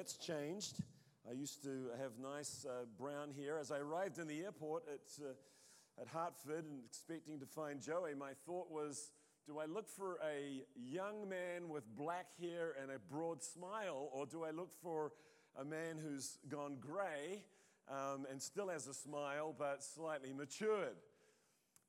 It's 0.00 0.16
changed. 0.16 0.82
I 1.28 1.34
used 1.34 1.62
to 1.64 1.90
have 2.00 2.12
nice 2.18 2.64
uh, 2.66 2.86
brown 2.98 3.34
hair. 3.38 3.58
As 3.58 3.70
I 3.70 3.80
arrived 3.80 4.16
in 4.16 4.26
the 4.28 4.40
airport 4.40 4.84
at, 4.88 5.22
uh, 5.22 6.00
at 6.00 6.08
Hartford 6.08 6.64
and 6.64 6.80
expecting 6.86 7.38
to 7.38 7.44
find 7.44 7.82
Joey, 7.82 8.14
my 8.14 8.30
thought 8.46 8.70
was, 8.70 9.10
do 9.46 9.58
I 9.58 9.66
look 9.66 9.90
for 9.90 10.18
a 10.26 10.62
young 10.74 11.28
man 11.28 11.68
with 11.68 11.84
black 11.98 12.28
hair 12.40 12.72
and 12.80 12.90
a 12.90 12.98
broad 12.98 13.42
smile, 13.42 14.08
or 14.14 14.24
do 14.24 14.42
I 14.42 14.52
look 14.52 14.72
for 14.82 15.12
a 15.60 15.66
man 15.66 15.98
who's 16.02 16.38
gone 16.48 16.78
gray 16.80 17.44
um, 17.86 18.26
and 18.30 18.40
still 18.40 18.68
has 18.68 18.86
a 18.86 18.94
smile 18.94 19.54
but 19.58 19.84
slightly 19.84 20.32
matured? 20.32 20.96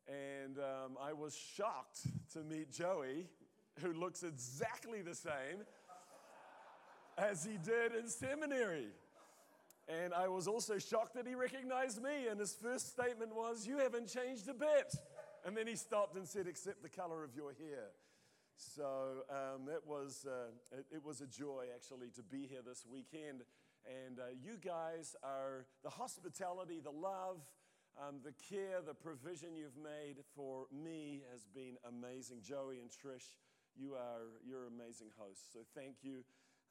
And 0.09 0.57
um, 0.57 0.97
I 1.01 1.13
was 1.13 1.33
shocked 1.33 2.01
to 2.33 2.39
meet 2.43 2.73
Joey, 2.73 3.29
who 3.79 3.93
looks 3.93 4.23
exactly 4.23 5.01
the 5.01 5.15
same 5.15 5.63
as 7.21 7.45
he 7.45 7.57
did 7.57 7.93
in 7.95 8.07
seminary. 8.07 8.87
And 9.87 10.13
I 10.13 10.27
was 10.27 10.47
also 10.47 10.77
shocked 10.77 11.15
that 11.15 11.27
he 11.27 11.35
recognized 11.35 12.01
me. 12.01 12.27
And 12.29 12.39
his 12.39 12.53
first 12.53 12.91
statement 12.91 13.35
was, 13.35 13.67
You 13.67 13.77
haven't 13.77 14.07
changed 14.07 14.47
a 14.47 14.53
bit. 14.53 14.95
And 15.45 15.55
then 15.55 15.67
he 15.67 15.75
stopped 15.75 16.15
and 16.15 16.27
said, 16.27 16.47
Except 16.47 16.81
the 16.81 16.89
color 16.89 17.23
of 17.23 17.35
your 17.35 17.53
hair. 17.53 17.89
So 18.55 19.23
um, 19.29 19.69
it, 19.69 19.81
was, 19.85 20.25
uh, 20.27 20.77
it, 20.77 20.85
it, 20.97 21.03
was 21.03 21.21
a 21.21 21.25
joy 21.25 21.65
actually 21.73 22.09
to 22.15 22.21
be 22.21 22.47
here 22.47 22.61
this 22.65 22.85
weekend. 22.89 23.41
And 23.85 24.19
uh, 24.19 24.23
you 24.39 24.57
guys 24.63 25.15
are 25.23 25.65
the 25.83 25.89
hospitality, 25.89 26.79
the 26.79 26.91
love, 26.91 27.39
um, 27.99 28.17
the 28.23 28.33
care, 28.49 28.81
the 28.85 28.93
provision 28.93 29.55
you've 29.55 29.77
made 29.77 30.17
for 30.35 30.67
me 30.71 31.23
has 31.31 31.47
been 31.47 31.75
amazing. 31.89 32.41
Joey 32.43 32.79
and 32.79 32.89
Trish, 32.89 33.35
you 33.75 33.93
are 33.95 34.29
you're 34.45 34.67
amazing 34.67 35.09
hosts. 35.17 35.49
So 35.51 35.59
thank 35.75 35.95
you. 36.03 36.23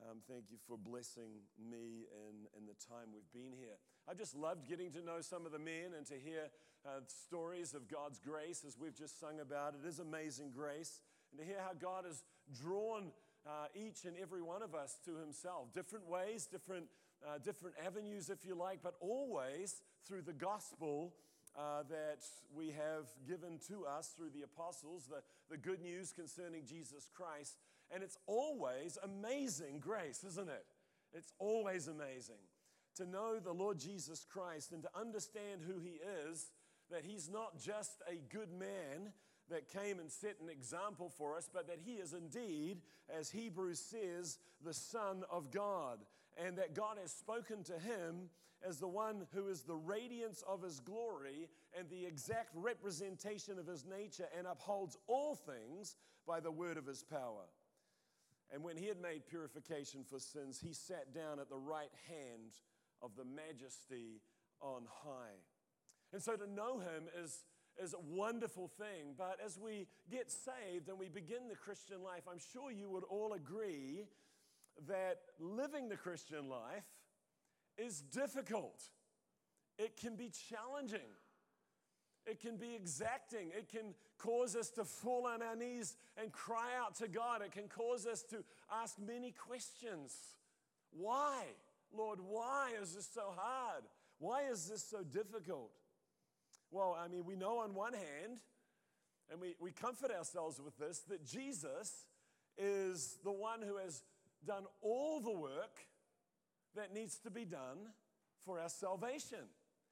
Um, 0.08 0.18
thank 0.26 0.50
you 0.50 0.56
for 0.66 0.78
blessing 0.78 1.44
me 1.60 2.08
in, 2.08 2.48
in 2.56 2.64
the 2.66 2.72
time 2.88 3.12
we've 3.12 3.32
been 3.34 3.52
here. 3.58 3.76
I've 4.08 4.16
just 4.16 4.34
loved 4.34 4.66
getting 4.66 4.90
to 4.92 5.04
know 5.04 5.20
some 5.20 5.44
of 5.44 5.52
the 5.52 5.58
men 5.58 5.92
and 5.96 6.06
to 6.06 6.14
hear 6.14 6.48
uh, 6.86 7.00
stories 7.06 7.74
of 7.74 7.86
God's 7.86 8.18
grace 8.18 8.64
as 8.66 8.78
we've 8.78 8.96
just 8.96 9.20
sung 9.20 9.40
about. 9.40 9.74
It 9.74 9.86
is 9.86 9.98
amazing 9.98 10.52
grace. 10.56 11.00
And 11.30 11.40
to 11.40 11.44
hear 11.44 11.58
how 11.60 11.74
God 11.74 12.06
has 12.06 12.24
drawn 12.62 13.12
uh, 13.46 13.66
each 13.74 14.06
and 14.06 14.16
every 14.16 14.40
one 14.40 14.62
of 14.62 14.74
us 14.74 14.96
to 15.04 15.16
Himself. 15.16 15.74
Different 15.74 16.08
ways, 16.08 16.46
different, 16.46 16.86
uh, 17.26 17.36
different 17.44 17.76
avenues, 17.84 18.30
if 18.30 18.46
you 18.46 18.54
like, 18.54 18.78
but 18.82 18.94
always 19.00 19.82
through 20.08 20.22
the 20.22 20.32
gospel 20.32 21.12
uh, 21.58 21.82
that 21.90 22.24
we 22.54 22.68
have 22.68 23.04
given 23.28 23.58
to 23.68 23.84
us 23.84 24.14
through 24.16 24.30
the 24.30 24.42
apostles, 24.42 25.08
the, 25.10 25.20
the 25.50 25.58
good 25.58 25.82
news 25.82 26.12
concerning 26.12 26.64
Jesus 26.64 27.10
Christ. 27.12 27.56
And 27.92 28.02
it's 28.02 28.18
always 28.26 28.98
amazing 29.02 29.80
grace, 29.80 30.24
isn't 30.24 30.48
it? 30.48 30.64
It's 31.12 31.32
always 31.38 31.88
amazing 31.88 32.42
to 32.96 33.06
know 33.06 33.38
the 33.38 33.52
Lord 33.52 33.78
Jesus 33.78 34.26
Christ 34.30 34.72
and 34.72 34.82
to 34.82 34.90
understand 34.98 35.62
who 35.66 35.78
He 35.78 36.00
is, 36.28 36.50
that 36.90 37.04
He's 37.04 37.28
not 37.28 37.58
just 37.58 38.02
a 38.08 38.16
good 38.34 38.52
man 38.52 39.12
that 39.48 39.68
came 39.68 39.98
and 39.98 40.10
set 40.10 40.36
an 40.42 40.48
example 40.48 41.08
for 41.08 41.36
us, 41.36 41.48
but 41.52 41.66
that 41.66 41.80
He 41.84 41.94
is 41.94 42.12
indeed, 42.12 42.82
as 43.08 43.30
Hebrews 43.30 43.80
says, 43.80 44.38
the 44.64 44.74
Son 44.74 45.24
of 45.30 45.50
God, 45.50 45.98
and 46.36 46.56
that 46.58 46.74
God 46.74 46.96
has 47.00 47.10
spoken 47.10 47.64
to 47.64 47.78
Him 47.78 48.30
as 48.66 48.78
the 48.78 48.88
one 48.88 49.26
who 49.34 49.48
is 49.48 49.62
the 49.62 49.74
radiance 49.74 50.44
of 50.46 50.62
His 50.62 50.80
glory 50.80 51.48
and 51.76 51.88
the 51.88 52.04
exact 52.04 52.50
representation 52.54 53.58
of 53.58 53.66
His 53.66 53.84
nature 53.84 54.28
and 54.36 54.46
upholds 54.46 54.96
all 55.06 55.34
things 55.34 55.96
by 56.26 56.40
the 56.40 56.50
word 56.50 56.76
of 56.76 56.86
His 56.86 57.02
power. 57.02 57.44
And 58.52 58.64
when 58.64 58.76
he 58.76 58.86
had 58.86 59.00
made 59.00 59.26
purification 59.28 60.04
for 60.04 60.18
sins, 60.18 60.60
he 60.60 60.72
sat 60.72 61.14
down 61.14 61.38
at 61.38 61.48
the 61.48 61.58
right 61.58 61.92
hand 62.08 62.58
of 63.00 63.12
the 63.16 63.24
majesty 63.24 64.20
on 64.60 64.82
high. 65.04 65.38
And 66.12 66.22
so 66.22 66.36
to 66.36 66.50
know 66.50 66.80
him 66.80 67.04
is, 67.22 67.44
is 67.80 67.94
a 67.94 68.00
wonderful 68.00 68.68
thing. 68.68 69.14
But 69.16 69.38
as 69.44 69.58
we 69.58 69.86
get 70.10 70.30
saved 70.30 70.88
and 70.88 70.98
we 70.98 71.08
begin 71.08 71.48
the 71.48 71.56
Christian 71.56 72.02
life, 72.02 72.22
I'm 72.30 72.40
sure 72.52 72.70
you 72.70 72.90
would 72.90 73.04
all 73.04 73.32
agree 73.34 74.06
that 74.88 75.18
living 75.38 75.88
the 75.88 75.96
Christian 75.96 76.48
life 76.48 76.84
is 77.78 78.00
difficult. 78.00 78.82
It 79.78 79.96
can 79.96 80.16
be 80.16 80.30
challenging. 80.50 81.08
It 82.26 82.40
can 82.40 82.56
be 82.56 82.74
exacting. 82.74 83.50
It 83.56 83.68
can 83.70 83.94
cause 84.18 84.54
us 84.54 84.70
to 84.70 84.84
fall 84.84 85.26
on 85.26 85.42
our 85.42 85.56
knees 85.56 85.96
and 86.20 86.30
cry 86.30 86.70
out 86.78 86.94
to 86.96 87.08
God. 87.08 87.42
It 87.42 87.52
can 87.52 87.68
cause 87.68 88.06
us 88.06 88.22
to 88.30 88.44
ask 88.70 88.96
many 88.98 89.32
questions. 89.32 90.14
Why? 90.92 91.44
Lord, 91.92 92.18
why 92.20 92.72
is 92.80 92.94
this 92.94 93.08
so 93.12 93.32
hard? 93.36 93.84
Why 94.18 94.42
is 94.50 94.68
this 94.68 94.84
so 94.84 95.02
difficult? 95.02 95.70
Well, 96.70 96.96
I 97.02 97.08
mean, 97.08 97.24
we 97.24 97.36
know 97.36 97.58
on 97.58 97.74
one 97.74 97.94
hand, 97.94 98.38
and 99.30 99.40
we, 99.40 99.54
we 99.58 99.72
comfort 99.72 100.10
ourselves 100.10 100.60
with 100.62 100.76
this, 100.78 101.00
that 101.08 101.24
Jesus 101.24 102.04
is 102.58 103.16
the 103.24 103.32
one 103.32 103.62
who 103.62 103.76
has 103.78 104.02
done 104.46 104.64
all 104.82 105.20
the 105.20 105.32
work 105.32 105.78
that 106.76 106.94
needs 106.94 107.16
to 107.18 107.30
be 107.30 107.44
done 107.44 107.78
for 108.44 108.60
our 108.60 108.68
salvation. 108.68 109.48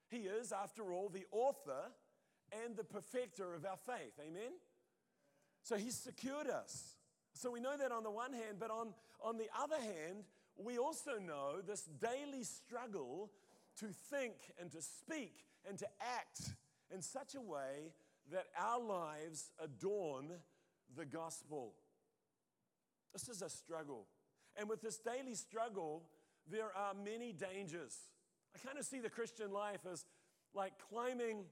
He 0.09 0.19
is, 0.19 0.51
after 0.51 0.93
all, 0.93 1.09
the 1.09 1.25
author 1.31 1.91
and 2.65 2.75
the 2.75 2.83
perfecter 2.83 3.53
of 3.53 3.65
our 3.65 3.77
faith. 3.77 4.13
Amen? 4.19 4.51
So 5.63 5.77
he's 5.77 5.95
secured 5.95 6.49
us. 6.49 6.95
So 7.33 7.51
we 7.51 7.59
know 7.59 7.77
that 7.77 7.91
on 7.91 8.03
the 8.03 8.11
one 8.11 8.33
hand, 8.33 8.57
but 8.59 8.71
on, 8.71 8.93
on 9.23 9.37
the 9.37 9.47
other 9.57 9.79
hand, 9.79 10.23
we 10.57 10.77
also 10.77 11.19
know 11.19 11.61
this 11.65 11.83
daily 11.83 12.43
struggle 12.43 13.31
to 13.79 13.87
think 14.09 14.33
and 14.59 14.71
to 14.71 14.81
speak 14.81 15.45
and 15.67 15.77
to 15.77 15.87
act 16.01 16.55
in 16.93 17.01
such 17.01 17.35
a 17.35 17.41
way 17.41 17.93
that 18.31 18.47
our 18.57 18.79
lives 18.79 19.51
adorn 19.63 20.31
the 20.95 21.05
gospel. 21.05 21.73
This 23.13 23.29
is 23.29 23.41
a 23.41 23.49
struggle. 23.49 24.07
And 24.57 24.67
with 24.67 24.81
this 24.81 24.97
daily 24.97 25.35
struggle, 25.35 26.03
there 26.49 26.75
are 26.75 26.93
many 26.93 27.31
dangers. 27.31 27.95
I 28.55 28.65
kind 28.65 28.77
of 28.77 28.85
see 28.85 28.99
the 28.99 29.09
Christian 29.09 29.51
life 29.51 29.81
as 29.91 30.05
like 30.53 30.73
climbing 30.89 31.45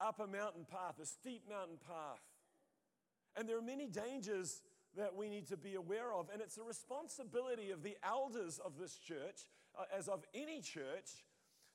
up 0.00 0.20
a 0.20 0.26
mountain 0.26 0.66
path, 0.70 0.98
a 1.00 1.06
steep 1.06 1.42
mountain 1.48 1.78
path. 1.86 2.22
And 3.36 3.48
there 3.48 3.58
are 3.58 3.62
many 3.62 3.86
dangers 3.86 4.62
that 4.96 5.14
we 5.14 5.28
need 5.28 5.46
to 5.48 5.56
be 5.56 5.74
aware 5.74 6.12
of. 6.12 6.28
And 6.32 6.40
it's 6.40 6.56
a 6.58 6.62
responsibility 6.62 7.70
of 7.70 7.82
the 7.82 7.96
elders 8.02 8.58
of 8.64 8.78
this 8.78 8.96
church, 8.96 9.46
uh, 9.78 9.84
as 9.96 10.08
of 10.08 10.24
any 10.34 10.60
church, 10.60 11.24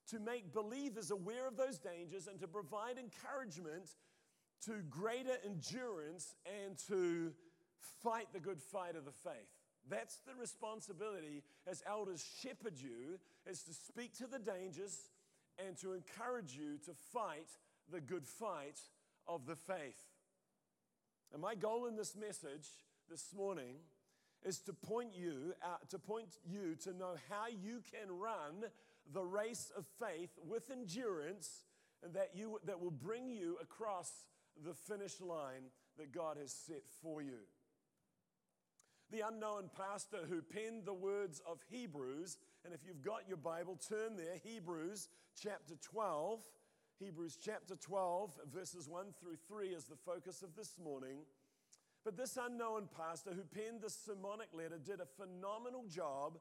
to 0.10 0.20
make 0.20 0.54
believers 0.54 1.12
aware 1.12 1.48
of 1.48 1.56
those 1.56 1.78
dangers 1.78 2.28
and 2.28 2.40
to 2.40 2.48
provide 2.48 2.98
encouragement 2.98 3.92
to 4.66 4.82
greater 4.90 5.38
endurance 5.46 6.36
and 6.66 6.78
to 6.88 7.32
fight 8.04 8.28
the 8.34 8.40
good 8.40 8.62
fight 8.62 8.96
of 8.96 9.06
the 9.06 9.12
faith. 9.12 9.50
That's 9.90 10.18
the 10.28 10.36
responsibility 10.40 11.44
as 11.68 11.84
elders 11.88 12.24
shepherd 12.42 12.78
you, 12.78 13.20
is 13.48 13.64
to 13.64 13.74
speak 13.74 14.16
to 14.18 14.28
the 14.28 14.40
dangers 14.40 15.10
and 15.58 15.78
to 15.78 15.94
encourage 15.94 16.56
you 16.56 16.78
to 16.86 16.94
fight 17.14 17.50
the 17.92 18.02
good 18.02 18.26
fight 18.26 18.80
of 19.28 19.46
the 19.46 19.56
faith. 19.56 20.06
And 21.34 21.42
my 21.42 21.56
goal 21.56 21.88
in 21.88 21.96
this 21.96 22.16
message 22.16 22.68
this 23.10 23.34
morning 23.36 23.76
is 24.44 24.60
to 24.60 24.74
point 24.74 25.10
you 25.14 25.54
out, 25.64 25.90
to 25.90 26.00
point 26.00 26.38
you 26.46 26.76
to 26.84 26.94
know 26.94 27.16
how 27.30 27.48
you 27.48 27.82
can 27.92 28.18
run 28.18 28.70
the 29.14 29.24
race 29.24 29.72
of 29.78 29.86
faith 30.00 30.32
with 30.48 30.72
endurance 30.72 31.64
and 32.04 32.14
that 32.14 32.32
you 32.34 32.60
that 32.66 32.82
will 32.82 32.92
bring 32.92 33.30
you 33.30 33.58
across 33.62 34.12
the 34.66 34.74
finish 34.74 35.22
line 35.22 35.70
that 35.98 36.12
God 36.12 36.38
has 36.38 36.52
set 36.52 36.84
for 37.02 37.22
you. 37.22 37.40
The 39.12 39.28
unknown 39.28 39.70
pastor 39.76 40.20
who 40.30 40.42
penned 40.42 40.86
the 40.86 40.94
words 40.94 41.42
of 41.46 41.60
Hebrews, 41.70 42.38
and 42.64 42.74
if 42.74 42.80
you've 42.86 43.02
got 43.02 43.28
your 43.28 43.38
Bible, 43.38 43.78
turn 43.90 44.16
there, 44.16 44.38
Hebrews 44.44 45.10
chapter 45.42 45.76
12. 45.82 46.40
Hebrews 47.02 47.40
chapter 47.44 47.76
12, 47.76 48.32
verses 48.54 48.88
1 48.88 49.06
through 49.20 49.38
3 49.48 49.70
is 49.70 49.86
the 49.86 49.96
focus 49.96 50.44
of 50.44 50.56
this 50.56 50.78
morning. 50.78 51.18
But 52.06 52.16
this 52.16 52.38
unknown 52.40 52.90
pastor 52.96 53.32
who 53.32 53.42
penned 53.42 53.82
this 53.82 53.98
sermonic 54.06 54.50
letter 54.54 54.78
did 54.78 55.00
a 55.00 55.08
phenomenal 55.08 55.86
job 55.90 56.38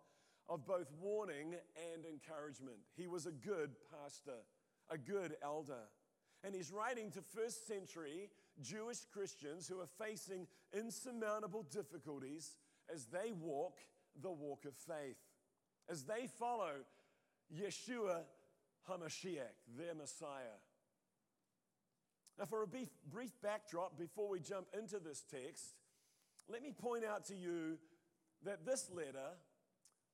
of 0.50 0.66
both 0.66 0.92
warning 1.00 1.54
and 1.94 2.04
encouragement. 2.04 2.76
He 2.94 3.06
was 3.06 3.24
a 3.24 3.32
good 3.32 3.70
pastor, 3.90 4.36
a 4.90 4.98
good 4.98 5.34
elder. 5.42 5.88
And 6.44 6.54
he's 6.54 6.70
writing 6.70 7.10
to 7.12 7.22
first 7.22 7.66
century 7.66 8.28
Jewish 8.60 9.06
Christians 9.10 9.66
who 9.66 9.80
are 9.80 10.06
facing 10.06 10.46
insurmountable 10.76 11.64
difficulties 11.72 12.56
as 12.94 13.06
they 13.06 13.32
walk 13.32 13.78
the 14.20 14.30
walk 14.30 14.66
of 14.66 14.74
faith, 14.74 15.16
as 15.88 16.04
they 16.04 16.26
follow 16.38 16.72
Yeshua 17.50 18.24
HaMashiach, 18.88 19.76
their 19.76 19.94
Messiah. 19.94 20.58
Now, 22.38 22.44
for 22.46 22.62
a 22.62 22.66
brief, 22.66 22.88
brief 23.10 23.32
backdrop 23.42 23.98
before 23.98 24.28
we 24.28 24.40
jump 24.40 24.66
into 24.78 24.98
this 24.98 25.22
text, 25.30 25.64
let 26.48 26.62
me 26.62 26.72
point 26.72 27.04
out 27.04 27.26
to 27.26 27.34
you 27.34 27.78
that 28.44 28.64
this 28.64 28.88
letter 28.90 29.36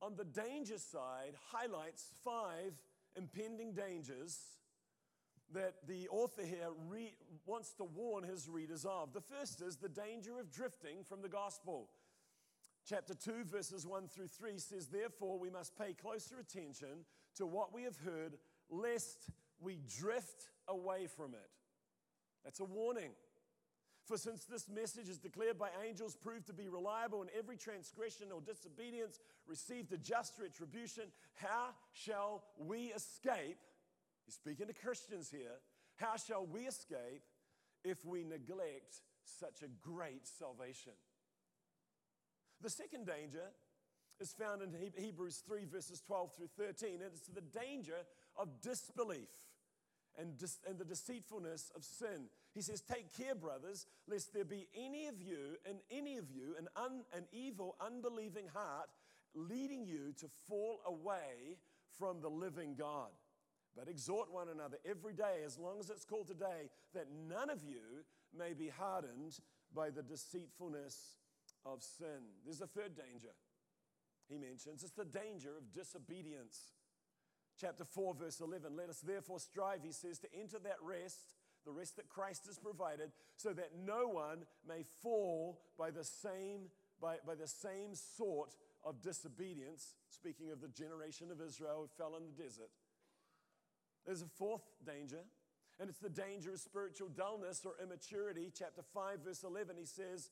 on 0.02 0.14
the 0.16 0.24
danger 0.24 0.78
side, 0.78 1.34
highlights 1.50 2.10
five 2.24 2.72
impending 3.16 3.72
dangers 3.72 4.38
that 5.52 5.74
the 5.86 6.08
author 6.08 6.44
here 6.44 6.68
re- 6.88 7.14
wants 7.46 7.72
to 7.74 7.84
warn 7.84 8.24
his 8.24 8.48
readers 8.48 8.84
of. 8.84 9.12
The 9.12 9.20
first 9.20 9.62
is 9.62 9.76
the 9.76 9.88
danger 9.88 10.38
of 10.40 10.50
drifting 10.50 11.04
from 11.08 11.22
the 11.22 11.28
gospel. 11.28 11.88
Chapter 12.88 13.14
2, 13.14 13.44
verses 13.44 13.86
1 13.86 14.08
through 14.08 14.28
3 14.28 14.58
says, 14.58 14.88
Therefore, 14.88 15.38
we 15.38 15.50
must 15.50 15.78
pay 15.78 15.92
closer 15.92 16.36
attention 16.38 17.04
to 17.36 17.46
what 17.46 17.72
we 17.72 17.82
have 17.84 17.96
heard, 17.98 18.34
lest 18.70 19.30
we 19.60 19.78
drift 19.98 20.48
away 20.68 21.06
from 21.06 21.34
it. 21.34 21.50
That's 22.44 22.60
a 22.60 22.64
warning. 22.64 23.10
For 24.06 24.16
since 24.16 24.44
this 24.44 24.68
message 24.68 25.08
is 25.08 25.18
declared 25.18 25.58
by 25.58 25.70
angels, 25.84 26.14
proved 26.14 26.46
to 26.46 26.52
be 26.52 26.68
reliable, 26.68 27.22
and 27.22 27.30
every 27.36 27.56
transgression 27.56 28.28
or 28.32 28.40
disobedience 28.40 29.18
received 29.48 29.92
a 29.92 29.98
just 29.98 30.34
retribution, 30.40 31.04
how 31.34 31.70
shall 31.92 32.44
we 32.56 32.92
escape? 32.94 33.58
He's 34.24 34.34
speaking 34.34 34.68
to 34.68 34.72
Christians 34.72 35.28
here. 35.28 35.58
How 35.96 36.16
shall 36.16 36.46
we 36.46 36.62
escape 36.62 37.22
if 37.84 38.04
we 38.04 38.22
neglect 38.22 39.02
such 39.24 39.62
a 39.62 39.88
great 39.88 40.26
salvation? 40.26 40.92
The 42.62 42.70
second 42.70 43.06
danger 43.06 43.50
is 44.20 44.32
found 44.32 44.62
in 44.62 44.70
Hebrews 44.96 45.42
3, 45.46 45.64
verses 45.64 46.00
12 46.00 46.32
through 46.34 46.48
13, 46.56 46.94
and 47.02 47.10
it's 47.12 47.26
the 47.26 47.40
danger 47.40 48.06
of 48.38 48.60
disbelief 48.60 49.28
and, 50.18 50.36
dis- 50.38 50.60
and 50.68 50.78
the 50.78 50.84
deceitfulness 50.84 51.70
of 51.74 51.84
sin. 51.84 52.28
He 52.54 52.62
says, 52.62 52.80
Take 52.80 53.16
care, 53.16 53.34
brothers, 53.34 53.86
lest 54.08 54.32
there 54.32 54.44
be 54.44 54.68
any 54.74 55.06
of 55.06 55.20
you, 55.20 55.56
and 55.68 55.78
any 55.90 56.16
of 56.16 56.30
you, 56.30 56.54
an, 56.58 56.68
un- 56.76 57.04
an 57.14 57.24
evil, 57.32 57.76
unbelieving 57.80 58.46
heart 58.52 58.88
leading 59.34 59.84
you 59.84 60.12
to 60.18 60.26
fall 60.48 60.80
away 60.86 61.58
from 61.98 62.20
the 62.20 62.30
living 62.30 62.74
God. 62.74 63.10
But 63.76 63.88
exhort 63.88 64.32
one 64.32 64.48
another 64.48 64.78
every 64.88 65.12
day, 65.12 65.42
as 65.44 65.58
long 65.58 65.78
as 65.78 65.90
it's 65.90 66.06
called 66.06 66.28
today, 66.28 66.70
that 66.94 67.08
none 67.28 67.50
of 67.50 67.62
you 67.62 68.04
may 68.36 68.54
be 68.54 68.68
hardened 68.68 69.38
by 69.74 69.90
the 69.90 70.02
deceitfulness 70.02 71.18
of 71.66 71.82
sin. 71.82 72.24
There's 72.44 72.62
a 72.62 72.66
third 72.66 72.96
danger 72.96 73.34
he 74.28 74.38
mentions 74.38 74.82
it's 74.82 74.92
the 74.92 75.04
danger 75.04 75.56
of 75.56 75.72
disobedience. 75.72 76.72
Chapter 77.58 77.84
4, 77.84 78.14
verse 78.14 78.40
11 78.40 78.76
Let 78.76 78.90
us 78.90 79.00
therefore 79.00 79.40
strive, 79.40 79.80
he 79.82 79.92
says, 79.92 80.18
to 80.20 80.28
enter 80.38 80.58
that 80.58 80.76
rest, 80.82 81.34
the 81.64 81.72
rest 81.72 81.96
that 81.96 82.08
Christ 82.08 82.46
has 82.46 82.58
provided, 82.58 83.12
so 83.36 83.52
that 83.52 83.70
no 83.84 84.08
one 84.08 84.44
may 84.66 84.84
fall 85.02 85.60
by 85.78 85.90
the 85.90 86.04
same, 86.04 86.68
by, 87.00 87.16
by 87.26 87.34
the 87.34 87.48
same 87.48 87.94
sort 87.94 88.54
of 88.84 89.02
disobedience. 89.02 89.94
Speaking 90.10 90.50
of 90.50 90.60
the 90.60 90.68
generation 90.68 91.30
of 91.30 91.40
Israel 91.40 91.82
who 91.82 92.02
fell 92.02 92.16
in 92.16 92.24
the 92.24 92.42
desert. 92.42 92.70
There's 94.04 94.22
a 94.22 94.28
fourth 94.38 94.62
danger, 94.86 95.24
and 95.80 95.90
it's 95.90 95.98
the 95.98 96.08
danger 96.08 96.52
of 96.52 96.60
spiritual 96.60 97.08
dullness 97.08 97.62
or 97.64 97.72
immaturity. 97.82 98.52
Chapter 98.56 98.82
5, 98.94 99.20
verse 99.24 99.42
11, 99.42 99.76
he 99.78 99.84
says, 99.84 100.30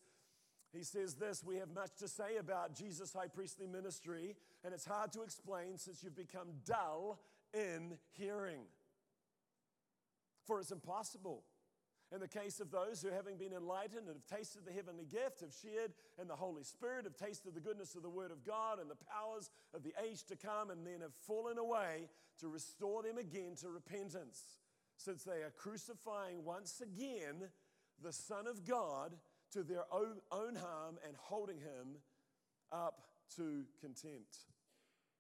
he 0.75 0.83
says 0.83 1.15
this 1.15 1.43
We 1.45 1.57
have 1.57 1.71
much 1.75 1.95
to 1.99 2.09
say 2.09 2.37
about 2.39 2.75
Jesus' 2.75 3.13
high 3.13 3.29
priestly 3.29 3.67
ministry, 3.67 4.37
and 4.65 4.75
it's 4.75 4.85
hard 4.85 5.13
to 5.13 5.23
explain 5.23 5.79
since 5.79 6.03
you've 6.03 6.17
become 6.17 6.49
dull 6.65 7.21
in 7.53 7.99
hearing. 8.13 8.63
For 10.47 10.61
it's 10.61 10.73
impossible. 10.73 11.45
In 12.13 12.21
the 12.21 12.29
case 12.29 12.61
of 12.61 12.71
those 12.71 13.03
who, 13.03 13.09
having 13.09 13.37
been 13.37 13.53
enlightened 13.53 14.07
and 14.07 14.17
have 14.17 14.39
tasted 14.39 14.65
the 14.65 14.73
heavenly 14.73 15.05
gift, 15.05 15.41
have 15.41 15.53
shared 15.53 15.93
in 16.21 16.29
the 16.29 16.37
Holy 16.37 16.63
Spirit, 16.63 17.07
have 17.07 17.17
tasted 17.17 17.55
the 17.55 17.61
goodness 17.61 17.95
of 17.97 18.03
the 18.03 18.11
Word 18.11 18.31
of 18.31 18.45
God 18.45 18.79
and 18.79 18.89
the 18.89 18.95
powers 18.95 19.51
of 19.73 19.83
the 19.83 19.93
age 20.09 20.23
to 20.25 20.37
come, 20.37 20.71
and 20.71 20.87
then 20.87 21.01
have 21.01 21.15
fallen 21.15 21.59
away 21.59 22.09
to 22.41 22.49
restore 22.49 23.03
them 23.03 23.19
again 23.19 23.57
to 23.61 23.69
repentance, 23.69 24.59
since 24.97 25.25
they 25.25 25.43
are 25.43 25.53
crucifying 25.57 26.45
once 26.45 26.81
again 26.81 27.49
the 28.03 28.13
Son 28.13 28.47
of 28.47 28.65
God 28.65 29.15
to 29.55 29.63
their 29.63 29.85
own, 29.91 30.21
own 30.31 30.55
harm 30.55 30.99
and 31.07 31.17
holding 31.17 31.59
him 31.59 31.97
up 32.71 33.01
to 33.37 33.65
contempt. 33.81 34.39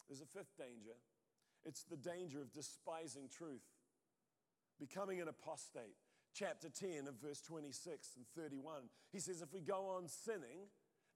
There's 0.08 0.20
a 0.20 0.26
fifth 0.26 0.56
danger 0.58 0.96
it's 1.64 1.84
the 1.84 1.96
danger 1.96 2.40
of 2.42 2.52
despising 2.52 3.28
truth, 3.36 3.64
becoming 4.78 5.20
an 5.20 5.28
apostate. 5.28 5.96
Chapter 6.34 6.68
10 6.68 7.06
of 7.08 7.14
verse 7.22 7.40
26 7.40 8.16
and 8.16 8.26
31. 8.36 8.82
He 9.12 9.20
says, 9.20 9.40
If 9.40 9.52
we 9.52 9.60
go 9.60 9.96
on 9.96 10.08
sinning 10.08 10.66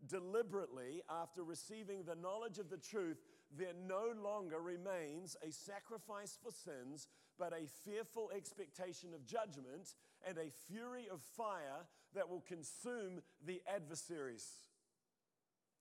deliberately 0.06 1.03
after 1.11 1.43
receiving 1.43 2.05
the 2.05 2.14
knowledge 2.14 2.59
of 2.59 2.71
the 2.71 2.76
truth, 2.76 3.19
there 3.56 3.75
no 3.87 4.12
longer 4.23 4.61
remains 4.61 5.37
a 5.47 5.50
sacrifice 5.50 6.39
for 6.43 6.53
sins, 6.53 7.09
but 7.39 7.53
a 7.53 7.67
fearful 7.85 8.31
expectation 8.37 9.15
of 9.15 9.27
judgment 9.27 9.95
and 10.27 10.37
a 10.37 10.50
fury 10.71 11.06
of 11.11 11.21
fire 11.37 11.87
that 12.15 12.29
will 12.29 12.43
consume 12.47 13.23
the 13.45 13.62
adversaries. 13.67 14.47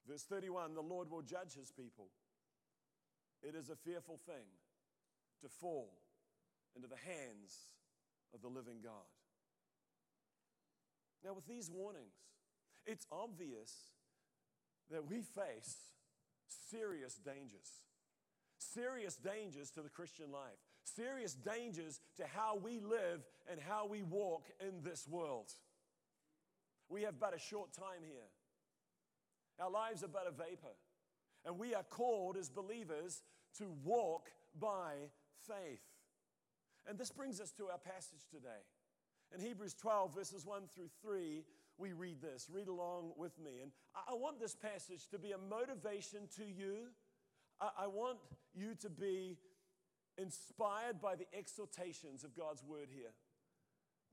Verse 0.08 0.24
31 0.24 0.74
the 0.76 0.82
Lord 0.82 1.10
will 1.10 1.22
judge 1.22 1.56
his 1.56 1.72
people. 1.72 2.08
It 3.44 3.56
is 3.56 3.70
a 3.70 3.76
fearful 3.76 4.20
thing 4.26 4.48
to 5.42 5.50
fall 5.50 5.94
into 6.76 6.88
the 6.88 6.96
hands 6.96 7.56
of 8.34 8.42
the 8.42 8.48
living 8.48 8.78
God. 8.84 9.08
Now, 11.24 11.34
with 11.34 11.48
these 11.48 11.70
warnings, 11.70 12.16
it's 12.86 13.06
obvious 13.12 13.74
that 14.90 15.08
we 15.08 15.22
face 15.22 15.76
serious 16.70 17.16
dangers. 17.16 17.84
Serious 18.58 19.16
dangers 19.16 19.70
to 19.72 19.82
the 19.82 19.90
Christian 19.90 20.32
life. 20.32 20.58
Serious 20.84 21.34
dangers 21.34 22.00
to 22.18 22.26
how 22.26 22.58
we 22.62 22.80
live 22.80 23.26
and 23.50 23.60
how 23.60 23.88
we 23.88 24.04
walk 24.04 24.46
in 24.60 24.82
this 24.84 25.08
world. 25.08 25.52
We 26.90 27.04
have 27.04 27.20
but 27.20 27.36
a 27.36 27.40
short 27.40 27.74
time 27.74 28.04
here. 28.06 28.30
Our 29.60 29.70
lives 29.70 30.04
are 30.04 30.08
but 30.08 30.28
a 30.28 30.32
vapor. 30.32 30.76
And 31.46 31.58
we 31.58 31.74
are 31.74 31.84
called 31.84 32.38
as 32.38 32.50
believers 32.50 33.22
to 33.58 33.66
walk 33.84 34.30
by 34.60 34.94
faith. 35.48 35.82
And 36.88 36.98
this 36.98 37.12
brings 37.12 37.42
us 37.42 37.52
to 37.54 37.66
our 37.70 37.78
passage 37.78 38.26
today. 38.32 38.64
In 39.36 39.42
Hebrews 39.42 39.74
12, 39.74 40.16
verses 40.16 40.46
1 40.46 40.64
through 40.74 40.90
3, 41.02 41.44
we 41.78 41.94
read 41.94 42.22
this. 42.22 42.48
Read 42.52 42.68
along 42.68 43.12
with 43.18 43.38
me. 43.40 43.60
And 43.62 43.72
I 43.96 44.14
want 44.14 44.40
this 44.40 44.56
passage 44.56 45.08
to 45.12 45.20
be 45.20 45.32
a 45.32 45.38
motivation 45.38 46.22
to 46.38 46.44
you. 46.44 46.88
I 47.60 47.88
want 47.88 48.20
you 48.54 48.76
to 48.82 48.90
be 48.90 49.38
inspired 50.18 51.02
by 51.02 51.16
the 51.16 51.28
exhortations 51.38 52.24
of 52.24 52.36
God's 52.36 52.64
word 52.64 52.90
here. 52.92 53.14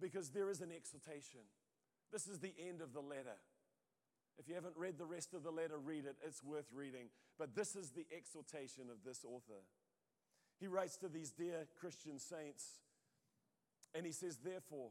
Because 0.00 0.30
there 0.30 0.50
is 0.50 0.60
an 0.60 0.70
exhortation. 0.74 1.40
This 2.12 2.26
is 2.26 2.38
the 2.38 2.54
end 2.68 2.80
of 2.80 2.92
the 2.92 3.00
letter. 3.00 3.36
If 4.38 4.48
you 4.48 4.54
haven't 4.54 4.76
read 4.76 4.98
the 4.98 5.04
rest 5.04 5.32
of 5.34 5.42
the 5.42 5.50
letter, 5.50 5.78
read 5.78 6.06
it. 6.06 6.16
It's 6.26 6.42
worth 6.42 6.66
reading. 6.74 7.06
But 7.38 7.54
this 7.54 7.76
is 7.76 7.90
the 7.90 8.06
exhortation 8.16 8.84
of 8.90 9.04
this 9.04 9.24
author. 9.24 9.62
He 10.58 10.66
writes 10.66 10.96
to 10.98 11.08
these 11.08 11.30
dear 11.30 11.66
Christian 11.78 12.18
saints, 12.18 12.80
and 13.94 14.06
he 14.06 14.12
says, 14.12 14.38
Therefore, 14.38 14.90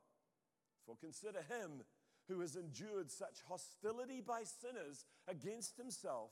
For 0.85 0.95
consider 0.99 1.39
him 1.39 1.83
who 2.27 2.39
has 2.41 2.55
endured 2.55 3.11
such 3.11 3.41
hostility 3.47 4.21
by 4.21 4.43
sinners 4.43 5.05
against 5.27 5.77
himself, 5.77 6.31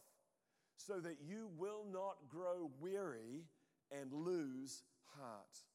so 0.78 1.00
that 1.02 1.18
you 1.22 1.50
will 1.58 1.86
not 1.92 2.30
grow 2.30 2.72
weary 2.80 3.44
and 3.92 4.14
lose 4.14 4.84
heart. 5.18 5.66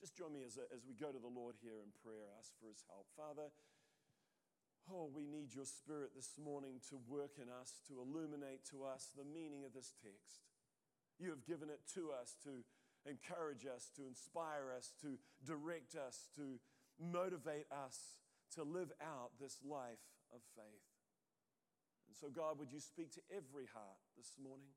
Just 0.00 0.16
join 0.16 0.32
me 0.32 0.40
as, 0.46 0.56
a, 0.56 0.64
as 0.72 0.86
we 0.86 0.94
go 0.94 1.12
to 1.12 1.18
the 1.18 1.28
Lord 1.28 1.56
here 1.60 1.82
in 1.82 1.92
prayer, 2.04 2.30
ask 2.38 2.52
for 2.60 2.68
his 2.68 2.84
help. 2.88 3.04
Father, 3.16 3.52
oh, 4.88 5.10
we 5.12 5.26
need 5.26 5.52
your 5.52 5.66
spirit 5.66 6.16
this 6.16 6.38
morning 6.40 6.80
to 6.88 6.96
work 7.08 7.36
in 7.36 7.52
us, 7.52 7.80
to 7.88 8.00
illuminate 8.00 8.64
to 8.70 8.84
us 8.84 9.12
the 9.12 9.28
meaning 9.28 9.64
of 9.64 9.74
this 9.74 9.92
text. 10.00 10.46
You 11.18 11.28
have 11.30 11.44
given 11.44 11.68
it 11.68 11.84
to 11.94 12.16
us 12.16 12.36
to 12.44 12.64
encourage 13.04 13.66
us, 13.66 13.90
to 13.96 14.06
inspire 14.06 14.72
us, 14.72 14.92
to 15.02 15.18
direct 15.44 15.96
us, 15.96 16.28
to 16.36 16.60
motivate 17.00 17.66
us 17.72 17.98
to 18.54 18.62
live 18.62 18.92
out 19.00 19.30
this 19.40 19.58
life 19.64 20.04
of 20.34 20.40
faith. 20.54 20.86
And 22.08 22.16
so, 22.16 22.28
God, 22.28 22.58
would 22.58 22.72
you 22.72 22.80
speak 22.80 23.12
to 23.14 23.20
every 23.30 23.66
heart 23.72 23.98
this 24.16 24.36
morning? 24.42 24.74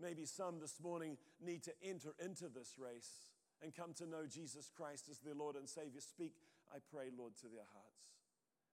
Maybe 0.00 0.26
some 0.26 0.58
this 0.60 0.80
morning 0.82 1.16
need 1.40 1.62
to 1.64 1.72
enter 1.82 2.14
into 2.18 2.48
this 2.48 2.76
race 2.78 3.28
and 3.62 3.74
come 3.74 3.94
to 3.94 4.06
know 4.06 4.26
Jesus 4.28 4.70
Christ 4.74 5.08
as 5.10 5.18
their 5.18 5.34
Lord 5.34 5.56
and 5.56 5.68
Savior. 5.68 6.00
Speak, 6.00 6.34
I 6.74 6.78
pray, 6.92 7.06
Lord, 7.16 7.36
to 7.36 7.48
their 7.48 7.68
hearts. 7.72 8.20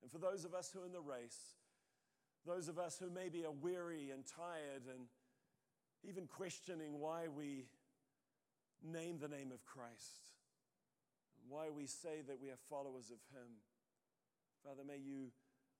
And 0.01 0.11
for 0.11 0.17
those 0.17 0.43
of 0.43 0.53
us 0.53 0.71
who 0.73 0.81
are 0.81 0.85
in 0.85 0.91
the 0.91 0.99
race, 0.99 1.55
those 2.45 2.67
of 2.67 2.77
us 2.77 2.97
who 2.99 3.09
maybe 3.09 3.45
are 3.45 3.51
weary 3.51 4.11
and 4.11 4.25
tired 4.25 4.83
and 4.89 5.07
even 6.03 6.27
questioning 6.27 6.99
why 6.99 7.27
we 7.33 7.67
name 8.83 9.19
the 9.19 9.29
name 9.29 9.51
of 9.53 9.65
Christ, 9.65 10.32
why 11.47 11.69
we 11.69 11.87
say 11.87 12.21
that 12.27 12.41
we 12.41 12.49
are 12.49 12.59
followers 12.69 13.11
of 13.11 13.19
Him, 13.31 13.63
Father, 14.63 14.83
may 14.87 14.99
you 14.99 15.31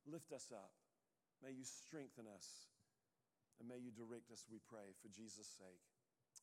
lift 0.06 0.32
us 0.34 0.52
up, 0.52 0.72
may 1.44 1.52
you 1.52 1.64
strengthen 1.64 2.26
us, 2.28 2.68
and 3.60 3.68
may 3.68 3.80
you 3.80 3.92
direct 3.92 4.32
us, 4.32 4.44
we 4.52 4.60
pray, 4.68 4.92
for 5.02 5.08
Jesus' 5.08 5.48
sake 5.48 5.88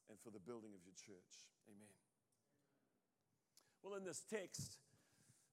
and 0.08 0.18
for 0.20 0.30
the 0.30 0.40
building 0.40 0.70
of 0.74 0.80
your 0.84 0.96
church. 0.96 1.50
Amen. 1.68 1.94
Well, 3.82 3.94
in 3.94 4.04
this 4.04 4.22
text 4.28 4.78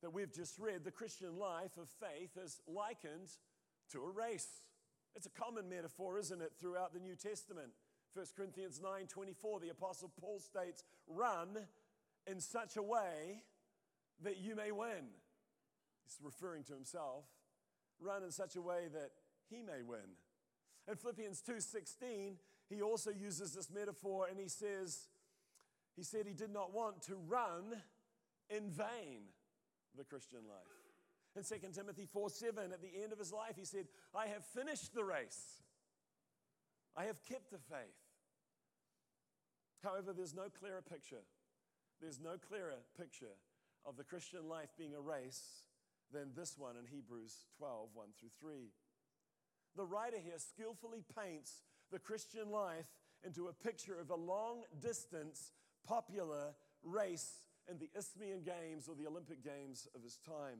that 0.01 0.13
we've 0.13 0.33
just 0.33 0.59
read, 0.59 0.83
the 0.83 0.91
Christian 0.91 1.38
life 1.38 1.77
of 1.77 1.88
faith 2.00 2.38
is 2.43 2.62
likened 2.67 3.29
to 3.91 4.00
a 4.00 4.09
race. 4.09 4.47
It's 5.15 5.25
a 5.25 5.41
common 5.41 5.69
metaphor, 5.69 6.17
isn't 6.19 6.41
it, 6.41 6.53
throughout 6.59 6.93
the 6.93 7.00
New 7.00 7.15
Testament? 7.15 7.69
1 8.13 8.25
Corinthians 8.36 8.81
9 8.81 9.07
24, 9.07 9.59
the 9.59 9.69
Apostle 9.69 10.12
Paul 10.19 10.39
states, 10.39 10.83
Run 11.07 11.57
in 12.25 12.39
such 12.39 12.77
a 12.77 12.83
way 12.83 13.43
that 14.24 14.38
you 14.38 14.55
may 14.55 14.71
win. 14.71 15.09
He's 16.03 16.17
referring 16.21 16.63
to 16.65 16.74
himself. 16.74 17.25
Run 18.00 18.24
in 18.24 18.31
such 18.31 18.55
a 18.55 18.62
way 18.62 18.88
that 18.93 19.12
he 19.50 19.62
may 19.62 19.81
win. 19.83 20.15
In 20.88 20.95
Philippians 20.95 21.41
2:16, 21.41 22.38
he 22.69 22.81
also 22.81 23.12
uses 23.12 23.53
this 23.53 23.69
metaphor 23.69 24.27
and 24.29 24.39
he 24.39 24.47
says, 24.47 25.07
he 25.95 26.03
said 26.03 26.27
he 26.27 26.33
did 26.33 26.51
not 26.51 26.74
want 26.74 27.01
to 27.03 27.15
run 27.15 27.81
in 28.50 28.69
vain 28.69 29.24
the 29.95 30.03
Christian 30.03 30.41
life. 30.47 30.77
In 31.36 31.43
2 31.43 31.67
Timothy 31.74 32.05
4 32.05 32.29
7, 32.29 32.71
at 32.71 32.81
the 32.81 33.01
end 33.01 33.12
of 33.12 33.19
his 33.19 33.31
life, 33.31 33.55
he 33.57 33.65
said, 33.65 33.88
I 34.15 34.27
have 34.27 34.45
finished 34.45 34.93
the 34.93 35.03
race. 35.03 35.62
I 36.95 37.05
have 37.05 37.24
kept 37.24 37.51
the 37.51 37.59
faith. 37.59 37.77
However, 39.83 40.13
there's 40.13 40.33
no 40.33 40.50
clearer 40.59 40.81
picture. 40.81 41.24
There's 42.01 42.19
no 42.19 42.38
clearer 42.38 42.77
picture 42.97 43.38
of 43.88 43.96
the 43.96 44.03
Christian 44.03 44.50
life 44.50 44.70
being 44.77 44.94
a 44.94 45.01
race 45.01 45.63
than 46.12 46.32
this 46.36 46.58
one 46.58 46.75
in 46.77 46.86
Hebrews 46.86 47.46
12 47.58 47.89
1 47.94 48.08
through 48.20 48.29
3. 48.39 48.72
The 49.75 49.86
writer 49.86 50.17
here 50.24 50.38
skillfully 50.38 51.03
paints 51.17 51.62
the 51.91 52.00
Christian 52.00 52.51
life 52.51 52.88
into 53.24 53.48
a 53.48 53.53
picture 53.53 54.00
of 54.00 54.10
a 54.10 54.15
long 54.15 54.63
distance, 54.82 55.51
popular 55.88 56.53
race 56.84 57.44
in 57.70 57.77
the 57.77 57.89
Isthmian 57.98 58.44
Games 58.44 58.88
or 58.88 58.96
the 58.96 59.08
Olympic 59.08 59.44
Games 59.44 59.88
of 59.96 60.03
his 60.03 60.17
time. 60.17 60.60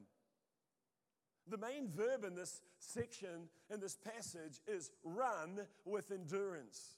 The 1.50 1.58
main 1.58 1.90
verb 1.90 2.26
in 2.26 2.36
this 2.36 2.62
section, 2.80 3.50
in 3.72 3.80
this 3.80 3.96
passage, 3.96 4.60
is 4.68 4.92
run 5.04 5.60
with 5.86 6.12
endurance. 6.12 6.96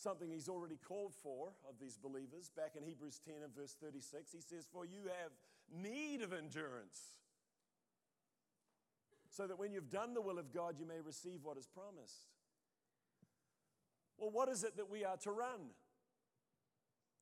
Something 0.00 0.30
he's 0.30 0.48
already 0.48 0.78
called 0.88 1.12
for 1.22 1.52
of 1.68 1.74
these 1.78 1.98
believers. 1.98 2.50
Back 2.56 2.72
in 2.74 2.82
Hebrews 2.82 3.20
10 3.22 3.34
and 3.44 3.54
verse 3.54 3.76
36, 3.82 4.32
he 4.32 4.40
says, 4.40 4.66
For 4.72 4.86
you 4.86 5.02
have 5.20 5.32
need 5.70 6.22
of 6.22 6.32
endurance, 6.32 7.18
so 9.28 9.46
that 9.46 9.58
when 9.58 9.72
you've 9.72 9.90
done 9.90 10.14
the 10.14 10.22
will 10.22 10.38
of 10.38 10.54
God, 10.54 10.76
you 10.78 10.86
may 10.86 11.00
receive 11.04 11.40
what 11.42 11.58
is 11.58 11.66
promised. 11.66 12.32
Well, 14.16 14.30
what 14.30 14.48
is 14.48 14.64
it 14.64 14.78
that 14.78 14.90
we 14.90 15.04
are 15.04 15.18
to 15.18 15.30
run? 15.30 15.70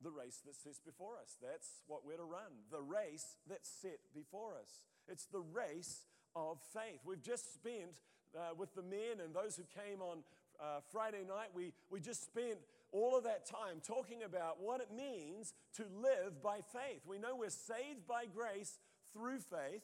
the 0.01 0.11
race 0.11 0.39
that 0.47 0.55
sits 0.55 0.79
before 0.79 1.19
us. 1.21 1.37
That's 1.43 1.83
what 1.89 2.07
we're 2.07 2.19
to 2.19 2.23
run, 2.23 2.63
the 2.71 2.81
race 2.81 3.35
that's 3.49 3.69
set 3.69 3.99
before 4.15 4.55
us. 4.55 4.83
It's 5.09 5.27
the 5.27 5.41
race 5.41 6.07
of 6.37 6.61
faith. 6.73 7.01
We've 7.05 7.23
just 7.23 7.53
spent 7.53 7.99
uh, 8.37 8.55
with 8.57 8.75
the 8.75 8.83
men 8.83 9.19
and 9.25 9.35
those 9.35 9.57
who 9.57 9.65
came 9.75 10.01
on 10.01 10.23
uh, 10.61 10.81
Friday 10.93 11.25
night, 11.27 11.49
we, 11.55 11.73
we 11.91 12.01
just 12.01 12.25
spent 12.25 12.59
all 12.93 13.17
of 13.17 13.25
that 13.25 13.47
time 13.47 13.81
talking 13.87 14.23
about 14.23 14.61
what 14.61 14.81
it 14.81 14.89
means 14.95 15.53
to 15.77 15.85
live 16.03 16.43
by 16.43 16.61
faith. 16.73 17.03
We 17.07 17.19
know 17.19 17.37
we're 17.37 17.51
saved 17.51 18.07
by 18.09 18.25
grace 18.27 18.79
through 19.13 19.39
faith. 19.39 19.83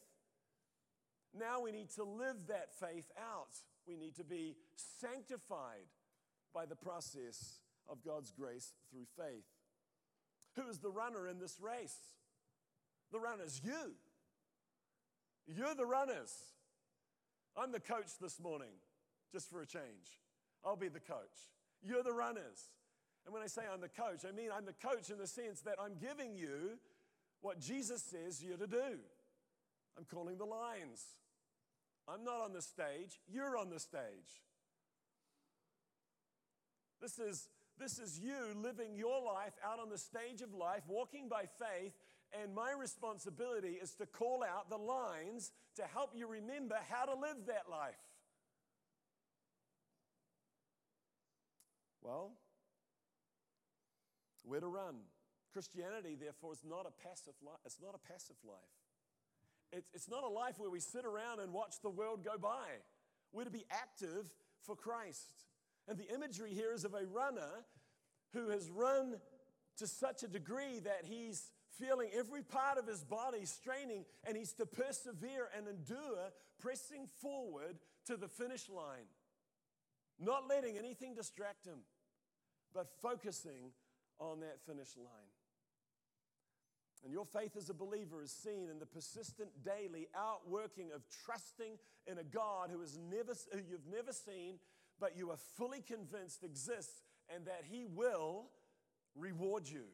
Now 1.38 1.60
we 1.62 1.72
need 1.72 1.90
to 1.96 2.04
live 2.04 2.46
that 2.48 2.72
faith 2.78 3.10
out. 3.18 3.56
We 3.86 3.96
need 3.96 4.14
to 4.16 4.24
be 4.24 4.56
sanctified 5.00 5.88
by 6.54 6.66
the 6.66 6.76
process 6.76 7.58
of 7.88 8.02
God's 8.04 8.30
grace 8.30 8.72
through 8.90 9.06
faith. 9.16 9.44
Who 10.56 10.68
is 10.68 10.78
the 10.78 10.90
runner 10.90 11.28
in 11.28 11.38
this 11.38 11.58
race? 11.60 11.96
The 13.12 13.20
runner's 13.20 13.60
you. 13.62 13.92
You're 15.46 15.74
the 15.74 15.84
runners. 15.84 16.32
I'm 17.56 17.72
the 17.72 17.80
coach 17.80 18.18
this 18.20 18.40
morning, 18.40 18.72
just 19.32 19.50
for 19.50 19.60
a 19.60 19.66
change. 19.66 20.18
I'll 20.64 20.76
be 20.76 20.88
the 20.88 21.00
coach. 21.00 21.52
You're 21.82 22.02
the 22.02 22.12
runners. 22.12 22.70
And 23.24 23.32
when 23.32 23.42
I 23.42 23.46
say 23.46 23.62
I'm 23.72 23.80
the 23.80 23.88
coach, 23.88 24.24
I 24.28 24.32
mean 24.32 24.50
I'm 24.54 24.66
the 24.66 24.72
coach 24.72 25.10
in 25.10 25.18
the 25.18 25.26
sense 25.26 25.60
that 25.62 25.76
I'm 25.80 25.94
giving 26.00 26.34
you 26.34 26.78
what 27.40 27.60
Jesus 27.60 28.02
says 28.02 28.42
you're 28.42 28.56
to 28.56 28.66
do. 28.66 28.98
I'm 29.96 30.04
calling 30.04 30.38
the 30.38 30.44
lines. 30.44 31.04
I'm 32.08 32.24
not 32.24 32.40
on 32.42 32.52
the 32.52 32.62
stage, 32.62 33.20
you're 33.32 33.56
on 33.56 33.70
the 33.70 33.80
stage. 33.80 34.42
This 37.00 37.18
is 37.18 37.48
this 37.78 37.98
is 37.98 38.20
you 38.20 38.54
living 38.62 38.94
your 38.94 39.20
life 39.20 39.54
out 39.64 39.80
on 39.80 39.90
the 39.90 39.98
stage 39.98 40.42
of 40.42 40.54
life, 40.54 40.82
walking 40.86 41.28
by 41.28 41.46
faith, 41.58 41.92
and 42.40 42.54
my 42.54 42.72
responsibility 42.72 43.78
is 43.82 43.94
to 43.94 44.06
call 44.06 44.44
out 44.44 44.70
the 44.70 44.76
lines 44.76 45.50
to 45.76 45.82
help 45.92 46.10
you 46.14 46.28
remember 46.28 46.76
how 46.88 47.04
to 47.04 47.14
live 47.14 47.46
that 47.46 47.64
life. 47.68 47.98
Well, 52.04 52.32
where 54.44 54.60
to 54.60 54.66
run? 54.66 54.96
Christianity, 55.52 56.16
therefore, 56.20 56.52
is 56.52 56.62
not 56.68 56.86
a 56.86 57.08
passive 57.08 57.34
life. 57.44 57.58
It's 57.64 57.78
not 57.82 57.94
a 57.94 58.12
passive 58.12 58.36
life. 58.46 58.58
It's, 59.72 59.88
it's 59.94 60.08
not 60.08 60.22
a 60.22 60.28
life 60.28 60.58
where 60.58 60.70
we 60.70 60.80
sit 60.80 61.04
around 61.04 61.40
and 61.40 61.52
watch 61.52 61.76
the 61.82 61.90
world 61.90 62.24
go 62.24 62.36
by. 62.38 62.82
We're 63.32 63.44
to 63.44 63.50
be 63.50 63.64
active 63.70 64.30
for 64.62 64.76
Christ. 64.76 65.46
And 65.88 65.98
the 65.98 66.12
imagery 66.12 66.52
here 66.52 66.72
is 66.72 66.84
of 66.84 66.94
a 66.94 67.06
runner 67.06 67.64
who 68.32 68.50
has 68.50 68.70
run 68.70 69.16
to 69.78 69.86
such 69.86 70.22
a 70.22 70.28
degree 70.28 70.80
that 70.80 71.04
he's 71.04 71.50
feeling 71.78 72.10
every 72.16 72.42
part 72.42 72.78
of 72.78 72.86
his 72.86 73.02
body 73.02 73.44
straining, 73.44 74.04
and 74.26 74.36
he's 74.36 74.52
to 74.52 74.66
persevere 74.66 75.48
and 75.56 75.66
endure, 75.66 76.30
pressing 76.60 77.08
forward 77.20 77.78
to 78.06 78.16
the 78.16 78.28
finish 78.28 78.68
line, 78.68 79.06
not 80.20 80.48
letting 80.48 80.78
anything 80.78 81.14
distract 81.14 81.66
him, 81.66 81.78
but 82.74 82.88
focusing 83.00 83.72
on 84.18 84.40
that 84.40 84.58
finish 84.66 84.96
line. 84.96 85.32
And 87.04 87.12
your 87.12 87.26
faith 87.26 87.56
as 87.56 87.68
a 87.68 87.74
believer 87.74 88.22
is 88.22 88.30
seen 88.30 88.68
in 88.70 88.78
the 88.78 88.86
persistent 88.86 89.50
daily 89.62 90.08
outworking 90.16 90.90
of 90.94 91.02
trusting 91.24 91.78
in 92.06 92.18
a 92.18 92.24
God 92.24 92.70
who, 92.72 92.80
is 92.80 92.98
never, 92.98 93.34
who 93.52 93.58
you've 93.58 93.86
never 93.86 94.12
seen 94.12 94.58
but 95.00 95.16
you 95.16 95.30
are 95.30 95.38
fully 95.56 95.80
convinced 95.80 96.44
exists 96.44 97.02
and 97.34 97.46
that 97.46 97.64
He 97.70 97.84
will 97.84 98.46
reward 99.14 99.68
you. 99.68 99.84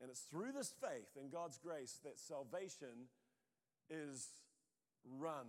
And 0.00 0.10
it's 0.10 0.20
through 0.20 0.52
this 0.52 0.72
faith 0.80 1.16
and 1.18 1.30
God's 1.30 1.58
grace 1.58 1.98
that 2.04 2.18
salvation 2.18 3.08
is 3.88 4.28
run 5.18 5.46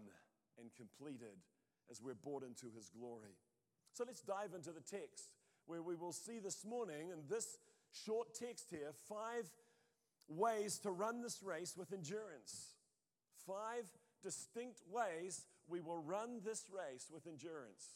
and 0.60 0.70
completed 0.76 1.38
as 1.92 2.02
we're 2.02 2.16
brought 2.16 2.44
into 2.44 2.68
His 2.76 2.90
glory. 2.90 3.36
So 3.98 4.04
let's 4.06 4.22
dive 4.22 4.54
into 4.56 4.70
the 4.70 4.82
text 4.82 5.30
where 5.66 5.82
we 5.82 5.96
will 5.96 6.12
see 6.12 6.38
this 6.38 6.63
morning 6.63 7.10
in 7.10 7.18
this 7.27 7.58
short 8.06 8.27
text 8.36 8.68
here 8.70 8.92
five 9.10 9.50
ways 10.27 10.77
to 10.84 10.92
run 10.92 11.24
this 11.24 11.42
race 11.42 11.74
with 11.75 11.92
endurance. 11.92 12.75
Five 13.48 13.89
distinct 14.22 14.82
ways 14.88 15.46
we 15.68 15.82
will 15.82 15.98
run 15.98 16.42
this 16.46 16.66
race 16.70 17.08
with 17.12 17.25
endurance. 17.25 17.96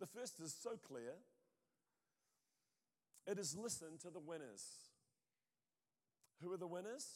The 0.00 0.06
first 0.06 0.40
is 0.40 0.52
so 0.52 0.70
clear 0.84 1.12
it 3.24 3.38
is 3.38 3.56
listen 3.56 3.98
to 4.02 4.10
the 4.10 4.18
winners. 4.18 4.66
Who 6.42 6.52
are 6.52 6.58
the 6.58 6.66
winners? 6.66 7.06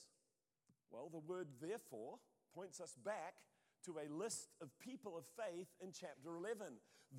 Well, 0.93 1.09
the 1.11 1.19
word 1.19 1.49
therefore 1.61 2.19
points 2.55 2.81
us 2.81 2.95
back 3.05 3.35
to 3.85 3.97
a 3.99 4.13
list 4.13 4.49
of 4.61 4.79
people 4.79 5.17
of 5.17 5.25
faith 5.37 5.69
in 5.83 5.93
chapter 5.93 6.37
11. 6.37 6.67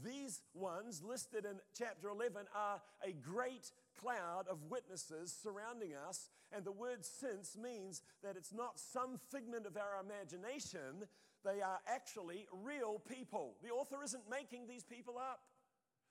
These 0.03 0.41
ones 0.53 1.01
listed 1.03 1.45
in 1.45 1.59
chapter 1.77 2.09
11 2.09 2.45
are 2.55 2.81
a 3.05 3.11
great 3.11 3.71
cloud 3.99 4.45
of 4.49 4.69
witnesses 4.69 5.35
surrounding 5.41 5.93
us, 5.95 6.29
and 6.51 6.63
the 6.63 6.71
word 6.71 7.03
since 7.03 7.57
means 7.57 8.03
that 8.23 8.35
it's 8.37 8.53
not 8.53 8.79
some 8.79 9.19
figment 9.31 9.65
of 9.65 9.77
our 9.77 9.99
imagination, 10.03 11.07
they 11.43 11.61
are 11.61 11.79
actually 11.87 12.45
real 12.51 12.99
people. 12.99 13.55
The 13.63 13.69
author 13.69 14.03
isn't 14.03 14.29
making 14.29 14.67
these 14.67 14.83
people 14.83 15.17
up. 15.17 15.39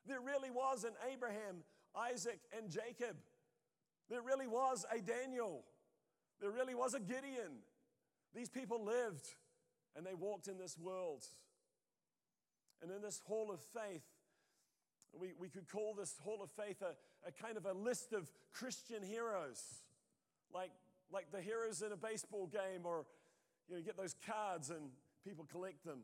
There 0.06 0.20
really 0.20 0.50
was 0.50 0.84
an 0.84 0.94
Abraham, 1.12 1.62
Isaac, 1.94 2.40
and 2.56 2.70
Jacob. 2.70 3.16
There 4.08 4.22
really 4.22 4.46
was 4.46 4.86
a 4.90 5.00
Daniel. 5.00 5.64
There 6.40 6.50
really 6.50 6.74
was 6.74 6.94
a 6.94 7.00
Gideon. 7.00 7.62
These 8.34 8.48
people 8.48 8.84
lived 8.84 9.28
and 9.98 10.06
they 10.06 10.14
walked 10.14 10.46
in 10.46 10.58
this 10.58 10.78
world. 10.78 11.24
And 12.80 12.92
in 12.92 13.02
this 13.02 13.20
hall 13.26 13.50
of 13.52 13.60
faith, 13.60 14.04
we, 15.12 15.32
we 15.36 15.48
could 15.48 15.68
call 15.68 15.94
this 15.98 16.14
hall 16.22 16.38
of 16.40 16.50
faith 16.52 16.80
a, 16.82 16.94
a 17.28 17.32
kind 17.32 17.56
of 17.56 17.66
a 17.66 17.72
list 17.72 18.12
of 18.12 18.30
Christian 18.52 19.02
heroes, 19.02 19.60
like, 20.54 20.70
like 21.12 21.32
the 21.32 21.40
heroes 21.40 21.82
in 21.82 21.90
a 21.90 21.96
baseball 21.96 22.46
game, 22.46 22.82
or 22.84 23.06
you, 23.68 23.74
know, 23.74 23.78
you 23.80 23.84
get 23.84 23.96
those 23.96 24.14
cards 24.24 24.70
and 24.70 24.90
people 25.26 25.44
collect 25.50 25.84
them. 25.84 26.02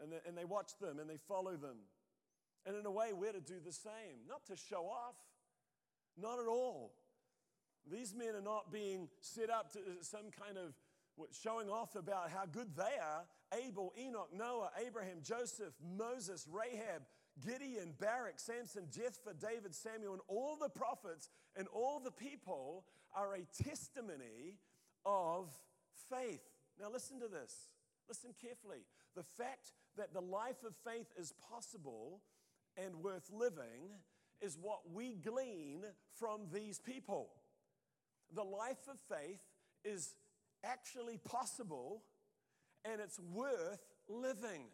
And 0.00 0.12
and 0.26 0.38
they 0.38 0.44
watch 0.44 0.78
them 0.80 1.00
and 1.00 1.10
they 1.10 1.18
follow 1.28 1.56
them. 1.56 1.76
And 2.64 2.76
in 2.76 2.86
a 2.86 2.90
way, 2.90 3.12
we're 3.12 3.32
to 3.32 3.40
do 3.40 3.56
the 3.64 3.72
same, 3.72 4.22
not 4.28 4.46
to 4.46 4.56
show 4.56 4.84
off, 4.84 5.16
not 6.16 6.38
at 6.38 6.46
all. 6.46 6.92
These 7.90 8.14
men 8.14 8.36
are 8.36 8.42
not 8.42 8.70
being 8.72 9.08
set 9.20 9.50
up 9.50 9.72
to 9.72 9.80
some 10.02 10.30
kind 10.38 10.56
of 10.56 10.74
showing 11.32 11.68
off 11.68 11.94
about 11.94 12.30
how 12.30 12.46
good 12.46 12.74
they 12.76 12.98
are. 13.00 13.24
Abel, 13.64 13.92
Enoch, 13.98 14.28
Noah, 14.32 14.70
Abraham, 14.84 15.18
Joseph, 15.22 15.74
Moses, 15.96 16.46
Rahab, 16.50 17.02
Gideon, 17.44 17.94
Barak, 17.98 18.38
Samson, 18.38 18.86
Jephthah, 18.90 19.34
David, 19.40 19.74
Samuel, 19.74 20.12
and 20.12 20.22
all 20.28 20.56
the 20.60 20.68
prophets 20.68 21.28
and 21.56 21.66
all 21.68 22.00
the 22.00 22.10
people 22.10 22.84
are 23.14 23.34
a 23.34 23.62
testimony 23.62 24.58
of 25.04 25.48
faith. 26.10 26.42
Now, 26.80 26.90
listen 26.92 27.18
to 27.20 27.28
this. 27.28 27.68
Listen 28.08 28.30
carefully. 28.40 28.84
The 29.16 29.22
fact 29.22 29.72
that 29.96 30.12
the 30.12 30.20
life 30.20 30.62
of 30.66 30.74
faith 30.84 31.06
is 31.18 31.32
possible 31.50 32.22
and 32.76 32.94
worth 32.96 33.30
living 33.32 33.98
is 34.40 34.56
what 34.60 34.90
we 34.92 35.14
glean 35.16 35.84
from 36.14 36.42
these 36.52 36.78
people. 36.78 37.30
The 38.34 38.44
life 38.44 38.88
of 38.88 38.96
faith 39.08 39.40
is 39.84 40.14
actually 40.64 41.18
possible 41.18 42.02
and 42.84 43.00
it's 43.00 43.18
worth 43.32 43.80
living. 44.08 44.64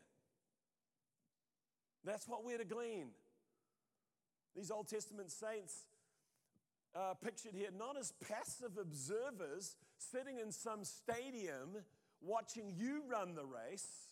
That's 2.04 2.28
what 2.28 2.44
we're 2.44 2.58
to 2.58 2.64
glean. 2.64 3.08
These 4.54 4.70
Old 4.70 4.88
Testament 4.88 5.30
saints 5.30 5.82
are 6.94 7.14
pictured 7.14 7.54
here 7.54 7.68
not 7.76 7.98
as 7.98 8.12
passive 8.26 8.78
observers 8.80 9.76
sitting 9.98 10.38
in 10.38 10.50
some 10.50 10.84
stadium 10.84 11.84
watching 12.20 12.72
you 12.74 13.02
run 13.08 13.34
the 13.34 13.44
race. 13.44 14.08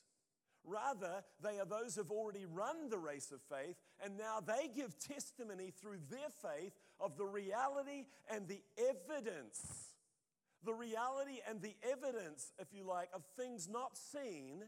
Rather, 0.66 1.22
they 1.42 1.58
are 1.58 1.66
those 1.66 1.94
who've 1.94 2.10
already 2.10 2.46
run 2.46 2.88
the 2.88 2.98
race 2.98 3.30
of 3.32 3.40
faith, 3.54 3.76
and 4.02 4.16
now 4.16 4.40
they 4.40 4.68
give 4.74 4.98
testimony 4.98 5.70
through 5.70 5.98
their 6.10 6.30
faith 6.42 6.72
of 6.98 7.16
the 7.18 7.24
reality 7.24 8.06
and 8.30 8.48
the 8.48 8.60
evidence 8.78 9.93
the 10.64 10.74
reality 10.74 11.40
and 11.48 11.60
the 11.60 11.74
evidence, 11.90 12.52
if 12.58 12.68
you 12.72 12.84
like, 12.84 13.08
of 13.14 13.22
things 13.38 13.68
not 13.68 13.96
seen, 13.96 14.62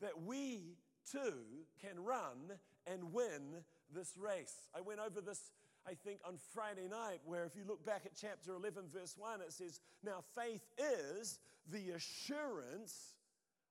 that 0.00 0.22
we 0.24 0.76
too 1.10 1.34
can 1.80 2.02
run 2.02 2.58
and 2.86 3.12
win 3.12 3.62
this 3.94 4.16
race. 4.16 4.68
I 4.74 4.80
went 4.80 5.00
over 5.00 5.20
this, 5.20 5.50
I 5.86 5.94
think, 5.94 6.20
on 6.26 6.38
Friday 6.52 6.88
night, 6.88 7.20
where 7.24 7.44
if 7.44 7.56
you 7.56 7.62
look 7.66 7.84
back 7.84 8.02
at 8.04 8.12
chapter 8.20 8.54
11, 8.54 8.84
verse 8.92 9.14
1, 9.16 9.40
it 9.40 9.52
says, 9.52 9.80
Now 10.02 10.24
faith 10.34 10.62
is 10.78 11.38
the 11.70 11.90
assurance 11.90 13.14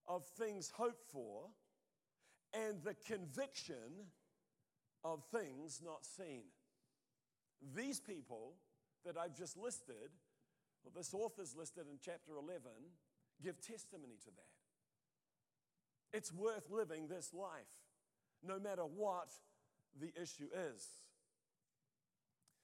of 0.08 0.26
things 0.26 0.72
hoped 0.76 1.12
for 1.12 1.50
and 2.54 2.82
the 2.84 2.96
conviction 3.08 4.08
of 5.04 5.24
things 5.32 5.82
not 5.84 6.06
seen. 6.06 6.44
These 7.76 8.00
people 8.00 8.54
that 9.06 9.18
I've 9.18 9.36
just 9.36 9.58
listed 9.58 10.12
well, 10.84 10.94
this 10.96 11.14
author's 11.14 11.56
listed 11.56 11.86
in 11.90 11.98
chapter 12.04 12.34
11 12.36 12.62
give 13.42 13.60
testimony 13.62 14.16
to 14.24 14.32
that. 14.32 16.18
It's 16.18 16.32
worth 16.32 16.70
living 16.70 17.08
this 17.08 17.34
life, 17.34 17.74
no 18.44 18.60
matter 18.60 18.84
what 18.84 19.30
the 20.00 20.12
issue 20.22 20.50
is. 20.74 20.88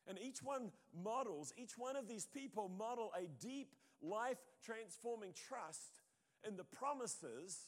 And 0.08 0.20
each 0.20 0.42
one 0.42 0.72
models, 1.04 1.54
each 1.58 1.78
one 1.78 1.96
of 1.96 2.08
these 2.08 2.26
people 2.26 2.70
model 2.70 3.12
a 3.18 3.28
deep, 3.28 3.76
life 4.02 4.38
transforming 4.64 5.34
trust 5.34 6.02
in 6.48 6.58
the 6.58 6.64
promises 6.64 7.68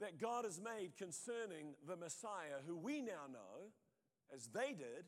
that 0.00 0.18
God 0.18 0.44
has 0.44 0.60
made 0.60 0.96
concerning 0.96 1.74
the 1.86 1.96
Messiah, 1.96 2.60
who 2.66 2.76
we 2.76 3.00
now 3.00 3.28
know, 3.30 3.70
as 4.34 4.48
they 4.48 4.72
did, 4.72 5.04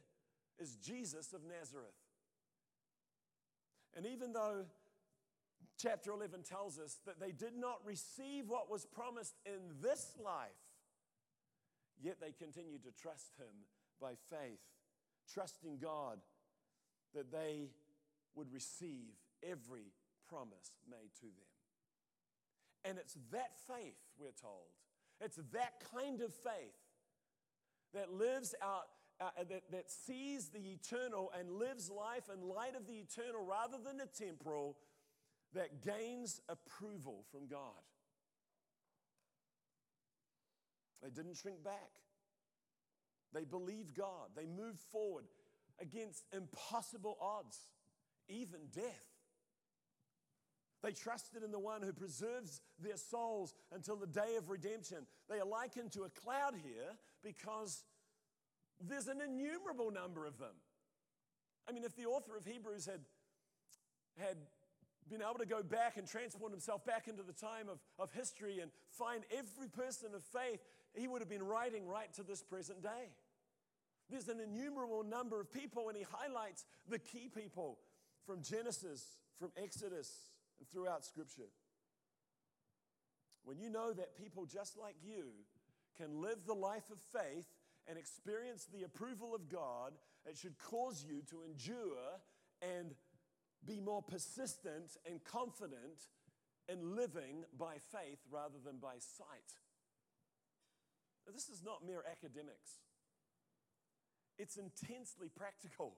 is 0.58 0.76
Jesus 0.76 1.32
of 1.32 1.40
Nazareth. 1.42 2.01
And 3.96 4.06
even 4.06 4.32
though 4.32 4.64
chapter 5.78 6.12
11 6.12 6.42
tells 6.42 6.78
us 6.78 6.98
that 7.06 7.20
they 7.20 7.32
did 7.32 7.56
not 7.56 7.80
receive 7.84 8.48
what 8.48 8.70
was 8.70 8.86
promised 8.86 9.34
in 9.44 9.60
this 9.82 10.14
life, 10.22 10.50
yet 12.00 12.18
they 12.20 12.32
continued 12.32 12.84
to 12.84 12.90
trust 12.90 13.34
Him 13.38 13.66
by 14.00 14.12
faith, 14.30 14.60
trusting 15.32 15.78
God 15.78 16.18
that 17.14 17.30
they 17.30 17.70
would 18.34 18.52
receive 18.52 19.12
every 19.42 19.92
promise 20.28 20.72
made 20.90 21.14
to 21.20 21.26
them. 21.26 21.52
And 22.84 22.98
it's 22.98 23.16
that 23.30 23.52
faith, 23.68 23.98
we're 24.18 24.32
told, 24.40 24.72
it's 25.20 25.38
that 25.52 25.74
kind 25.94 26.20
of 26.20 26.32
faith 26.32 26.74
that 27.94 28.12
lives 28.12 28.54
out 28.62 28.88
uh, 29.20 29.30
that, 29.48 29.62
that 29.70 29.90
sees 29.90 30.48
the 30.48 30.60
eternal 30.60 31.30
and 31.38 31.50
lives 31.50 31.90
life 31.90 32.24
in 32.32 32.48
light 32.48 32.74
of 32.76 32.86
the 32.86 32.94
eternal 32.94 33.44
rather 33.44 33.76
than 33.82 33.98
the 33.98 34.06
temporal, 34.06 34.76
that 35.54 35.84
gains 35.84 36.40
approval 36.48 37.24
from 37.30 37.46
God. 37.46 37.82
They 41.02 41.10
didn't 41.10 41.36
shrink 41.36 41.62
back. 41.62 42.00
They 43.34 43.44
believed 43.44 43.94
God. 43.94 44.30
They 44.36 44.46
moved 44.46 44.78
forward 44.78 45.24
against 45.80 46.24
impossible 46.34 47.16
odds, 47.20 47.58
even 48.28 48.60
death. 48.72 49.12
They 50.82 50.92
trusted 50.92 51.42
in 51.44 51.52
the 51.52 51.58
one 51.58 51.82
who 51.82 51.92
preserves 51.92 52.60
their 52.78 52.96
souls 52.96 53.54
until 53.72 53.96
the 53.96 54.06
day 54.06 54.36
of 54.36 54.50
redemption. 54.50 55.06
They 55.28 55.38
are 55.38 55.46
likened 55.46 55.92
to 55.92 56.02
a 56.02 56.10
cloud 56.10 56.54
here 56.56 56.96
because 57.22 57.84
there's 58.80 59.08
an 59.08 59.20
innumerable 59.20 59.90
number 59.90 60.26
of 60.26 60.38
them. 60.38 60.54
I 61.68 61.72
mean, 61.72 61.84
if 61.84 61.96
the 61.96 62.06
author 62.06 62.36
of 62.36 62.44
Hebrews 62.44 62.86
had, 62.86 63.00
had 64.18 64.36
been 65.08 65.22
able 65.22 65.38
to 65.38 65.46
go 65.46 65.62
back 65.62 65.96
and 65.96 66.06
transport 66.06 66.50
himself 66.50 66.84
back 66.84 67.08
into 67.08 67.22
the 67.22 67.32
time 67.32 67.68
of, 67.68 67.78
of 67.98 68.12
history 68.12 68.60
and 68.60 68.70
find 68.90 69.24
every 69.30 69.68
person 69.68 70.08
of 70.14 70.22
faith, 70.24 70.60
he 70.94 71.06
would 71.06 71.20
have 71.20 71.28
been 71.28 71.42
writing 71.42 71.86
right 71.86 72.12
to 72.14 72.22
this 72.22 72.42
present 72.42 72.82
day. 72.82 73.10
There's 74.10 74.28
an 74.28 74.40
innumerable 74.40 75.04
number 75.04 75.40
of 75.40 75.52
people, 75.52 75.88
and 75.88 75.96
he 75.96 76.04
highlights 76.10 76.64
the 76.88 76.98
key 76.98 77.30
people 77.34 77.78
from 78.26 78.42
Genesis, 78.42 79.04
from 79.38 79.50
Exodus, 79.56 80.10
and 80.58 80.68
throughout 80.68 81.04
Scripture. 81.04 81.48
When 83.44 83.58
you 83.58 83.70
know 83.70 83.92
that 83.92 84.16
people 84.16 84.44
just 84.46 84.78
like 84.78 84.96
you 85.02 85.30
can 85.96 86.20
live 86.20 86.46
the 86.46 86.54
life 86.54 86.90
of 86.90 86.98
faith 87.12 87.46
and 87.88 87.98
experience 87.98 88.66
the 88.72 88.84
approval 88.84 89.34
of 89.34 89.48
God, 89.48 89.92
it 90.24 90.36
should 90.36 90.58
cause 90.58 91.04
you 91.06 91.22
to 91.30 91.42
endure 91.42 92.20
and 92.60 92.94
be 93.66 93.80
more 93.80 94.02
persistent 94.02 94.96
and 95.08 95.22
confident 95.24 96.08
in 96.68 96.96
living 96.96 97.44
by 97.58 97.74
faith 97.90 98.20
rather 98.30 98.58
than 98.64 98.78
by 98.78 98.94
sight. 98.98 99.52
Now, 101.26 101.32
this 101.32 101.48
is 101.48 101.62
not 101.64 101.86
mere 101.86 102.02
academics, 102.10 102.80
it's 104.38 104.56
intensely 104.56 105.28
practical. 105.28 105.94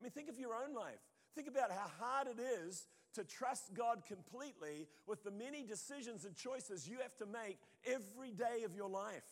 I 0.00 0.04
mean, 0.04 0.12
think 0.12 0.30
of 0.30 0.38
your 0.38 0.54
own 0.54 0.74
life. 0.74 1.00
Think 1.34 1.46
about 1.46 1.70
how 1.70 1.86
hard 2.00 2.26
it 2.26 2.40
is 2.40 2.86
to 3.14 3.24
trust 3.24 3.74
God 3.74 4.02
completely 4.06 4.86
with 5.06 5.22
the 5.24 5.30
many 5.30 5.62
decisions 5.62 6.24
and 6.24 6.34
choices 6.34 6.88
you 6.88 6.98
have 7.02 7.14
to 7.16 7.26
make 7.26 7.58
every 7.84 8.32
day 8.32 8.64
of 8.64 8.74
your 8.74 8.88
life. 8.88 9.24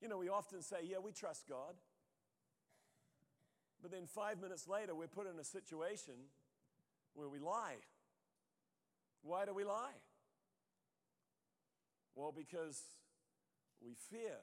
You 0.00 0.08
know, 0.08 0.18
we 0.18 0.28
often 0.28 0.62
say, 0.62 0.78
yeah, 0.84 0.98
we 1.02 1.12
trust 1.12 1.48
God. 1.48 1.74
But 3.82 3.90
then 3.90 4.06
five 4.06 4.40
minutes 4.40 4.68
later, 4.68 4.94
we're 4.94 5.08
put 5.08 5.26
in 5.26 5.38
a 5.38 5.44
situation 5.44 6.14
where 7.14 7.28
we 7.28 7.38
lie. 7.38 7.76
Why 9.22 9.44
do 9.44 9.54
we 9.54 9.64
lie? 9.64 9.96
Well, 12.14 12.32
because 12.36 12.80
we 13.82 13.94
fear. 14.10 14.36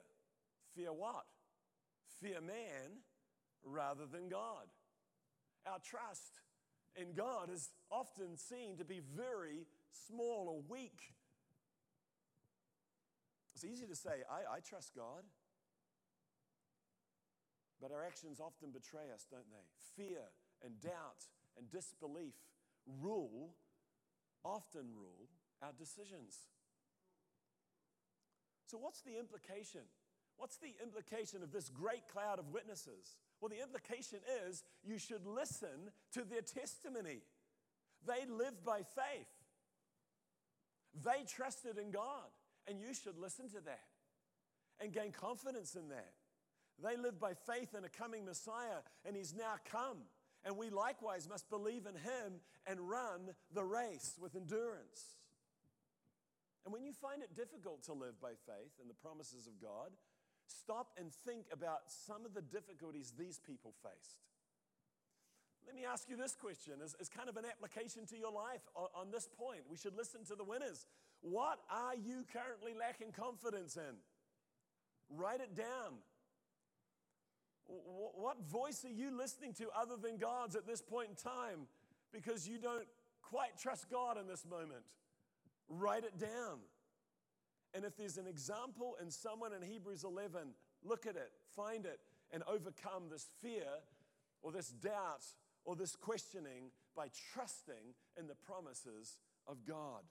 Fear 0.74 0.92
what? 0.92 1.24
Fear 2.20 2.40
man 2.40 3.02
rather 3.64 4.06
than 4.06 4.28
God. 4.28 4.66
Our 5.66 5.78
trust 5.78 6.40
in 6.96 7.12
God 7.14 7.50
is 7.52 7.70
often 7.90 8.36
seen 8.36 8.76
to 8.78 8.84
be 8.84 9.00
very 9.16 9.66
small 10.06 10.48
or 10.48 10.62
weak. 10.68 11.00
It's 13.54 13.64
easy 13.64 13.86
to 13.86 13.96
say, 13.96 14.22
I, 14.30 14.56
I 14.56 14.60
trust 14.60 14.94
God. 14.94 15.24
But 17.80 17.92
our 17.92 18.04
actions 18.04 18.40
often 18.40 18.70
betray 18.72 19.10
us, 19.14 19.26
don't 19.30 19.48
they? 19.50 20.02
Fear 20.02 20.22
and 20.64 20.80
doubt 20.80 21.22
and 21.56 21.70
disbelief 21.70 22.34
rule, 23.00 23.54
often 24.44 24.86
rule, 24.96 25.28
our 25.62 25.72
decisions. 25.78 26.48
So, 28.66 28.78
what's 28.78 29.00
the 29.02 29.18
implication? 29.18 29.82
What's 30.36 30.58
the 30.58 30.74
implication 30.82 31.42
of 31.42 31.50
this 31.52 31.68
great 31.68 32.06
cloud 32.12 32.38
of 32.38 32.52
witnesses? 32.52 33.16
Well, 33.40 33.48
the 33.48 33.60
implication 33.60 34.20
is 34.46 34.62
you 34.84 34.98
should 34.98 35.26
listen 35.26 35.90
to 36.12 36.22
their 36.22 36.42
testimony. 36.42 37.22
They 38.06 38.30
lived 38.30 38.64
by 38.64 38.78
faith, 38.78 39.32
they 40.94 41.24
trusted 41.26 41.78
in 41.78 41.90
God, 41.90 42.30
and 42.68 42.80
you 42.80 42.94
should 42.94 43.18
listen 43.18 43.48
to 43.50 43.60
that 43.64 43.88
and 44.80 44.92
gain 44.92 45.10
confidence 45.12 45.74
in 45.74 45.88
that. 45.88 46.12
They 46.82 46.96
lived 46.96 47.18
by 47.18 47.32
faith 47.34 47.74
in 47.76 47.84
a 47.84 47.88
coming 47.88 48.24
Messiah, 48.24 48.82
and 49.04 49.16
He's 49.16 49.34
now 49.34 49.54
come. 49.70 49.98
And 50.44 50.56
we 50.56 50.70
likewise 50.70 51.28
must 51.28 51.50
believe 51.50 51.86
in 51.86 51.94
Him 51.94 52.40
and 52.66 52.80
run 52.80 53.34
the 53.52 53.64
race 53.64 54.16
with 54.20 54.36
endurance. 54.36 55.16
And 56.64 56.72
when 56.72 56.84
you 56.84 56.92
find 56.92 57.22
it 57.22 57.34
difficult 57.34 57.82
to 57.84 57.92
live 57.92 58.20
by 58.20 58.32
faith 58.46 58.72
in 58.80 58.88
the 58.88 58.94
promises 58.94 59.46
of 59.46 59.60
God, 59.60 59.90
stop 60.46 60.88
and 60.98 61.12
think 61.12 61.46
about 61.52 61.80
some 61.88 62.24
of 62.24 62.34
the 62.34 62.42
difficulties 62.42 63.12
these 63.18 63.40
people 63.40 63.72
faced. 63.82 64.20
Let 65.66 65.74
me 65.74 65.84
ask 65.84 66.08
you 66.08 66.16
this 66.16 66.34
question 66.34 66.74
as, 66.82 66.94
as 67.00 67.08
kind 67.08 67.28
of 67.28 67.36
an 67.36 67.44
application 67.44 68.06
to 68.06 68.16
your 68.16 68.32
life 68.32 68.62
on, 68.74 68.88
on 68.94 69.10
this 69.10 69.28
point. 69.28 69.60
We 69.68 69.76
should 69.76 69.94
listen 69.96 70.24
to 70.26 70.34
the 70.34 70.44
winners. 70.44 70.86
What 71.20 71.58
are 71.70 71.94
you 71.94 72.24
currently 72.32 72.72
lacking 72.78 73.12
confidence 73.12 73.76
in? 73.76 73.96
Write 75.10 75.40
it 75.40 75.54
down. 75.54 76.00
What 77.68 78.40
voice 78.50 78.84
are 78.84 78.90
you 78.90 79.16
listening 79.16 79.52
to 79.54 79.68
other 79.78 79.96
than 79.96 80.16
God's 80.16 80.56
at 80.56 80.66
this 80.66 80.80
point 80.80 81.10
in 81.10 81.14
time 81.14 81.66
because 82.12 82.48
you 82.48 82.58
don't 82.58 82.86
quite 83.22 83.58
trust 83.58 83.90
God 83.90 84.18
in 84.18 84.26
this 84.26 84.46
moment? 84.46 84.82
Write 85.68 86.04
it 86.04 86.18
down. 86.18 86.60
And 87.74 87.84
if 87.84 87.96
there's 87.96 88.16
an 88.16 88.26
example 88.26 88.96
in 89.02 89.10
someone 89.10 89.52
in 89.52 89.62
Hebrews 89.62 90.04
11, 90.04 90.54
look 90.82 91.06
at 91.06 91.16
it, 91.16 91.30
find 91.54 91.84
it, 91.84 92.00
and 92.32 92.42
overcome 92.46 93.04
this 93.10 93.26
fear 93.42 93.66
or 94.42 94.50
this 94.50 94.68
doubt 94.68 95.24
or 95.64 95.76
this 95.76 95.94
questioning 95.94 96.70
by 96.96 97.08
trusting 97.34 97.94
in 98.18 98.26
the 98.26 98.34
promises 98.34 99.18
of 99.46 99.66
God. 99.66 100.02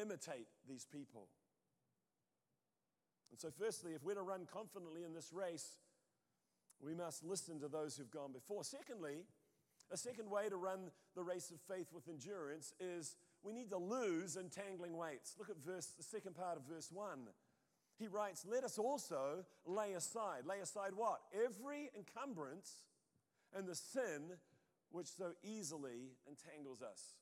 Imitate 0.00 0.48
these 0.68 0.84
people. 0.84 1.28
And 3.30 3.40
so, 3.40 3.48
firstly, 3.58 3.92
if 3.92 4.02
we're 4.02 4.14
to 4.14 4.22
run 4.22 4.46
confidently 4.50 5.04
in 5.04 5.14
this 5.14 5.32
race, 5.32 5.76
we 6.84 6.94
must 6.94 7.24
listen 7.24 7.60
to 7.60 7.68
those 7.68 7.96
who've 7.96 8.10
gone 8.10 8.32
before. 8.32 8.64
Secondly, 8.64 9.24
a 9.90 9.96
second 9.96 10.30
way 10.30 10.48
to 10.48 10.56
run 10.56 10.90
the 11.14 11.22
race 11.22 11.50
of 11.50 11.60
faith 11.60 11.88
with 11.92 12.08
endurance 12.08 12.72
is 12.78 13.16
we 13.42 13.52
need 13.52 13.70
to 13.70 13.78
lose 13.78 14.36
entangling 14.36 14.96
weights. 14.96 15.34
Look 15.38 15.50
at 15.50 15.56
verse, 15.56 15.86
the 15.96 16.02
second 16.02 16.34
part 16.36 16.56
of 16.56 16.62
verse 16.64 16.90
1. 16.92 17.20
He 17.98 18.06
writes, 18.06 18.46
Let 18.48 18.64
us 18.64 18.78
also 18.78 19.44
lay 19.66 19.92
aside. 19.94 20.46
Lay 20.46 20.60
aside 20.60 20.92
what? 20.94 21.20
Every 21.34 21.90
encumbrance 21.96 22.72
and 23.56 23.66
the 23.66 23.74
sin 23.74 24.36
which 24.90 25.06
so 25.06 25.32
easily 25.42 26.12
entangles 26.28 26.82
us. 26.82 27.14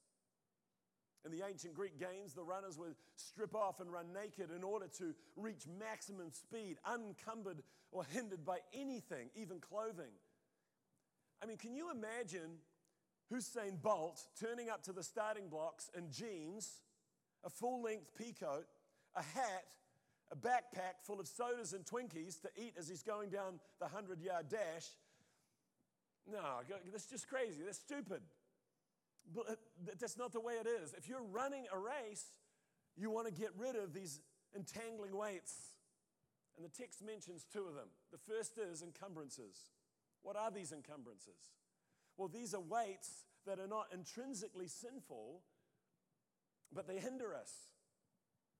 In 1.26 1.32
the 1.32 1.44
ancient 1.44 1.74
Greek 1.74 1.98
games, 1.98 2.34
the 2.34 2.44
runners 2.44 2.78
would 2.78 2.94
strip 3.16 3.56
off 3.56 3.80
and 3.80 3.92
run 3.92 4.12
naked 4.12 4.50
in 4.56 4.62
order 4.62 4.86
to 4.98 5.12
reach 5.34 5.64
maximum 5.78 6.30
speed, 6.30 6.76
uncumbered 6.86 7.64
or 7.90 8.04
hindered 8.04 8.44
by 8.44 8.58
anything, 8.72 9.30
even 9.34 9.58
clothing. 9.58 10.12
I 11.42 11.46
mean, 11.46 11.56
can 11.56 11.74
you 11.74 11.90
imagine 11.90 12.58
Usain 13.32 13.82
Bolt 13.82 14.22
turning 14.40 14.70
up 14.70 14.84
to 14.84 14.92
the 14.92 15.02
starting 15.02 15.48
blocks 15.48 15.90
in 15.96 16.12
jeans, 16.12 16.80
a 17.44 17.50
full 17.50 17.82
length 17.82 18.12
peacoat, 18.16 18.64
a 19.16 19.22
hat, 19.22 19.64
a 20.30 20.36
backpack 20.36 21.02
full 21.02 21.18
of 21.18 21.26
sodas 21.26 21.72
and 21.72 21.84
Twinkies 21.84 22.40
to 22.42 22.48
eat 22.56 22.74
as 22.78 22.88
he's 22.88 23.02
going 23.02 23.30
down 23.30 23.58
the 23.80 23.86
100 23.86 24.22
yard 24.22 24.48
dash? 24.48 24.86
No, 26.30 26.60
that's 26.92 27.06
just 27.06 27.28
crazy. 27.28 27.62
That's 27.64 27.78
stupid. 27.78 28.20
Uh, 29.36 29.54
that's 29.98 30.16
not 30.16 30.32
the 30.32 30.40
way 30.40 30.54
it 30.54 30.66
is. 30.66 30.94
If 30.96 31.08
you're 31.08 31.22
running 31.22 31.66
a 31.72 31.78
race, 31.78 32.24
you 32.96 33.10
want 33.10 33.26
to 33.26 33.32
get 33.32 33.50
rid 33.56 33.76
of 33.76 33.92
these 33.92 34.20
entangling 34.54 35.16
weights. 35.16 35.54
And 36.56 36.64
the 36.64 36.70
text 36.70 37.04
mentions 37.04 37.44
two 37.52 37.64
of 37.66 37.74
them. 37.74 37.88
The 38.12 38.18
first 38.18 38.58
is 38.58 38.82
encumbrances. 38.82 39.56
What 40.22 40.36
are 40.36 40.50
these 40.50 40.72
encumbrances? 40.72 41.38
Well, 42.16 42.28
these 42.28 42.54
are 42.54 42.60
weights 42.60 43.26
that 43.46 43.60
are 43.60 43.68
not 43.68 43.86
intrinsically 43.92 44.68
sinful, 44.68 45.42
but 46.72 46.88
they 46.88 46.98
hinder 46.98 47.34
us. 47.34 47.52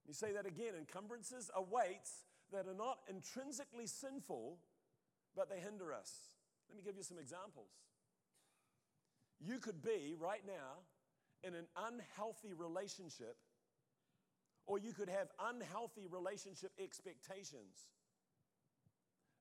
You 0.07 0.15
say 0.15 0.33
that 0.33 0.47
again 0.47 0.75
encumbrances 0.79 1.51
are 1.55 1.65
weights 1.65 2.23
that 2.53 2.67
are 2.67 2.77
not 2.77 2.99
intrinsically 3.09 3.87
sinful, 3.87 4.59
but 5.35 5.49
they 5.49 5.59
hinder 5.59 5.93
us. 5.93 6.31
Let 6.69 6.77
me 6.77 6.83
give 6.85 6.97
you 6.97 7.03
some 7.03 7.19
examples. 7.19 7.71
You 9.41 9.59
could 9.59 9.83
be 9.83 10.15
right 10.19 10.43
now 10.47 10.83
in 11.43 11.55
an 11.55 11.67
unhealthy 11.77 12.53
relationship, 12.55 13.37
or 14.67 14.79
you 14.79 14.93
could 14.93 15.09
have 15.09 15.29
unhealthy 15.49 16.07
relationship 16.11 16.73
expectations. 16.83 17.89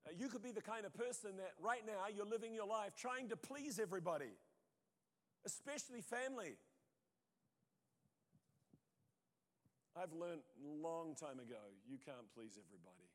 Uh, 0.05 0.11
you 0.15 0.27
could 0.27 0.43
be 0.43 0.51
the 0.51 0.61
kind 0.61 0.85
of 0.85 0.93
person 0.93 1.37
that 1.37 1.53
right 1.63 1.81
now 1.85 2.05
you're 2.15 2.25
living 2.25 2.53
your 2.53 2.67
life 2.67 2.91
trying 2.95 3.29
to 3.29 3.35
please 3.35 3.79
everybody, 3.79 4.33
especially 5.45 6.01
family. 6.01 6.57
I've 9.95 10.11
learned 10.13 10.41
a 10.59 10.85
long 10.85 11.15
time 11.15 11.39
ago 11.39 11.71
you 11.89 11.97
can't 12.05 12.29
please 12.35 12.59
everybody. 12.59 13.07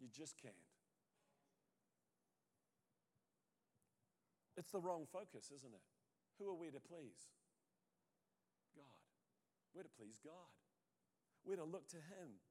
You 0.00 0.08
just 0.16 0.40
can't. 0.40 0.67
It's 4.58 4.72
the 4.72 4.80
wrong 4.80 5.06
focus, 5.12 5.52
isn't 5.54 5.72
it? 5.72 5.80
Who 6.40 6.50
are 6.50 6.54
we 6.54 6.66
to 6.66 6.80
please? 6.80 7.30
God. 8.74 8.84
We're 9.72 9.84
to 9.84 9.88
please 9.96 10.18
God. 10.24 10.50
We're 11.46 11.56
to 11.56 11.64
look 11.64 11.88
to 11.90 11.96
Him. 11.96 12.42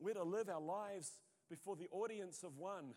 We're 0.00 0.14
to 0.14 0.24
live 0.24 0.48
our 0.48 0.60
lives 0.60 1.12
before 1.50 1.76
the 1.76 1.88
audience 1.90 2.42
of 2.42 2.56
one. 2.56 2.94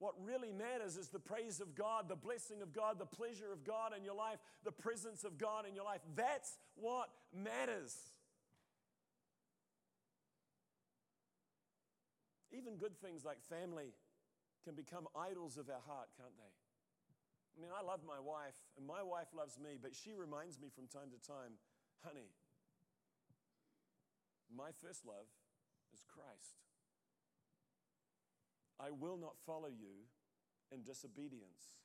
What 0.00 0.14
really 0.20 0.52
matters 0.52 0.96
is 0.96 1.08
the 1.08 1.20
praise 1.20 1.60
of 1.60 1.76
God, 1.76 2.08
the 2.08 2.16
blessing 2.16 2.60
of 2.60 2.72
God, 2.72 2.98
the 2.98 3.06
pleasure 3.06 3.52
of 3.52 3.64
God 3.64 3.92
in 3.96 4.04
your 4.04 4.16
life, 4.16 4.38
the 4.64 4.72
presence 4.72 5.22
of 5.22 5.38
God 5.38 5.64
in 5.66 5.76
your 5.76 5.84
life. 5.84 6.00
That's 6.16 6.58
what 6.74 7.08
matters. 7.32 7.96
Even 12.52 12.76
good 12.76 12.98
things 13.00 13.24
like 13.24 13.38
family 13.48 13.94
can 14.64 14.74
become 14.74 15.06
idols 15.16 15.56
of 15.56 15.68
our 15.68 15.82
heart, 15.86 16.08
can't 16.18 16.36
they? 16.36 16.63
I 17.56 17.62
mean, 17.62 17.70
I 17.70 17.86
love 17.86 18.00
my 18.02 18.18
wife, 18.18 18.58
and 18.76 18.86
my 18.86 19.02
wife 19.02 19.30
loves 19.30 19.58
me, 19.62 19.78
but 19.80 19.94
she 19.94 20.12
reminds 20.12 20.58
me 20.58 20.68
from 20.74 20.90
time 20.90 21.14
to 21.14 21.20
time, 21.22 21.54
honey, 22.02 22.34
my 24.50 24.74
first 24.82 25.06
love 25.06 25.30
is 25.94 26.02
Christ. 26.10 26.58
I 28.78 28.90
will 28.90 29.16
not 29.16 29.38
follow 29.46 29.70
you 29.70 30.10
in 30.72 30.82
disobedience. 30.82 31.78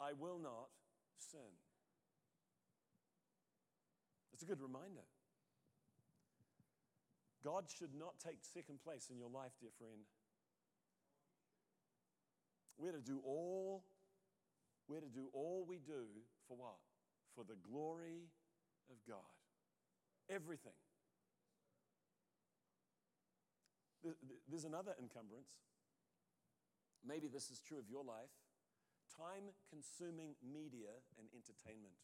I 0.00 0.12
will 0.12 0.38
not 0.38 0.72
sin. 1.18 1.60
It's 4.32 4.42
a 4.42 4.46
good 4.46 4.60
reminder. 4.60 5.04
God 7.44 7.64
should 7.68 7.94
not 7.94 8.14
take 8.18 8.38
second 8.42 8.80
place 8.82 9.08
in 9.10 9.18
your 9.18 9.30
life, 9.30 9.52
dear 9.60 9.70
friend. 9.78 10.08
We're 12.78 12.92
to 12.92 13.00
do 13.00 13.20
all 13.24 13.84
we're 14.88 15.00
to 15.00 15.08
do 15.08 15.28
all 15.32 15.64
we 15.66 15.78
do 15.78 16.06
for 16.46 16.56
what? 16.56 16.78
For 17.34 17.44
the 17.44 17.58
glory 17.68 18.30
of 18.90 18.96
God. 19.06 19.34
Everything. 20.30 20.78
There's 24.48 24.64
another 24.64 24.94
encumbrance. 25.02 25.50
Maybe 27.06 27.26
this 27.26 27.50
is 27.50 27.60
true 27.60 27.78
of 27.78 27.90
your 27.90 28.04
life 28.04 28.30
time 29.16 29.54
consuming 29.70 30.34
media 30.44 30.92
and 31.18 31.26
entertainment. 31.32 31.96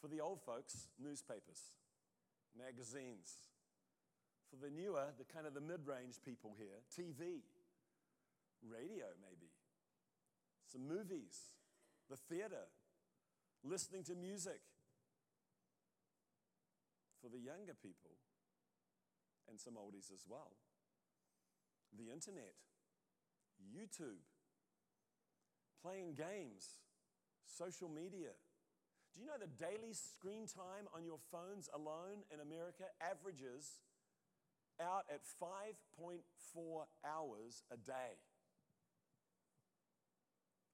For 0.00 0.08
the 0.08 0.20
old 0.20 0.40
folks, 0.42 0.88
newspapers, 0.98 1.74
magazines. 2.56 3.52
For 4.50 4.56
the 4.56 4.70
newer, 4.70 5.10
the 5.16 5.24
kind 5.24 5.46
of 5.46 5.54
the 5.54 5.64
mid 5.64 5.86
range 5.86 6.20
people 6.24 6.54
here, 6.58 6.84
TV, 6.92 7.42
radio, 8.62 9.10
maybe 9.22 9.51
some 10.72 10.88
movies, 10.88 11.52
the 12.08 12.16
theater, 12.16 12.66
listening 13.62 14.02
to 14.04 14.14
music. 14.14 14.60
For 17.20 17.28
the 17.28 17.38
younger 17.38 17.74
people, 17.78 18.18
and 19.48 19.60
some 19.60 19.74
oldies 19.74 20.10
as 20.12 20.24
well. 20.28 20.56
The 21.96 22.10
internet, 22.10 22.54
YouTube, 23.62 24.26
playing 25.82 26.14
games, 26.14 26.80
social 27.46 27.88
media. 27.88 28.34
Do 29.14 29.20
you 29.20 29.26
know 29.26 29.38
the 29.38 29.46
daily 29.46 29.92
screen 29.92 30.46
time 30.48 30.88
on 30.96 31.04
your 31.04 31.18
phones 31.30 31.68
alone 31.74 32.24
in 32.32 32.40
America 32.40 32.90
averages 32.98 33.82
out 34.80 35.04
at 35.12 35.20
5.4 35.38 36.24
hours 37.04 37.62
a 37.70 37.76
day? 37.76 38.18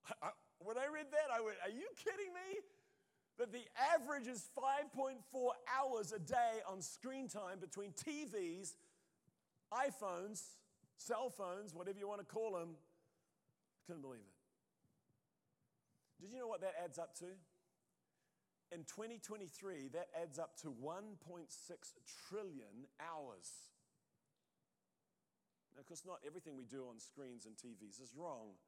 I, 0.23 0.31
when 0.61 0.77
I 0.77 0.87
read 0.93 1.07
that, 1.11 1.29
I 1.33 1.41
went, 1.41 1.57
Are 1.65 1.71
you 1.71 1.87
kidding 1.97 2.33
me? 2.33 2.61
That 3.39 3.53
the 3.53 3.63
average 3.95 4.27
is 4.27 4.49
5.4 4.59 5.15
hours 5.79 6.13
a 6.13 6.19
day 6.19 6.59
on 6.69 6.83
screen 6.83 7.29
time 7.29 7.61
between 7.61 7.93
TVs, 7.93 8.73
iPhones, 9.73 10.43
cell 10.97 11.31
phones, 11.31 11.73
whatever 11.73 12.01
you 12.01 12.09
want 12.09 12.21
to 12.21 12.27
call 12.27 12.59
them. 12.59 12.71
I 12.75 13.81
couldn't 13.87 14.03
believe 14.03 14.27
it. 14.27 14.35
Did 16.21 16.33
you 16.33 16.41
know 16.41 16.49
what 16.49 16.63
that 16.63 16.75
adds 16.83 16.99
up 16.99 17.15
to? 17.21 17.27
In 18.73 18.81
2023, 18.85 19.91
that 19.95 20.09
adds 20.21 20.41
up 20.41 20.57
to 20.63 20.69
1.6 20.69 21.15
trillion 22.29 22.91
hours. 22.99 23.71
Now, 25.75 25.81
of 25.81 25.87
course, 25.87 26.03
not 26.05 26.19
everything 26.27 26.57
we 26.57 26.65
do 26.65 26.87
on 26.91 26.99
screens 26.99 27.47
and 27.47 27.55
TVs 27.55 28.03
is 28.03 28.13
wrong 28.19 28.59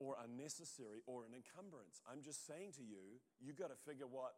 or 0.00 0.16
unnecessary 0.24 1.04
or 1.06 1.24
an 1.24 1.36
encumbrance. 1.36 2.00
I'm 2.10 2.22
just 2.22 2.46
saying 2.46 2.72
to 2.76 2.82
you, 2.82 3.20
you 3.38 3.52
got 3.52 3.68
to 3.68 3.78
figure 3.86 4.08
what 4.08 4.32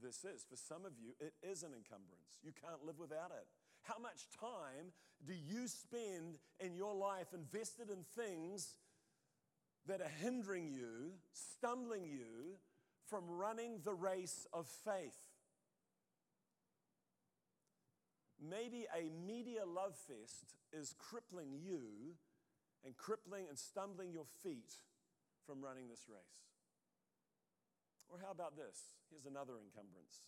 this 0.00 0.24
is. 0.24 0.46
For 0.48 0.56
some 0.56 0.86
of 0.86 0.92
you, 0.96 1.12
it 1.20 1.34
is 1.42 1.62
an 1.62 1.74
encumbrance. 1.74 2.38
You 2.42 2.52
can't 2.54 2.86
live 2.86 2.98
without 2.98 3.32
it. 3.34 3.46
How 3.82 3.98
much 3.98 4.30
time 4.38 4.94
do 5.26 5.34
you 5.34 5.66
spend 5.66 6.38
in 6.60 6.74
your 6.74 6.94
life 6.94 7.34
invested 7.34 7.90
in 7.90 8.04
things 8.16 8.76
that 9.86 10.00
are 10.00 10.12
hindering 10.22 10.68
you, 10.68 11.12
stumbling 11.32 12.04
you 12.04 12.56
from 13.08 13.24
running 13.28 13.80
the 13.84 13.94
race 13.94 14.46
of 14.52 14.66
faith? 14.84 15.18
Maybe 18.40 18.86
a 18.96 19.10
media 19.26 19.66
love 19.66 19.96
fest 19.96 20.54
is 20.72 20.94
crippling 20.98 21.58
you 21.60 22.14
and 22.84 22.96
crippling 22.96 23.46
and 23.48 23.58
stumbling 23.58 24.12
your 24.12 24.24
feet 24.42 24.72
from 25.50 25.60
running 25.60 25.88
this 25.88 26.06
race. 26.06 26.46
Or 28.08 28.18
how 28.24 28.30
about 28.30 28.54
this? 28.56 28.78
Here's 29.10 29.26
another 29.26 29.54
encumbrance 29.58 30.22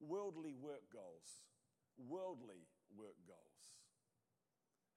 worldly 0.00 0.54
work 0.58 0.88
goals. 0.90 1.44
Worldly 1.98 2.64
work 2.96 3.16
goals. 3.26 3.38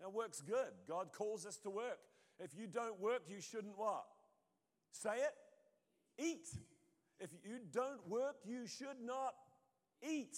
Now, 0.02 0.10
work's 0.10 0.40
good. 0.40 0.72
God 0.88 1.12
calls 1.12 1.46
us 1.46 1.58
to 1.58 1.70
work. 1.70 2.00
If 2.40 2.52
you 2.58 2.68
don't 2.68 3.00
work, 3.00 3.24
you 3.28 3.42
shouldn't 3.42 3.78
what? 3.78 4.06
Say 4.92 5.16
it? 5.18 6.24
Eat. 6.24 6.48
If 7.20 7.30
you 7.44 7.60
don't 7.72 8.08
work, 8.08 8.38
you 8.46 8.68
should 8.68 9.02
not 9.04 9.34
eat. 10.02 10.38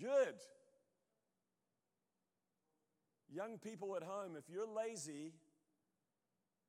Good. 0.00 0.34
Young 3.32 3.58
people 3.58 3.96
at 3.96 4.02
home, 4.02 4.32
if 4.36 4.44
you're 4.52 4.66
lazy, 4.66 5.32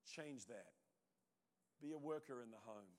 Change 0.05 0.45
that. 0.47 0.73
Be 1.81 1.91
a 1.91 1.97
worker 1.97 2.41
in 2.43 2.51
the 2.51 2.61
home. 2.65 2.93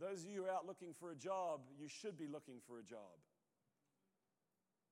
Those 0.00 0.24
of 0.24 0.30
you 0.30 0.48
out 0.48 0.66
looking 0.66 0.94
for 0.98 1.10
a 1.10 1.16
job, 1.16 1.60
you 1.78 1.88
should 1.88 2.18
be 2.18 2.26
looking 2.26 2.56
for 2.66 2.78
a 2.78 2.82
job. 2.82 3.20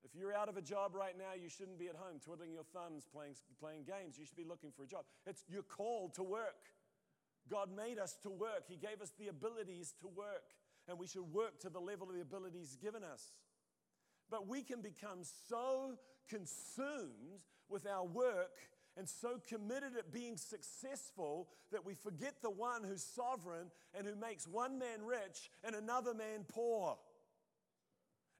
If 0.03 0.15
you're 0.15 0.33
out 0.33 0.47
of 0.47 0.55
a 0.55 0.61
job 0.61 0.95
right 0.95 1.17
now, 1.17 1.33
you 1.35 1.49
shouldn't 1.49 1.77
be 1.77 1.87
at 1.87 1.95
home 1.95 2.19
twiddling 2.23 2.51
your 2.53 2.63
thumbs 2.63 3.05
playing, 3.11 3.35
playing 3.59 3.83
games. 3.83 4.17
You 4.17 4.25
should 4.25 4.37
be 4.37 4.45
looking 4.47 4.71
for 4.71 4.83
a 4.83 4.87
job. 4.87 5.03
It's, 5.25 5.43
you're 5.49 5.63
called 5.63 6.13
to 6.15 6.23
work. 6.23 6.71
God 7.49 7.69
made 7.75 7.97
us 7.97 8.15
to 8.23 8.29
work, 8.29 8.65
He 8.67 8.75
gave 8.75 9.01
us 9.01 9.11
the 9.17 9.27
abilities 9.27 9.93
to 10.01 10.07
work, 10.07 10.53
and 10.87 10.99
we 10.99 11.07
should 11.07 11.33
work 11.33 11.59
to 11.61 11.69
the 11.69 11.79
level 11.79 12.07
of 12.07 12.15
the 12.15 12.21
abilities 12.21 12.77
given 12.79 13.03
us. 13.03 13.23
But 14.29 14.47
we 14.47 14.61
can 14.61 14.81
become 14.81 15.23
so 15.49 15.95
consumed 16.29 17.41
with 17.67 17.87
our 17.87 18.05
work 18.05 18.51
and 18.99 19.07
so 19.07 19.39
committed 19.47 19.95
at 19.97 20.11
being 20.11 20.35
successful 20.35 21.47
that 21.71 21.85
we 21.85 21.93
forget 21.93 22.33
the 22.41 22.49
one 22.49 22.83
who's 22.83 23.01
sovereign 23.01 23.71
and 23.97 24.05
who 24.05 24.13
makes 24.13 24.45
one 24.45 24.77
man 24.77 25.05
rich 25.05 25.49
and 25.63 25.73
another 25.73 26.13
man 26.13 26.43
poor. 26.45 26.97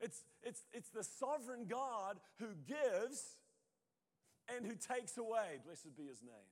It's, 0.02 0.22
it's, 0.44 0.64
it's 0.74 0.90
the 0.90 1.06
sovereign 1.06 1.66
God 1.66 2.20
who 2.40 2.48
gives 2.68 3.24
and 4.54 4.66
who 4.66 4.76
takes 4.76 5.18
away. 5.18 5.60
Blessed 5.66 5.96
be 5.96 6.08
his 6.08 6.22
name. 6.22 6.52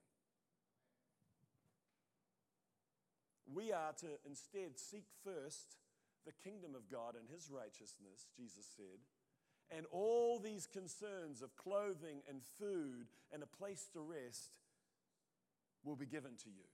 We 3.54 3.74
are 3.74 3.92
to 4.00 4.08
instead 4.26 4.80
seek 4.80 5.06
first 5.26 5.76
the 6.26 6.32
kingdom 6.32 6.76
of 6.76 6.90
God 6.90 7.16
and 7.20 7.28
his 7.30 7.50
righteousness, 7.52 8.28
Jesus 8.38 8.66
said 8.78 9.00
and 9.76 9.86
all 9.92 10.40
these 10.40 10.66
concerns 10.66 11.42
of 11.42 11.56
clothing 11.56 12.22
and 12.30 12.42
food 12.60 13.08
and 13.32 13.44
a 13.44 13.48
place 13.48 13.88
to 13.94 14.00
rest 14.00 14.60
will 15.84 15.96
be 15.96 16.06
given 16.06 16.32
to 16.44 16.50
you. 16.50 16.68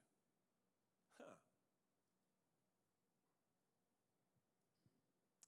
Huh. 1.17 1.35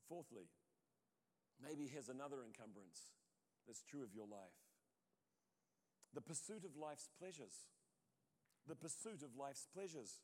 Fourthly, 0.10 0.48
maybe 1.62 1.90
here's 1.92 2.10
another 2.10 2.38
encumbrance 2.46 3.12
that's 3.68 3.82
true 3.82 4.04
of 4.04 4.14
your 4.14 4.28
life 4.28 4.66
the 6.16 6.22
pursuit 6.22 6.64
of 6.64 6.78
life's 6.78 7.10
pleasures. 7.20 7.68
The 8.68 8.76
pursuit 8.76 9.22
of 9.22 9.36
life's 9.38 9.68
pleasures. 9.76 10.22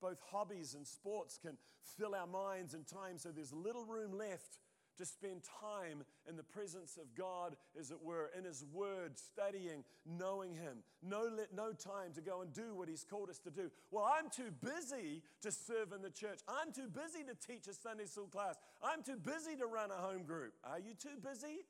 Both 0.00 0.18
hobbies 0.32 0.74
and 0.74 0.86
sports 0.86 1.38
can 1.38 1.58
fill 1.98 2.14
our 2.14 2.26
minds 2.26 2.72
and 2.72 2.86
time 2.86 3.18
so 3.18 3.28
there's 3.28 3.52
little 3.52 3.84
room 3.84 4.16
left 4.16 4.58
to 4.98 5.04
spend 5.04 5.42
time 5.60 6.04
in 6.28 6.36
the 6.36 6.42
presence 6.42 6.96
of 6.96 7.14
God, 7.14 7.56
as 7.78 7.90
it 7.90 7.98
were, 8.02 8.30
in 8.36 8.44
His 8.44 8.64
Word, 8.72 9.18
studying, 9.18 9.84
knowing 10.06 10.54
Him. 10.54 10.78
No, 11.02 11.30
no 11.54 11.72
time 11.72 12.12
to 12.14 12.20
go 12.20 12.42
and 12.42 12.52
do 12.52 12.74
what 12.74 12.88
He's 12.88 13.04
called 13.04 13.30
us 13.30 13.38
to 13.40 13.50
do. 13.50 13.70
Well, 13.90 14.04
I'm 14.04 14.30
too 14.30 14.50
busy 14.62 15.22
to 15.42 15.50
serve 15.50 15.92
in 15.92 16.02
the 16.02 16.10
church. 16.10 16.40
I'm 16.48 16.72
too 16.72 16.88
busy 16.88 17.24
to 17.24 17.34
teach 17.34 17.66
a 17.68 17.74
Sunday 17.74 18.06
school 18.06 18.26
class. 18.26 18.56
I'm 18.82 19.02
too 19.02 19.16
busy 19.16 19.56
to 19.56 19.66
run 19.66 19.90
a 19.90 19.94
home 19.94 20.24
group. 20.24 20.54
Are 20.64 20.78
you 20.78 20.94
too 20.94 21.18
busy? 21.22 21.66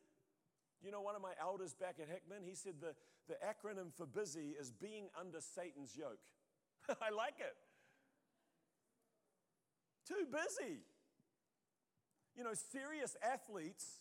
You 0.84 0.90
know, 0.90 1.00
one 1.00 1.16
of 1.16 1.22
my 1.22 1.32
elders 1.40 1.72
back 1.72 1.96
at 2.00 2.08
Hickman, 2.08 2.42
he 2.44 2.54
said 2.54 2.74
the, 2.80 2.94
the 3.26 3.36
acronym 3.40 3.92
for 3.96 4.06
busy 4.06 4.54
is 4.60 4.70
being 4.70 5.08
under 5.18 5.40
Satan's 5.40 5.96
yoke. 5.96 6.20
I 7.00 7.10
like 7.10 7.40
it. 7.40 7.56
Too 10.06 10.26
busy. 10.30 10.80
You 12.36 12.44
know, 12.44 12.54
serious 12.72 13.16
athletes 13.22 14.00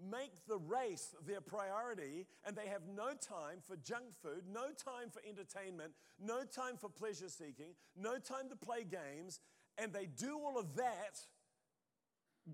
make 0.00 0.46
the 0.46 0.58
race 0.58 1.14
their 1.26 1.40
priority 1.40 2.26
and 2.46 2.56
they 2.56 2.66
have 2.66 2.82
no 2.94 3.08
time 3.14 3.58
for 3.62 3.76
junk 3.76 4.12
food, 4.22 4.42
no 4.52 4.66
time 4.66 5.10
for 5.10 5.20
entertainment, 5.28 5.92
no 6.20 6.44
time 6.44 6.76
for 6.76 6.88
pleasure 6.88 7.28
seeking, 7.28 7.74
no 7.96 8.18
time 8.18 8.48
to 8.50 8.56
play 8.56 8.84
games, 8.84 9.40
and 9.76 9.92
they 9.92 10.06
do 10.06 10.38
all 10.38 10.58
of 10.58 10.76
that 10.76 11.18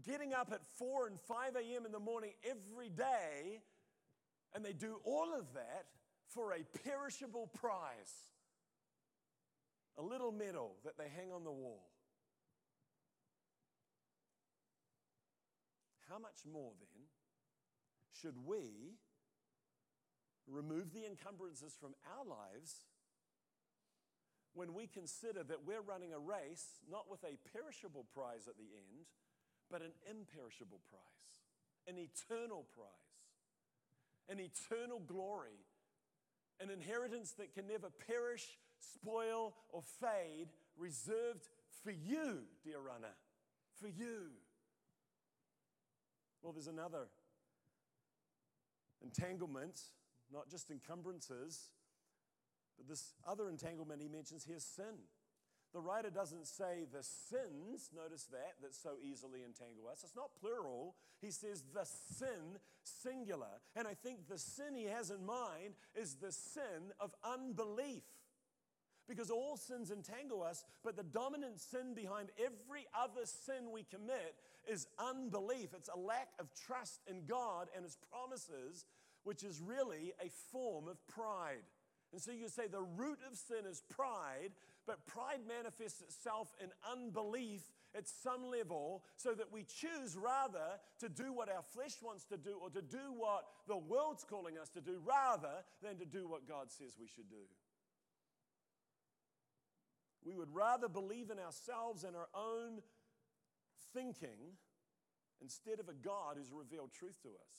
getting 0.04 0.32
up 0.32 0.50
at 0.52 0.60
4 0.78 1.06
and 1.06 1.20
5 1.20 1.56
a.m. 1.56 1.87
in 1.87 1.92
the 1.92 2.00
morning 2.00 2.32
every 2.44 2.88
day, 2.88 3.60
and 4.54 4.64
they 4.64 4.72
do 4.72 5.00
all 5.04 5.34
of 5.38 5.52
that 5.54 5.84
for 6.28 6.52
a 6.52 6.64
perishable 6.84 7.46
prize 7.46 8.28
a 9.96 10.02
little 10.02 10.32
medal 10.32 10.74
that 10.84 10.98
they 10.98 11.08
hang 11.16 11.32
on 11.32 11.44
the 11.44 11.52
wall. 11.52 11.84
How 16.14 16.20
much 16.20 16.46
more 16.46 16.70
then 16.79 17.11
should 18.12 18.38
we 18.46 18.94
remove 20.46 20.92
the 20.94 21.07
encumbrances 21.11 21.74
from 21.74 21.90
our 22.07 22.24
lives 22.24 22.87
when 24.53 24.74
we 24.74 24.87
consider 24.87 25.42
that 25.42 25.66
we're 25.66 25.83
running 25.83 26.12
a 26.12 26.18
race 26.20 26.79
not 26.88 27.11
with 27.11 27.24
a 27.24 27.35
perishable 27.50 28.07
prize 28.14 28.46
at 28.46 28.57
the 28.57 28.70
end, 28.79 29.11
but 29.68 29.83
an 29.83 29.90
imperishable 30.09 30.79
prize, 30.88 31.42
an 31.88 31.98
eternal 31.98 32.64
prize, 32.70 33.18
an 34.29 34.38
eternal 34.38 35.00
glory, 35.00 35.66
an 36.61 36.70
inheritance 36.70 37.33
that 37.33 37.55
can 37.55 37.66
never 37.66 37.90
perish, 38.07 38.57
spoil, 38.79 39.53
or 39.70 39.83
fade, 39.83 40.46
reserved 40.79 41.48
for 41.83 41.90
you, 41.90 42.44
dear 42.62 42.79
runner, 42.79 43.16
for 43.81 43.88
you. 43.88 44.31
Well, 46.44 46.52
there's 46.52 46.66
another 46.66 47.07
entanglement, 49.02 49.80
not 50.30 50.50
just 50.50 50.70
encumbrances, 50.70 51.70
but 52.76 52.87
this 52.87 53.14
other 53.26 53.48
entanglement 53.48 54.02
he 54.02 54.09
mentions 54.09 54.44
here 54.44 54.59
sin. 54.59 55.09
The 55.72 55.80
writer 55.80 56.11
doesn't 56.11 56.46
say 56.46 56.85
the 56.92 57.02
sins, 57.02 57.88
notice 57.96 58.24
that, 58.24 58.57
that 58.61 58.74
so 58.74 58.90
easily 59.02 59.40
entangle 59.42 59.88
us. 59.90 60.02
It's 60.04 60.14
not 60.14 60.37
plural. 60.38 60.96
He 61.22 61.30
says 61.30 61.64
the 61.72 61.85
sin, 61.85 62.59
singular. 62.83 63.61
And 63.74 63.88
I 63.88 63.94
think 63.94 64.28
the 64.28 64.38
sin 64.38 64.74
he 64.76 64.85
has 64.85 65.11
in 65.11 65.24
mind 65.24 65.74
is 65.96 66.16
the 66.16 66.30
sin 66.30 66.92
of 67.00 67.14
unbelief. 67.24 68.04
Because 69.09 69.30
all 69.30 69.57
sins 69.57 69.90
entangle 69.90 70.42
us, 70.42 70.62
but 70.85 70.94
the 70.94 71.02
dominant 71.02 71.59
sin 71.59 71.94
behind 71.94 72.28
every 72.38 72.87
other 72.94 73.24
sin 73.24 73.72
we 73.72 73.85
commit 73.85 74.37
is 74.68 74.87
unbelief. 74.98 75.70
It's 75.74 75.90
a 75.94 75.98
lack 75.98 76.29
of 76.38 76.48
trust 76.66 77.00
in 77.07 77.27
God 77.27 77.68
and 77.74 77.85
His 77.85 77.96
promises, 78.11 78.87
which 79.24 79.42
is 79.42 79.61
really 79.61 80.12
a 80.20 80.29
form 80.53 80.88
of 80.88 80.96
pride. 81.09 81.64
And 82.12 82.22
so 82.22 82.31
you 82.31 82.48
say 82.48 82.68
the 82.68 82.81
root 82.81 83.18
of 83.31 83.37
sin 83.37 83.66
is 83.68 83.83
pride, 83.90 84.53
but 84.87 85.07
pride 85.07 85.40
manifests 85.48 86.00
itself 86.00 86.53
in 86.62 86.70
unbelief 86.88 87.62
at 87.96 88.07
some 88.07 88.50
level 88.50 89.03
so 89.16 89.35
that 89.35 89.53
we 89.53 89.64
choose 89.64 90.16
rather 90.16 90.79
to 91.00 91.09
do 91.09 91.33
what 91.33 91.48
our 91.48 91.62
flesh 91.62 91.96
wants 92.03 92.24
to 92.27 92.37
do 92.37 92.59
or 92.61 92.70
to 92.70 92.83
do 92.83 93.12
what 93.16 93.44
the 93.66 93.77
world's 93.77 94.24
calling 94.24 94.59
us 94.59 94.68
to 94.70 94.81
do 94.81 95.00
rather 95.05 95.64
than 95.83 95.96
to 95.98 96.05
do 96.05 96.29
what 96.29 96.48
God 96.48 96.70
says 96.70 96.96
we 97.00 97.09
should 97.09 97.31
do. 97.31 97.46
We 100.24 100.35
would 100.35 100.55
rather 100.55 100.88
believe 100.88 101.31
in 101.31 101.38
ourselves 101.38 102.05
and 102.05 102.16
our 102.16 102.29
own 102.35 102.81
thinking 103.94 104.59
instead 105.40 105.78
of 105.78 105.88
a 105.88 105.94
God 105.94 106.37
who's 106.37 106.52
revealed 106.52 106.90
truth 106.92 107.22
to 107.22 107.30
us. 107.30 107.54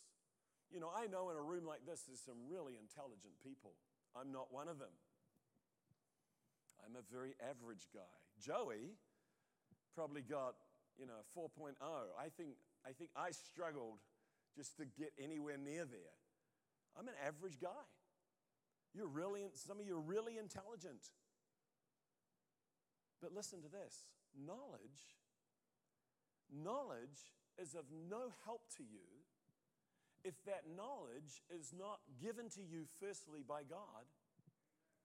You 0.71 0.79
know, 0.79 0.91
I 0.91 1.07
know 1.07 1.29
in 1.29 1.37
a 1.37 1.41
room 1.41 1.65
like 1.65 1.85
this, 1.87 2.03
there's 2.03 2.19
some 2.19 2.49
really 2.49 2.75
intelligent 2.75 3.39
people. 3.43 3.73
I'm 4.15 4.31
not 4.31 4.51
one 4.51 4.67
of 4.67 4.79
them. 4.79 4.93
I'm 6.83 6.95
a 6.95 7.05
very 7.11 7.33
average 7.41 7.87
guy. 7.93 8.15
Joey 8.39 8.97
probably 9.95 10.21
got, 10.21 10.55
you 10.99 11.05
know, 11.05 11.23
4.0. 11.37 11.73
I 11.81 12.29
think, 12.35 12.57
I 12.85 12.91
think 12.91 13.09
I 13.15 13.31
struggled 13.31 13.99
just 14.55 14.77
to 14.77 14.85
get 14.85 15.11
anywhere 15.21 15.57
near 15.57 15.85
there. 15.85 16.15
I'm 16.97 17.07
an 17.07 17.15
average 17.25 17.59
guy. 17.61 17.85
You're 18.93 19.07
really, 19.07 19.43
some 19.53 19.79
of 19.79 19.85
you 19.85 19.95
are 19.97 20.01
really 20.01 20.37
intelligent. 20.37 21.03
But 23.21 23.33
listen 23.33 23.61
to 23.61 23.69
this 23.69 24.05
knowledge, 24.35 25.17
knowledge 26.51 27.33
is 27.61 27.75
of 27.75 27.85
no 28.09 28.31
help 28.45 28.61
to 28.77 28.83
you 28.83 29.23
if 30.23 30.33
that 30.45 30.63
knowledge 30.75 31.43
is 31.49 31.71
not 31.77 31.99
given 32.19 32.49
to 32.49 32.61
you, 32.61 32.85
firstly, 32.99 33.43
by 33.47 33.61
God, 33.61 34.09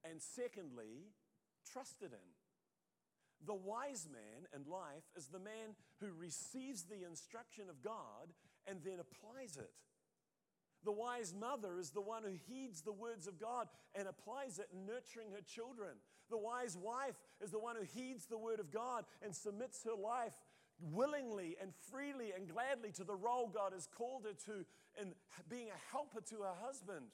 and 0.02 0.20
secondly, 0.20 1.12
trusted 1.70 2.12
in. 2.12 2.30
The 3.46 3.54
wise 3.54 4.08
man 4.10 4.48
in 4.54 4.70
life 4.70 5.04
is 5.16 5.26
the 5.26 5.38
man 5.38 5.76
who 6.00 6.08
receives 6.18 6.84
the 6.84 7.06
instruction 7.06 7.68
of 7.68 7.82
God 7.82 8.32
and 8.66 8.80
then 8.84 8.98
applies 9.00 9.56
it. 9.56 9.72
The 10.84 10.92
wise 10.92 11.34
mother 11.38 11.78
is 11.78 11.90
the 11.90 12.00
one 12.00 12.22
who 12.22 12.34
heeds 12.48 12.80
the 12.80 12.92
words 12.92 13.26
of 13.26 13.38
God 13.38 13.68
and 13.94 14.08
applies 14.08 14.58
it 14.58 14.68
in 14.72 14.86
nurturing 14.86 15.30
her 15.32 15.42
children. 15.42 15.96
The 16.30 16.38
wise 16.38 16.76
wife 16.76 17.16
is 17.42 17.50
the 17.50 17.58
one 17.58 17.76
who 17.76 17.82
heeds 17.82 18.26
the 18.26 18.38
word 18.38 18.60
of 18.60 18.70
God 18.70 19.04
and 19.22 19.34
submits 19.34 19.84
her 19.84 19.94
life 19.94 20.32
willingly 20.80 21.56
and 21.60 21.72
freely 21.90 22.32
and 22.34 22.48
gladly 22.48 22.90
to 22.92 23.04
the 23.04 23.14
role 23.14 23.50
God 23.52 23.72
has 23.72 23.86
called 23.86 24.24
her 24.24 24.34
to 24.46 24.64
in 25.00 25.14
being 25.48 25.68
a 25.68 25.92
helper 25.92 26.20
to 26.30 26.42
her 26.42 26.54
husband. 26.64 27.06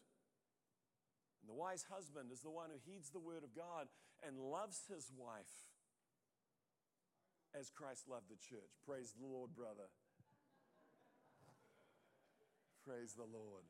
And 1.40 1.48
the 1.48 1.55
wise 1.55 1.85
husband 1.90 2.31
is 2.33 2.40
the 2.40 2.50
one 2.50 2.70
who 2.70 2.79
heeds 2.90 3.11
the 3.11 3.18
word 3.18 3.44
of 3.44 3.55
God 3.55 3.88
and 4.26 4.38
loves 4.38 4.83
his 4.88 5.11
wife 5.16 5.70
as 7.59 7.70
Christ 7.70 8.09
loved 8.09 8.29
the 8.29 8.37
church. 8.37 8.70
Praise 8.87 9.14
the 9.18 9.26
Lord, 9.26 9.55
brother. 9.55 9.88
Praise 12.87 13.14
the 13.14 13.22
Lord. 13.22 13.64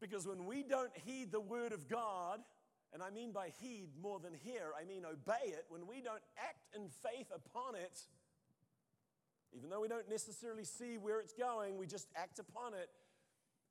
Because 0.00 0.26
when 0.26 0.46
we 0.46 0.62
don't 0.62 0.92
heed 1.04 1.32
the 1.32 1.40
word 1.40 1.72
of 1.72 1.88
God, 1.88 2.40
and 2.92 3.02
I 3.02 3.10
mean 3.10 3.32
by 3.32 3.50
heed 3.60 3.88
more 4.00 4.18
than 4.18 4.32
hear, 4.32 4.72
I 4.80 4.84
mean 4.84 5.04
obey 5.04 5.48
it, 5.48 5.64
when 5.68 5.86
we 5.86 6.00
don't 6.00 6.22
act 6.38 6.66
in 6.74 6.88
faith 6.88 7.30
upon 7.34 7.74
it, 7.74 8.00
even 9.56 9.70
though 9.70 9.80
we 9.80 9.88
don't 9.88 10.08
necessarily 10.08 10.64
see 10.64 10.98
where 10.98 11.20
it's 11.20 11.32
going, 11.32 11.78
we 11.78 11.86
just 11.86 12.08
act 12.16 12.38
upon 12.38 12.74
it, 12.74 12.88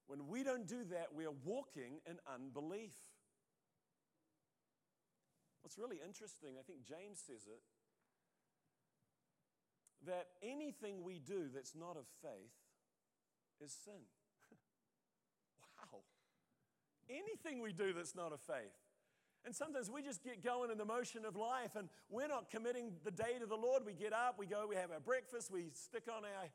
when 0.07 0.27
we 0.27 0.43
don't 0.43 0.67
do 0.67 0.83
that, 0.91 1.07
we 1.13 1.25
are 1.25 1.35
walking 1.43 1.99
in 2.09 2.17
unbelief. 2.33 2.95
What's 5.61 5.77
really 5.77 5.99
interesting, 6.05 6.55
I 6.57 6.63
think 6.63 6.85
James 6.85 7.19
says 7.25 7.45
it, 7.45 7.61
that 10.05 10.27
anything 10.41 11.03
we 11.03 11.19
do 11.19 11.49
that's 11.53 11.75
not 11.75 11.97
of 11.97 12.05
faith 12.21 12.55
is 13.59 13.75
sin. 13.83 14.07
wow. 15.77 15.99
Anything 17.09 17.61
we 17.61 17.73
do 17.73 17.91
that's 17.93 18.15
not 18.15 18.31
of 18.31 18.39
faith. 18.39 18.71
And 19.47 19.55
sometimes 19.55 19.89
we 19.89 20.01
just 20.01 20.25
get 20.25 20.43
going 20.43 20.71
in 20.71 20.77
the 20.77 20.83
motion 20.83 21.23
of 21.23 21.37
life 21.37 21.77
and 21.79 21.87
we're 22.09 22.27
not 22.27 22.49
committing 22.51 22.91
the 23.05 23.11
day 23.11 23.39
to 23.39 23.45
the 23.45 23.55
Lord. 23.55 23.85
We 23.85 23.93
get 23.93 24.11
up, 24.11 24.35
we 24.37 24.45
go, 24.45 24.67
we 24.67 24.75
have 24.75 24.91
our 24.91 24.99
breakfast, 24.99 25.49
we 25.49 25.71
stick 25.71 26.03
on 26.11 26.25
our 26.25 26.51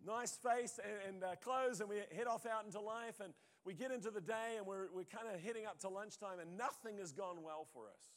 nice 0.00 0.32
face 0.32 0.80
and, 0.82 0.96
and 1.04 1.24
uh, 1.24 1.36
clothes, 1.36 1.80
and 1.80 1.90
we 1.90 1.96
head 2.16 2.26
off 2.26 2.46
out 2.46 2.64
into 2.64 2.80
life. 2.80 3.20
And 3.22 3.34
we 3.66 3.74
get 3.74 3.92
into 3.92 4.10
the 4.10 4.22
day, 4.22 4.56
and 4.56 4.66
we're, 4.66 4.88
we're 4.88 5.04
kind 5.04 5.28
of 5.28 5.38
heading 5.42 5.66
up 5.66 5.78
to 5.80 5.90
lunchtime, 5.90 6.40
and 6.40 6.56
nothing 6.56 6.96
has 6.96 7.12
gone 7.12 7.42
well 7.44 7.68
for 7.74 7.84
us. 7.92 8.08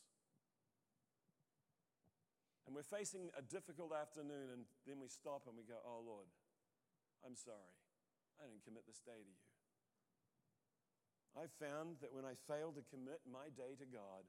And 2.66 2.74
we're 2.74 2.88
facing 2.88 3.28
a 3.38 3.42
difficult 3.42 3.92
afternoon, 3.92 4.56
and 4.56 4.64
then 4.88 5.02
we 5.02 5.10
stop 5.10 5.44
and 5.48 5.58
we 5.58 5.64
go, 5.64 5.76
Oh 5.84 6.00
Lord, 6.06 6.32
I'm 7.28 7.36
sorry. 7.36 7.76
I 8.40 8.48
didn't 8.48 8.64
commit 8.64 8.88
this 8.88 9.02
day 9.04 9.20
to 9.20 9.28
you. 9.28 9.49
I 11.38 11.46
found 11.64 11.98
that 12.02 12.14
when 12.14 12.26
I 12.26 12.34
fail 12.48 12.72
to 12.74 12.82
commit 12.90 13.22
my 13.32 13.50
day 13.56 13.76
to 13.78 13.86
God, 13.86 14.26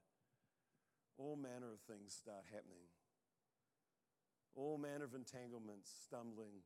all 1.18 1.36
manner 1.36 1.72
of 1.72 1.80
things 1.80 2.14
start 2.14 2.44
happening. 2.52 2.88
All 4.54 4.78
manner 4.78 5.04
of 5.04 5.14
entanglements, 5.14 5.90
stumbling, 6.04 6.64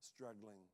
struggling. 0.00 0.68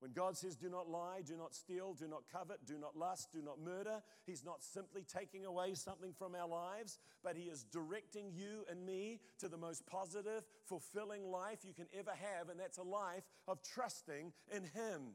When 0.00 0.12
God 0.12 0.36
says, 0.36 0.56
do 0.56 0.68
not 0.68 0.88
lie, 0.88 1.22
do 1.24 1.36
not 1.36 1.54
steal, 1.54 1.94
do 1.94 2.06
not 2.06 2.24
covet, 2.30 2.66
do 2.66 2.78
not 2.78 2.96
lust, 2.96 3.28
do 3.32 3.40
not 3.42 3.58
murder, 3.58 4.02
He's 4.26 4.44
not 4.44 4.62
simply 4.62 5.02
taking 5.02 5.46
away 5.46 5.74
something 5.74 6.12
from 6.12 6.34
our 6.34 6.48
lives, 6.48 6.98
but 7.22 7.36
He 7.36 7.44
is 7.44 7.64
directing 7.64 8.30
you 8.32 8.64
and 8.70 8.84
me 8.84 9.20
to 9.38 9.48
the 9.48 9.56
most 9.56 9.86
positive, 9.86 10.44
fulfilling 10.66 11.24
life 11.30 11.60
you 11.64 11.72
can 11.72 11.86
ever 11.98 12.10
have, 12.10 12.50
and 12.50 12.60
that's 12.60 12.78
a 12.78 12.82
life 12.82 13.24
of 13.48 13.62
trusting 13.62 14.32
in 14.54 14.62
Him. 14.64 15.14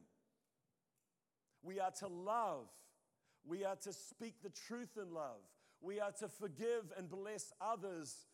We 1.62 1.78
are 1.78 1.92
to 2.00 2.08
love, 2.08 2.66
we 3.46 3.64
are 3.64 3.76
to 3.76 3.92
speak 3.92 4.42
the 4.42 4.50
truth 4.50 4.96
in 4.96 5.12
love, 5.12 5.40
we 5.80 6.00
are 6.00 6.12
to 6.12 6.28
forgive 6.28 6.92
and 6.96 7.08
bless 7.08 7.52
others 7.60 8.26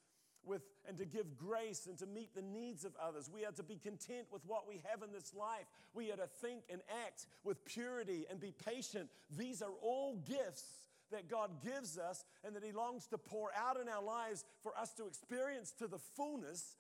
with 0.45 0.63
and 0.89 0.97
to 0.99 1.05
give 1.05 1.37
grace 1.37 1.87
and 1.87 1.99
to 1.99 2.07
meet 2.07 2.35
the 2.35 2.43
needs 2.43 2.85
of 2.85 2.93
others. 3.03 3.29
We 3.33 3.45
are 3.45 3.53
to 3.53 3.63
be 3.63 3.77
content 3.77 4.27
with 4.31 4.43
what 4.47 4.69
we 4.69 4.81
have 4.89 5.03
in 5.03 5.13
this 5.13 5.35
life. 5.35 5.67
We 5.93 6.13
are 6.13 6.17
to 6.17 6.29
think 6.41 6.63
and 6.71 6.81
act 7.05 7.27
with 7.45 7.65
purity 7.65 8.25
and 8.31 8.41
be 8.41 8.53
patient. 8.53 9.09
These 9.37 9.63
are 9.63 9.73
all 9.83 10.17
gifts 10.25 10.65
that 11.11 11.29
God 11.29 11.63
gives 11.63 11.99
us 11.99 12.25
and 12.45 12.55
that 12.57 12.65
He 12.65 12.73
longs 12.73 13.07
to 13.09 13.19
pour 13.19 13.51
out 13.57 13.79
in 13.81 13.89
our 13.89 14.03
lives 14.03 14.45
for 14.63 14.77
us 14.79 14.93
to 14.95 15.07
experience 15.07 15.73
to 15.79 15.87
the 15.87 15.99
fullness. 15.99 16.77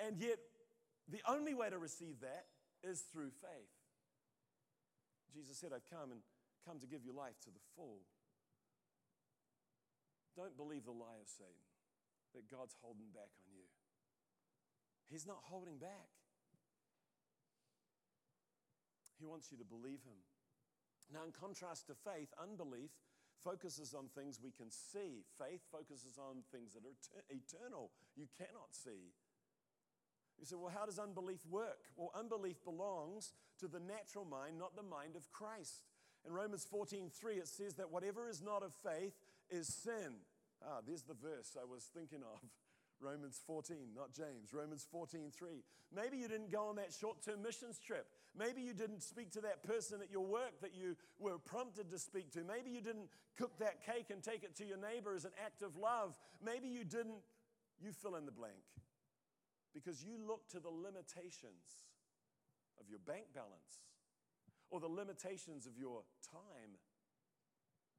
And 0.00 0.18
yet, 0.18 0.38
the 1.10 1.20
only 1.28 1.54
way 1.54 1.70
to 1.70 1.78
receive 1.78 2.20
that 2.20 2.46
is 2.82 3.00
through 3.12 3.30
faith. 3.40 3.70
Jesus 5.34 5.58
said, 5.58 5.70
I've 5.74 5.88
come 5.90 6.10
and 6.10 6.20
come 6.64 6.80
to 6.80 6.86
give 6.88 7.04
you 7.04 7.12
life 7.12 7.38
to 7.44 7.50
the 7.50 7.62
full. 7.76 8.00
Don't 10.36 10.56
believe 10.56 10.84
the 10.84 10.96
lie 10.96 11.20
of 11.20 11.28
Satan 11.28 11.68
that 12.34 12.50
God's 12.50 12.74
holding 12.82 13.12
back 13.14 13.30
on 13.38 13.54
you. 13.54 13.68
He's 15.06 15.26
not 15.26 15.38
holding 15.44 15.78
back. 15.78 16.10
He 19.20 19.26
wants 19.26 19.52
you 19.52 19.58
to 19.58 19.64
believe 19.64 20.02
Him. 20.02 20.18
Now, 21.12 21.24
in 21.24 21.32
contrast 21.32 21.86
to 21.86 21.94
faith, 21.94 22.32
unbelief 22.40 22.90
focuses 23.44 23.94
on 23.94 24.08
things 24.16 24.40
we 24.42 24.50
can 24.50 24.70
see. 24.70 25.22
Faith 25.38 25.60
focuses 25.70 26.18
on 26.18 26.42
things 26.50 26.72
that 26.72 26.82
are 26.82 26.96
eternal, 27.30 27.92
you 28.16 28.26
cannot 28.36 28.72
see. 28.72 29.12
You 30.40 30.46
say, 30.46 30.56
well, 30.56 30.72
how 30.74 30.86
does 30.86 30.98
unbelief 30.98 31.46
work? 31.48 31.86
Well, 31.96 32.10
unbelief 32.18 32.56
belongs 32.64 33.32
to 33.60 33.68
the 33.68 33.78
natural 33.78 34.24
mind, 34.24 34.58
not 34.58 34.74
the 34.74 34.82
mind 34.82 35.14
of 35.14 35.30
Christ. 35.30 35.84
In 36.26 36.32
Romans 36.32 36.64
14:3, 36.64 37.38
it 37.38 37.48
says 37.48 37.74
that 37.74 37.90
whatever 37.90 38.28
is 38.28 38.40
not 38.40 38.62
of 38.62 38.74
faith 38.74 39.14
is 39.50 39.68
sin. 39.68 40.20
Ah, 40.64 40.80
there's 40.86 41.02
the 41.02 41.14
verse 41.14 41.56
I 41.60 41.64
was 41.64 41.84
thinking 41.84 42.22
of. 42.22 42.40
Romans 43.00 43.40
14, 43.46 43.92
not 43.94 44.12
James. 44.12 44.54
Romans 44.54 44.86
14, 44.90 45.30
3. 45.30 45.62
Maybe 45.94 46.16
you 46.16 46.28
didn't 46.28 46.50
go 46.50 46.68
on 46.68 46.76
that 46.76 46.92
short 46.92 47.22
term 47.22 47.42
missions 47.42 47.78
trip. 47.78 48.06
Maybe 48.36 48.62
you 48.62 48.72
didn't 48.72 49.02
speak 49.02 49.30
to 49.32 49.40
that 49.42 49.62
person 49.62 50.00
at 50.00 50.10
your 50.10 50.24
work 50.24 50.60
that 50.62 50.74
you 50.74 50.96
were 51.18 51.38
prompted 51.38 51.90
to 51.90 51.98
speak 51.98 52.32
to. 52.32 52.44
Maybe 52.44 52.70
you 52.70 52.80
didn't 52.80 53.08
cook 53.36 53.58
that 53.58 53.84
cake 53.84 54.06
and 54.10 54.22
take 54.22 54.42
it 54.42 54.56
to 54.56 54.64
your 54.64 54.78
neighbor 54.78 55.14
as 55.14 55.24
an 55.24 55.32
act 55.44 55.62
of 55.62 55.76
love. 55.76 56.18
Maybe 56.42 56.68
you 56.68 56.84
didn't, 56.84 57.22
you 57.80 57.92
fill 57.92 58.16
in 58.16 58.26
the 58.26 58.32
blank. 58.32 58.64
Because 59.74 60.02
you 60.02 60.16
look 60.24 60.48
to 60.50 60.60
the 60.60 60.70
limitations 60.70 61.82
of 62.80 62.88
your 62.88 63.00
bank 63.00 63.26
balance, 63.34 63.82
or 64.74 64.80
the 64.80 64.88
limitations 64.88 65.66
of 65.66 65.78
your 65.78 66.02
time, 66.32 66.74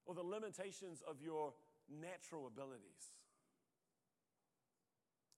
or 0.05 0.13
the 0.13 0.21
limitations 0.21 1.01
of 1.07 1.21
your 1.23 1.53
natural 1.87 2.47
abilities. 2.47 3.15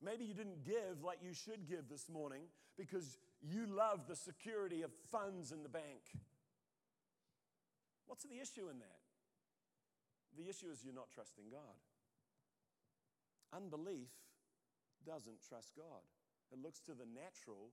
Maybe 0.02 0.26
you 0.26 0.34
didn't 0.34 0.66
give 0.66 1.04
like 1.04 1.20
you 1.22 1.36
should 1.36 1.70
give 1.70 1.90
this 1.90 2.10
morning 2.10 2.42
because 2.76 3.20
you 3.40 3.68
love 3.68 4.08
the 4.08 4.16
security 4.16 4.82
of 4.82 4.90
funds 5.12 5.52
in 5.52 5.62
the 5.62 5.70
bank. 5.70 6.02
What's 8.08 8.24
the 8.24 8.42
issue 8.42 8.68
in 8.72 8.80
that? 8.80 9.02
The 10.42 10.50
issue 10.50 10.72
is 10.74 10.82
you're 10.84 10.96
not 10.96 11.12
trusting 11.14 11.46
God. 11.52 11.78
Unbelief 13.54 14.10
doesn't 15.06 15.38
trust 15.48 15.74
God, 15.78 16.02
it 16.52 16.58
looks 16.58 16.80
to 16.82 16.94
the 16.94 17.06
natural 17.06 17.70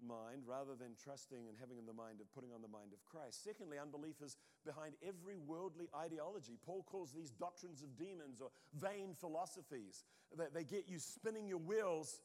mind 0.00 0.42
rather 0.46 0.74
than 0.74 0.96
trusting 0.96 1.48
and 1.48 1.56
having 1.58 1.78
in 1.78 1.86
the 1.86 1.96
mind 1.96 2.20
of 2.20 2.32
putting 2.32 2.52
on 2.52 2.60
the 2.62 2.68
mind 2.68 2.92
of 2.92 3.04
Christ. 3.04 3.42
Secondly, 3.42 3.78
unbelief 3.78 4.20
is 4.22 4.36
behind 4.64 4.94
every 5.02 5.36
worldly 5.36 5.88
ideology. 5.94 6.58
Paul 6.64 6.84
calls 6.84 7.12
these 7.12 7.30
doctrines 7.30 7.82
of 7.82 7.96
demons 7.96 8.40
or 8.40 8.50
vain 8.76 9.14
philosophies 9.18 10.04
that 10.36 10.52
they 10.52 10.64
get 10.64 10.88
you 10.88 10.98
spinning 10.98 11.48
your 11.48 11.62
wheels, 11.62 12.20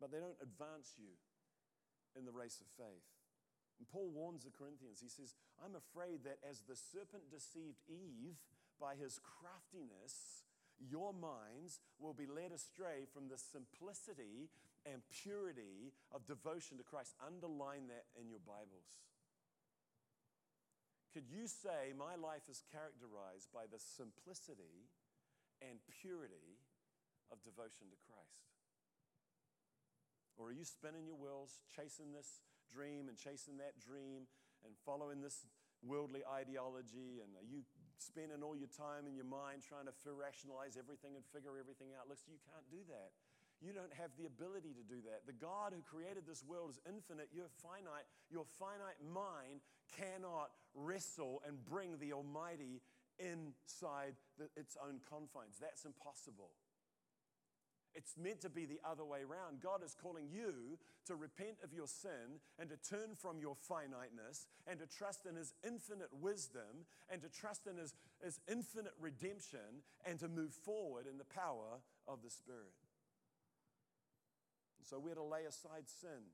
but 0.00 0.10
they 0.10 0.18
don't 0.18 0.40
advance 0.42 0.94
you 0.98 1.12
in 2.18 2.24
the 2.24 2.32
race 2.32 2.60
of 2.60 2.66
faith. 2.76 3.06
And 3.78 3.88
Paul 3.88 4.10
warns 4.12 4.44
the 4.44 4.50
Corinthians. 4.50 5.00
He 5.00 5.08
says, 5.08 5.34
I'm 5.64 5.76
afraid 5.76 6.24
that 6.24 6.36
as 6.44 6.60
the 6.68 6.76
serpent 6.76 7.30
deceived 7.30 7.80
Eve 7.88 8.36
by 8.80 8.94
his 8.96 9.20
craftiness, 9.20 10.44
your 10.80 11.12
minds 11.12 11.78
will 12.00 12.14
be 12.16 12.26
led 12.26 12.52
astray 12.52 13.04
from 13.12 13.28
the 13.28 13.36
simplicity 13.36 14.48
and 14.88 15.04
purity 15.12 15.92
of 16.08 16.24
devotion 16.24 16.80
to 16.80 16.84
Christ. 16.84 17.12
Underline 17.20 17.92
that 17.92 18.08
in 18.16 18.32
your 18.32 18.40
Bibles. 18.40 19.04
Could 21.12 21.28
you 21.28 21.44
say, 21.46 21.92
My 21.92 22.16
life 22.16 22.48
is 22.48 22.64
characterized 22.72 23.52
by 23.52 23.68
the 23.68 23.82
simplicity 23.82 24.88
and 25.60 25.82
purity 26.00 26.62
of 27.28 27.42
devotion 27.42 27.92
to 27.92 27.98
Christ? 28.08 28.48
Or 30.40 30.48
are 30.48 30.56
you 30.56 30.64
spinning 30.64 31.04
your 31.04 31.20
wheels, 31.20 31.60
chasing 31.68 32.16
this 32.16 32.40
dream 32.72 33.12
and 33.12 33.18
chasing 33.18 33.58
that 33.60 33.76
dream 33.76 34.24
and 34.64 34.72
following 34.86 35.20
this 35.20 35.44
worldly 35.84 36.24
ideology? 36.24 37.20
And 37.20 37.36
are 37.36 37.44
you 37.44 37.68
spending 38.02 38.42
all 38.42 38.56
your 38.56 38.70
time 38.72 39.04
in 39.06 39.14
your 39.14 39.28
mind 39.28 39.62
trying 39.62 39.86
to 39.86 40.10
rationalize 40.12 40.80
everything 40.80 41.14
and 41.14 41.24
figure 41.30 41.56
everything 41.60 41.92
out. 41.96 42.08
Listen, 42.08 42.32
you 42.32 42.42
can't 42.48 42.66
do 42.72 42.80
that. 42.88 43.12
You 43.60 43.76
don't 43.76 43.92
have 43.92 44.08
the 44.16 44.24
ability 44.24 44.72
to 44.72 44.84
do 44.88 45.04
that. 45.04 45.28
The 45.28 45.36
God 45.36 45.76
who 45.76 45.84
created 45.84 46.24
this 46.24 46.40
world 46.40 46.72
is 46.72 46.80
infinite. 46.88 47.28
You're 47.28 47.52
finite. 47.60 48.08
Your 48.32 48.48
finite 48.56 48.96
mind 49.04 49.60
cannot 49.92 50.48
wrestle 50.72 51.44
and 51.44 51.60
bring 51.68 52.00
the 52.00 52.16
Almighty 52.16 52.80
inside 53.20 54.16
the, 54.40 54.48
its 54.56 54.80
own 54.80 55.04
confines. 55.04 55.60
That's 55.60 55.84
impossible. 55.84 56.56
It's 57.94 58.16
meant 58.16 58.40
to 58.42 58.50
be 58.50 58.66
the 58.66 58.80
other 58.84 59.04
way 59.04 59.20
around. 59.20 59.60
God 59.62 59.82
is 59.84 59.96
calling 60.00 60.28
you 60.30 60.78
to 61.06 61.16
repent 61.16 61.58
of 61.64 61.72
your 61.72 61.88
sin 61.88 62.38
and 62.58 62.70
to 62.70 62.76
turn 62.76 63.16
from 63.16 63.40
your 63.40 63.56
finiteness 63.56 64.46
and 64.66 64.78
to 64.78 64.86
trust 64.86 65.26
in 65.26 65.34
His 65.34 65.54
infinite 65.66 66.10
wisdom 66.20 66.86
and 67.10 67.20
to 67.22 67.28
trust 67.28 67.66
in 67.66 67.76
His, 67.76 67.94
His 68.22 68.38
infinite 68.48 68.94
redemption 69.00 69.82
and 70.06 70.18
to 70.20 70.28
move 70.28 70.52
forward 70.52 71.06
in 71.10 71.18
the 71.18 71.24
power 71.24 71.82
of 72.06 72.22
the 72.22 72.30
Spirit. 72.30 72.78
And 74.78 74.86
so 74.86 74.98
we're 74.98 75.14
to 75.14 75.22
lay 75.22 75.44
aside 75.44 75.88
sin. 75.88 76.30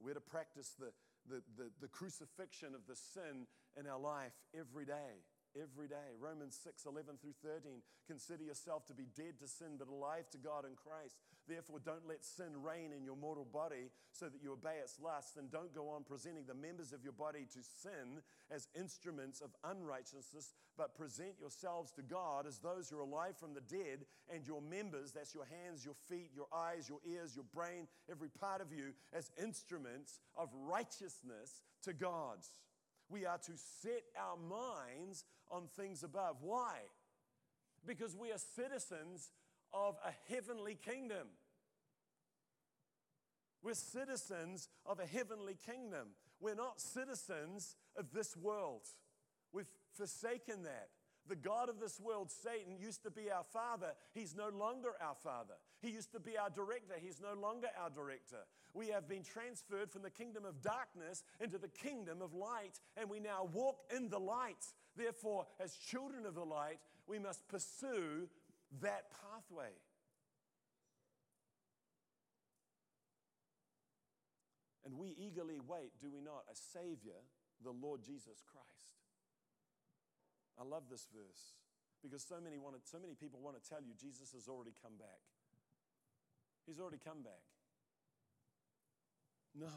We're 0.00 0.14
to 0.14 0.20
practice 0.20 0.74
the, 0.78 0.90
the, 1.28 1.42
the, 1.56 1.70
the 1.80 1.88
crucifixion 1.88 2.74
of 2.74 2.86
the 2.88 2.96
sin 2.96 3.46
in 3.78 3.86
our 3.86 4.00
life 4.00 4.32
every 4.58 4.86
day 4.86 5.22
every 5.56 5.88
day. 5.88 6.18
Romans 6.20 6.58
6 6.62 6.86
11 6.86 7.16
through 7.20 7.34
13. 7.42 7.82
Consider 8.06 8.44
yourself 8.44 8.86
to 8.86 8.94
be 8.94 9.06
dead 9.16 9.38
to 9.40 9.48
sin, 9.48 9.76
but 9.78 9.88
alive 9.88 10.28
to 10.30 10.38
God 10.38 10.64
in 10.64 10.74
Christ. 10.76 11.16
Therefore, 11.48 11.78
don't 11.78 12.08
let 12.08 12.24
sin 12.24 12.62
reign 12.62 12.92
in 12.96 13.04
your 13.04 13.16
mortal 13.16 13.44
body 13.44 13.90
so 14.12 14.26
that 14.26 14.42
you 14.42 14.52
obey 14.52 14.76
its 14.82 14.98
lusts, 15.00 15.36
and 15.36 15.50
don't 15.50 15.74
go 15.74 15.88
on 15.88 16.04
presenting 16.04 16.46
the 16.46 16.54
members 16.54 16.92
of 16.92 17.02
your 17.04 17.12
body 17.12 17.46
to 17.52 17.60
sin 17.62 18.22
as 18.50 18.68
instruments 18.78 19.40
of 19.40 19.50
unrighteousness, 19.64 20.54
but 20.76 20.96
present 20.96 21.34
yourselves 21.38 21.92
to 21.92 22.02
God 22.02 22.46
as 22.46 22.58
those 22.58 22.88
who 22.88 22.98
are 22.98 23.02
alive 23.02 23.36
from 23.36 23.54
the 23.54 23.60
dead, 23.60 24.06
and 24.32 24.46
your 24.46 24.62
members, 24.62 25.12
that's 25.12 25.34
your 25.34 25.46
hands, 25.46 25.84
your 25.84 25.94
feet, 26.08 26.30
your 26.34 26.48
eyes, 26.52 26.88
your 26.88 27.00
ears, 27.06 27.36
your 27.36 27.44
brain, 27.54 27.86
every 28.10 28.28
part 28.28 28.60
of 28.60 28.72
you, 28.72 28.94
as 29.12 29.30
instruments 29.42 30.20
of 30.36 30.48
righteousness 30.54 31.62
to 31.82 31.92
God's. 31.92 32.48
We 33.08 33.26
are 33.26 33.38
to 33.38 33.52
set 33.82 34.02
our 34.18 34.36
minds 34.36 35.24
on 35.50 35.68
things 35.76 36.02
above. 36.02 36.36
Why? 36.40 36.78
Because 37.86 38.16
we 38.16 38.32
are 38.32 38.38
citizens 38.38 39.30
of 39.72 39.96
a 40.04 40.32
heavenly 40.32 40.76
kingdom. 40.76 41.28
We're 43.62 43.74
citizens 43.74 44.68
of 44.84 45.00
a 45.00 45.06
heavenly 45.06 45.56
kingdom. 45.66 46.08
We're 46.40 46.54
not 46.54 46.80
citizens 46.80 47.76
of 47.96 48.12
this 48.12 48.36
world. 48.36 48.82
We've 49.52 49.70
forsaken 49.94 50.64
that. 50.64 50.88
The 51.26 51.36
God 51.36 51.70
of 51.70 51.80
this 51.80 51.98
world, 51.98 52.30
Satan, 52.30 52.76
used 52.78 53.02
to 53.04 53.10
be 53.10 53.30
our 53.30 53.44
father. 53.44 53.94
He's 54.12 54.34
no 54.36 54.50
longer 54.50 54.90
our 55.00 55.14
father. 55.14 55.54
He 55.80 55.90
used 55.90 56.12
to 56.12 56.20
be 56.20 56.36
our 56.36 56.50
director. 56.50 56.94
He's 57.00 57.20
no 57.20 57.40
longer 57.40 57.68
our 57.80 57.88
director. 57.88 58.44
We 58.74 58.88
have 58.88 59.08
been 59.08 59.22
transferred 59.22 59.90
from 59.90 60.02
the 60.02 60.10
kingdom 60.10 60.44
of 60.44 60.60
darkness 60.60 61.22
into 61.40 61.56
the 61.56 61.68
kingdom 61.68 62.20
of 62.20 62.34
light, 62.34 62.78
and 62.96 63.08
we 63.08 63.20
now 63.20 63.48
walk 63.52 63.76
in 63.94 64.10
the 64.10 64.18
light. 64.18 64.66
Therefore, 64.96 65.46
as 65.58 65.74
children 65.74 66.26
of 66.26 66.34
the 66.34 66.44
light, 66.44 66.78
we 67.06 67.18
must 67.18 67.48
pursue 67.48 68.28
that 68.82 69.06
pathway. 69.10 69.72
And 74.84 74.98
we 74.98 75.16
eagerly 75.18 75.60
wait, 75.66 75.92
do 76.00 76.10
we 76.10 76.20
not, 76.20 76.44
a 76.52 76.54
Savior, 76.54 77.16
the 77.62 77.70
Lord 77.70 78.02
Jesus 78.04 78.42
Christ. 78.46 79.03
I 80.58 80.64
love 80.64 80.84
this 80.90 81.06
verse 81.10 81.54
because 82.02 82.22
so 82.22 82.36
many, 82.42 82.58
want 82.58 82.76
to, 82.76 82.80
so 82.84 82.98
many 82.98 83.14
people 83.14 83.40
want 83.40 83.60
to 83.60 83.68
tell 83.68 83.80
you 83.80 83.94
Jesus 83.98 84.32
has 84.32 84.46
already 84.46 84.74
come 84.82 84.96
back. 84.98 85.24
He's 86.66 86.78
already 86.80 87.00
come 87.02 87.22
back. 87.22 87.42
No. 89.54 89.70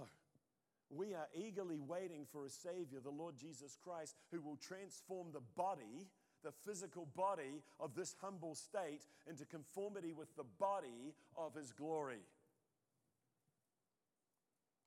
We 0.89 1.13
are 1.13 1.27
eagerly 1.35 1.79
waiting 1.79 2.25
for 2.31 2.45
a 2.45 2.49
Savior, 2.49 2.99
the 3.03 3.09
Lord 3.09 3.35
Jesus 3.37 3.77
Christ, 3.83 4.15
who 4.31 4.41
will 4.41 4.55
transform 4.55 5.27
the 5.33 5.43
body, 5.55 6.07
the 6.43 6.51
physical 6.51 7.07
body 7.15 7.63
of 7.79 7.93
this 7.93 8.15
humble 8.21 8.55
state, 8.55 9.03
into 9.29 9.45
conformity 9.45 10.13
with 10.13 10.33
the 10.35 10.45
body 10.59 11.13
of 11.35 11.55
His 11.55 11.71
glory. 11.71 12.23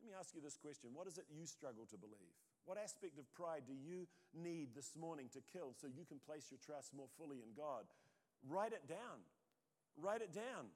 Let 0.01 0.09
me 0.09 0.15
ask 0.19 0.35
you 0.35 0.41
this 0.41 0.57
question 0.57 0.91
What 0.95 1.07
is 1.07 1.19
it 1.19 1.25
you 1.31 1.45
struggle 1.45 1.85
to 1.91 1.99
believe? 1.99 2.37
What 2.71 2.79
aspect 2.79 3.19
of 3.19 3.27
pride 3.35 3.63
do 3.67 3.75
you 3.75 4.07
need 4.33 4.77
this 4.77 4.95
morning 4.95 5.27
to 5.33 5.41
kill 5.53 5.75
so 5.75 5.89
you 5.89 6.05
can 6.07 6.21
place 6.25 6.53
your 6.53 6.61
trust 6.65 6.95
more 6.95 7.09
fully 7.19 7.39
in 7.43 7.51
God? 7.57 7.83
Write 8.49 8.71
it 8.73 8.87
down. 8.87 9.27
Write 9.97 10.23
it 10.23 10.33
down. 10.33 10.71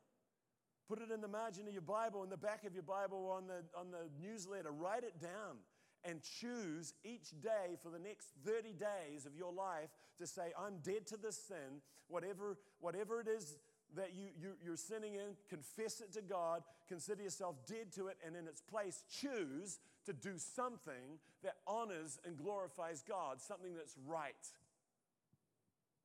Put 0.88 0.98
it 1.02 1.12
in 1.14 1.20
the 1.20 1.28
margin 1.28 1.68
of 1.68 1.72
your 1.72 1.86
Bible, 1.86 2.24
in 2.24 2.30
the 2.30 2.36
back 2.36 2.64
of 2.64 2.74
your 2.74 2.82
Bible, 2.82 3.30
on 3.30 3.46
the, 3.46 3.62
on 3.78 3.92
the 3.92 4.10
newsletter. 4.20 4.72
Write 4.72 5.04
it 5.04 5.20
down 5.20 5.62
and 6.02 6.20
choose 6.40 6.94
each 7.04 7.30
day 7.40 7.78
for 7.80 7.90
the 7.90 8.00
next 8.00 8.26
30 8.44 8.72
days 8.72 9.24
of 9.24 9.36
your 9.36 9.52
life 9.52 9.90
to 10.18 10.26
say, 10.26 10.50
I'm 10.58 10.78
dead 10.82 11.06
to 11.14 11.16
this 11.16 11.38
sin. 11.46 11.78
Whatever, 12.08 12.58
whatever 12.80 13.20
it 13.20 13.28
is 13.28 13.56
that 13.94 14.16
you, 14.16 14.30
you, 14.36 14.54
you're 14.60 14.76
sinning 14.76 15.14
in, 15.14 15.36
confess 15.48 16.00
it 16.00 16.12
to 16.14 16.22
God, 16.22 16.64
consider 16.88 17.22
yourself 17.22 17.54
dead 17.68 17.92
to 17.94 18.08
it, 18.08 18.16
and 18.26 18.34
in 18.34 18.48
its 18.48 18.60
place, 18.60 19.04
choose 19.20 19.78
to 20.06 20.12
do 20.12 20.36
something 20.36 21.18
that 21.42 21.56
honors 21.66 22.18
and 22.24 22.36
glorifies 22.36 23.02
God, 23.06 23.40
something 23.40 23.74
that's 23.74 23.96
right. 24.06 24.46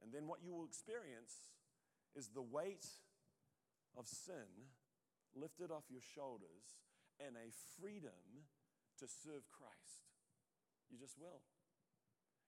And 0.01 0.13
then 0.13 0.27
what 0.27 0.39
you 0.43 0.53
will 0.53 0.65
experience 0.65 1.51
is 2.15 2.29
the 2.29 2.41
weight 2.41 2.87
of 3.97 4.07
sin 4.07 4.69
lifted 5.35 5.71
off 5.71 5.83
your 5.89 6.01
shoulders 6.15 6.79
and 7.19 7.35
a 7.35 7.51
freedom 7.79 8.47
to 8.99 9.05
serve 9.07 9.43
Christ. 9.51 10.07
You 10.89 10.97
just 10.97 11.19
will. 11.19 11.43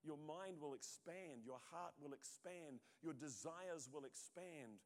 Your 0.03 0.17
mind 0.17 0.57
will 0.59 0.73
expand, 0.73 1.45
your 1.45 1.61
heart 1.69 1.93
will 2.01 2.13
expand, 2.13 2.81
your 3.03 3.13
desires 3.13 3.87
will 3.91 4.03
expand, 4.03 4.81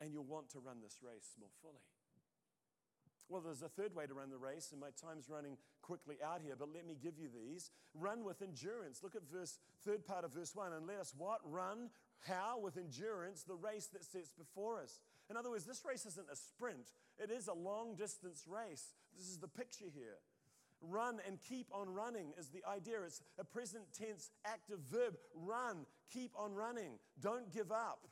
and 0.00 0.12
you'll 0.12 0.28
want 0.28 0.50
to 0.50 0.60
run 0.60 0.82
this 0.82 0.98
race 1.00 1.32
more 1.40 1.48
fully. 1.62 1.93
Well, 3.28 3.40
there's 3.40 3.62
a 3.62 3.68
third 3.68 3.94
way 3.94 4.06
to 4.06 4.14
run 4.14 4.30
the 4.30 4.38
race, 4.38 4.70
and 4.70 4.80
my 4.80 4.90
time's 5.00 5.30
running 5.30 5.56
quickly 5.82 6.16
out 6.24 6.40
here, 6.42 6.54
but 6.58 6.68
let 6.74 6.86
me 6.86 6.96
give 7.00 7.18
you 7.18 7.28
these. 7.28 7.70
Run 7.94 8.22
with 8.22 8.42
endurance. 8.42 9.02
Look 9.02 9.16
at 9.16 9.22
verse, 9.32 9.58
third 9.84 10.06
part 10.06 10.24
of 10.24 10.34
verse 10.34 10.54
one, 10.54 10.72
and 10.72 10.86
let 10.86 10.98
us 10.98 11.14
what? 11.16 11.40
Run, 11.44 11.90
how? 12.20 12.58
With 12.58 12.76
endurance, 12.76 13.42
the 13.42 13.54
race 13.54 13.86
that 13.92 14.04
sits 14.04 14.32
before 14.32 14.80
us. 14.80 15.00
In 15.30 15.36
other 15.36 15.50
words, 15.50 15.64
this 15.64 15.84
race 15.88 16.04
isn't 16.04 16.26
a 16.30 16.36
sprint, 16.36 16.92
it 17.18 17.30
is 17.30 17.48
a 17.48 17.54
long 17.54 17.94
distance 17.96 18.44
race. 18.46 18.92
This 19.16 19.28
is 19.28 19.38
the 19.38 19.48
picture 19.48 19.86
here. 19.94 20.18
Run 20.82 21.18
and 21.26 21.38
keep 21.40 21.68
on 21.72 21.88
running 21.88 22.34
is 22.38 22.48
the 22.48 22.62
idea. 22.70 22.96
It's 23.06 23.22
a 23.38 23.44
present 23.44 23.84
tense 23.98 24.30
active 24.44 24.80
verb. 24.80 25.16
Run, 25.34 25.86
keep 26.12 26.32
on 26.36 26.52
running, 26.52 26.98
don't 27.20 27.50
give 27.50 27.72
up. 27.72 28.06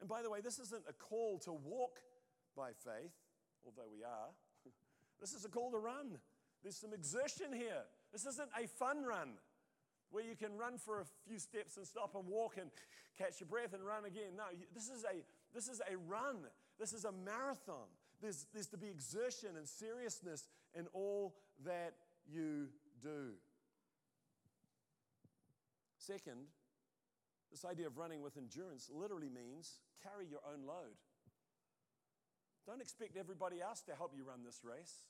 And 0.00 0.08
by 0.08 0.22
the 0.22 0.30
way, 0.30 0.40
this 0.40 0.58
isn't 0.58 0.84
a 0.88 0.92
call 0.92 1.38
to 1.40 1.52
walk 1.52 1.98
by 2.56 2.70
faith, 2.84 3.12
although 3.64 3.90
we 3.90 4.04
are. 4.04 4.30
This 5.20 5.32
is 5.32 5.44
a 5.44 5.48
call 5.48 5.70
to 5.70 5.78
run. 5.78 6.18
There's 6.62 6.76
some 6.76 6.92
exertion 6.92 7.52
here. 7.52 7.84
This 8.12 8.26
isn't 8.26 8.50
a 8.60 8.66
fun 8.66 9.04
run 9.04 9.38
where 10.10 10.24
you 10.24 10.36
can 10.36 10.56
run 10.58 10.76
for 10.76 11.00
a 11.00 11.04
few 11.26 11.38
steps 11.38 11.76
and 11.76 11.86
stop 11.86 12.14
and 12.14 12.26
walk 12.26 12.56
and 12.60 12.70
catch 13.16 13.40
your 13.40 13.48
breath 13.48 13.72
and 13.72 13.84
run 13.84 14.04
again. 14.04 14.36
No, 14.36 14.44
this 14.74 14.88
is 14.88 15.04
a, 15.04 15.22
this 15.54 15.68
is 15.68 15.80
a 15.90 15.96
run. 15.96 16.36
This 16.78 16.92
is 16.92 17.04
a 17.04 17.12
marathon. 17.12 17.88
There's, 18.20 18.46
there's 18.52 18.66
to 18.68 18.76
be 18.76 18.88
exertion 18.88 19.50
and 19.56 19.68
seriousness 19.68 20.48
in 20.74 20.86
all 20.92 21.34
that 21.64 21.94
you 22.26 22.68
do. 23.02 23.34
Second, 25.98 26.46
this 27.50 27.64
idea 27.64 27.86
of 27.86 27.96
running 27.96 28.20
with 28.20 28.36
endurance 28.36 28.90
literally 28.92 29.28
means 29.28 29.80
carry 30.02 30.26
your 30.26 30.40
own 30.52 30.66
load. 30.66 30.96
Don't 32.66 32.80
expect 32.80 33.16
everybody 33.16 33.60
else 33.60 33.82
to 33.82 33.94
help 33.94 34.12
you 34.16 34.24
run 34.24 34.42
this 34.44 34.60
race. 34.64 35.04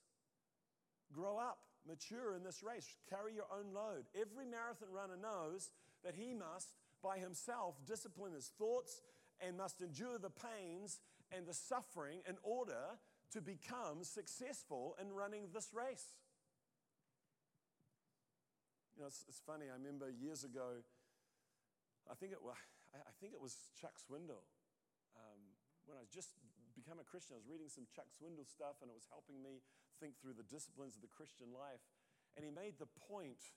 Grow 1.12 1.38
up, 1.38 1.58
mature 1.86 2.34
in 2.34 2.42
this 2.42 2.62
race, 2.62 2.88
carry 3.08 3.34
your 3.34 3.46
own 3.52 3.72
load. 3.72 4.04
Every 4.14 4.44
marathon 4.44 4.88
runner 4.90 5.16
knows 5.20 5.70
that 6.04 6.14
he 6.14 6.34
must, 6.34 6.74
by 7.02 7.18
himself, 7.18 7.76
discipline 7.86 8.32
his 8.32 8.50
thoughts 8.58 9.02
and 9.40 9.56
must 9.56 9.80
endure 9.80 10.18
the 10.18 10.30
pains 10.30 11.00
and 11.30 11.46
the 11.46 11.54
suffering 11.54 12.20
in 12.28 12.36
order 12.42 12.98
to 13.32 13.40
become 13.40 14.02
successful 14.02 14.96
in 15.00 15.12
running 15.12 15.48
this 15.52 15.70
race. 15.74 16.14
You 18.96 19.02
know, 19.02 19.08
it's, 19.08 19.24
it's 19.28 19.42
funny. 19.44 19.66
I 19.70 19.74
remember 19.74 20.06
years 20.10 20.44
ago, 20.44 20.82
I 22.10 22.14
think 22.14 22.32
it 22.32 22.42
was, 22.42 22.54
I 22.94 23.12
think 23.20 23.32
it 23.32 23.40
was 23.40 23.56
Chuck 23.80 23.94
Swindoll. 23.98 24.46
Um, 25.16 25.42
when 25.86 25.96
I 25.96 26.02
was 26.02 26.12
just 26.12 26.36
became 26.74 26.98
a 26.98 27.06
Christian, 27.06 27.36
I 27.36 27.40
was 27.40 27.48
reading 27.48 27.70
some 27.70 27.86
Chuck 27.90 28.10
Swindoll 28.10 28.48
stuff, 28.48 28.82
and 28.82 28.90
it 28.90 28.96
was 28.96 29.06
helping 29.08 29.38
me 29.38 29.62
think 30.02 30.18
through 30.18 30.34
the 30.34 30.46
disciplines 30.46 30.98
of 30.98 31.02
the 31.02 31.12
Christian 31.12 31.54
life. 31.54 31.82
And 32.34 32.42
he 32.42 32.50
made 32.50 32.82
the 32.82 32.90
point 33.06 33.54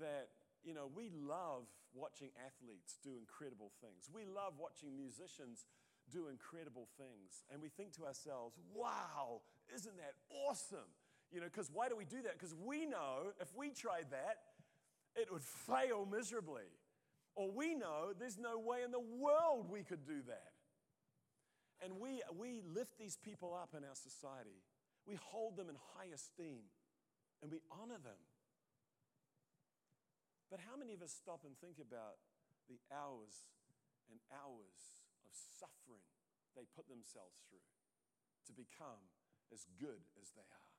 that 0.00 0.32
you 0.64 0.72
know, 0.72 0.88
we 0.96 1.12
love 1.12 1.68
watching 1.92 2.30
athletes 2.40 2.96
do 3.04 3.20
incredible 3.20 3.70
things. 3.80 4.08
We 4.12 4.24
love 4.24 4.54
watching 4.58 4.96
musicians 4.96 5.66
do 6.10 6.28
incredible 6.28 6.88
things. 6.96 7.44
And 7.52 7.60
we 7.60 7.68
think 7.68 7.92
to 7.96 8.06
ourselves, 8.06 8.56
wow, 8.74 9.42
isn't 9.74 9.96
that 9.98 10.14
awesome? 10.48 10.88
You 11.30 11.40
know, 11.40 11.46
because 11.46 11.70
why 11.72 11.88
do 11.88 11.96
we 11.96 12.04
do 12.04 12.22
that? 12.22 12.32
Because 12.32 12.54
we 12.54 12.86
know 12.86 13.32
if 13.40 13.54
we 13.54 13.70
tried 13.70 14.06
that, 14.10 14.38
it 15.14 15.30
would 15.30 15.44
fail 15.68 16.08
miserably. 16.10 16.72
Or 17.36 17.50
we 17.50 17.74
know 17.74 18.12
there's 18.18 18.38
no 18.38 18.58
way 18.58 18.78
in 18.84 18.90
the 18.90 19.04
world 19.20 19.68
we 19.70 19.82
could 19.82 20.06
do 20.06 20.22
that. 20.28 20.53
And 21.82 22.00
we, 22.00 22.22
we 22.36 22.62
lift 22.62 22.98
these 22.98 23.16
people 23.16 23.54
up 23.54 23.74
in 23.76 23.84
our 23.84 23.96
society. 23.96 24.62
We 25.06 25.18
hold 25.20 25.56
them 25.56 25.68
in 25.68 25.76
high 25.96 26.12
esteem 26.14 26.70
and 27.42 27.50
we 27.50 27.60
honor 27.70 28.00
them. 28.00 28.20
But 30.50 30.60
how 30.64 30.76
many 30.78 30.94
of 30.94 31.02
us 31.02 31.12
stop 31.12 31.42
and 31.44 31.52
think 31.58 31.82
about 31.82 32.22
the 32.70 32.80
hours 32.88 33.50
and 34.08 34.20
hours 34.32 35.04
of 35.26 35.32
suffering 35.34 36.04
they 36.56 36.64
put 36.72 36.88
themselves 36.88 37.42
through 37.50 37.68
to 38.48 38.52
become 38.54 39.02
as 39.52 39.66
good 39.76 40.00
as 40.20 40.32
they 40.32 40.46
are? 40.46 40.72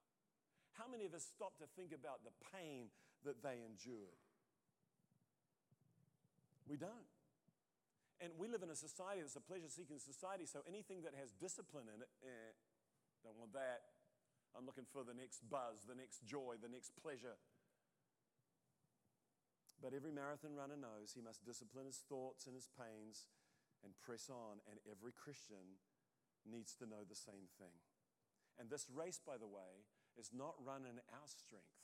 How 0.79 0.87
many 0.89 1.05
of 1.05 1.13
us 1.13 1.23
stop 1.23 1.59
to 1.59 1.67
think 1.75 1.95
about 1.95 2.23
the 2.23 2.35
pain 2.51 2.91
that 3.23 3.43
they 3.43 3.63
endured? 3.63 4.19
We 6.67 6.77
don't. 6.77 7.07
And 8.23 8.31
we 8.39 8.47
live 8.47 8.63
in 8.63 8.71
a 8.71 8.79
society 8.79 9.19
that's 9.19 9.35
a 9.35 9.43
pleasure 9.43 9.67
seeking 9.67 9.99
society, 9.99 10.47
so 10.47 10.63
anything 10.63 11.03
that 11.03 11.11
has 11.19 11.35
discipline 11.35 11.91
in 11.91 11.99
it, 11.99 12.11
eh, 12.23 12.51
don't 13.23 13.35
want 13.35 13.51
that. 13.53 13.91
I'm 14.55 14.63
looking 14.63 14.87
for 14.87 15.03
the 15.03 15.13
next 15.13 15.43
buzz, 15.51 15.83
the 15.83 15.99
next 15.99 16.23
joy, 16.23 16.55
the 16.55 16.71
next 16.71 16.95
pleasure. 16.95 17.35
But 19.83 19.91
every 19.91 20.15
marathon 20.15 20.55
runner 20.55 20.79
knows 20.79 21.11
he 21.11 21.19
must 21.19 21.43
discipline 21.43 21.91
his 21.91 21.99
thoughts 22.07 22.47
and 22.47 22.55
his 22.55 22.71
pains 22.71 23.27
and 23.83 23.91
press 23.99 24.31
on, 24.31 24.63
and 24.71 24.79
every 24.87 25.11
Christian 25.11 25.83
needs 26.47 26.73
to 26.79 26.87
know 26.87 27.03
the 27.03 27.19
same 27.19 27.51
thing. 27.59 27.75
And 28.55 28.71
this 28.71 28.87
race, 28.87 29.19
by 29.19 29.35
the 29.35 29.49
way, 29.49 29.83
is 30.15 30.31
not 30.31 30.55
run 30.63 30.87
in 30.87 31.03
our 31.11 31.27
strength, 31.27 31.83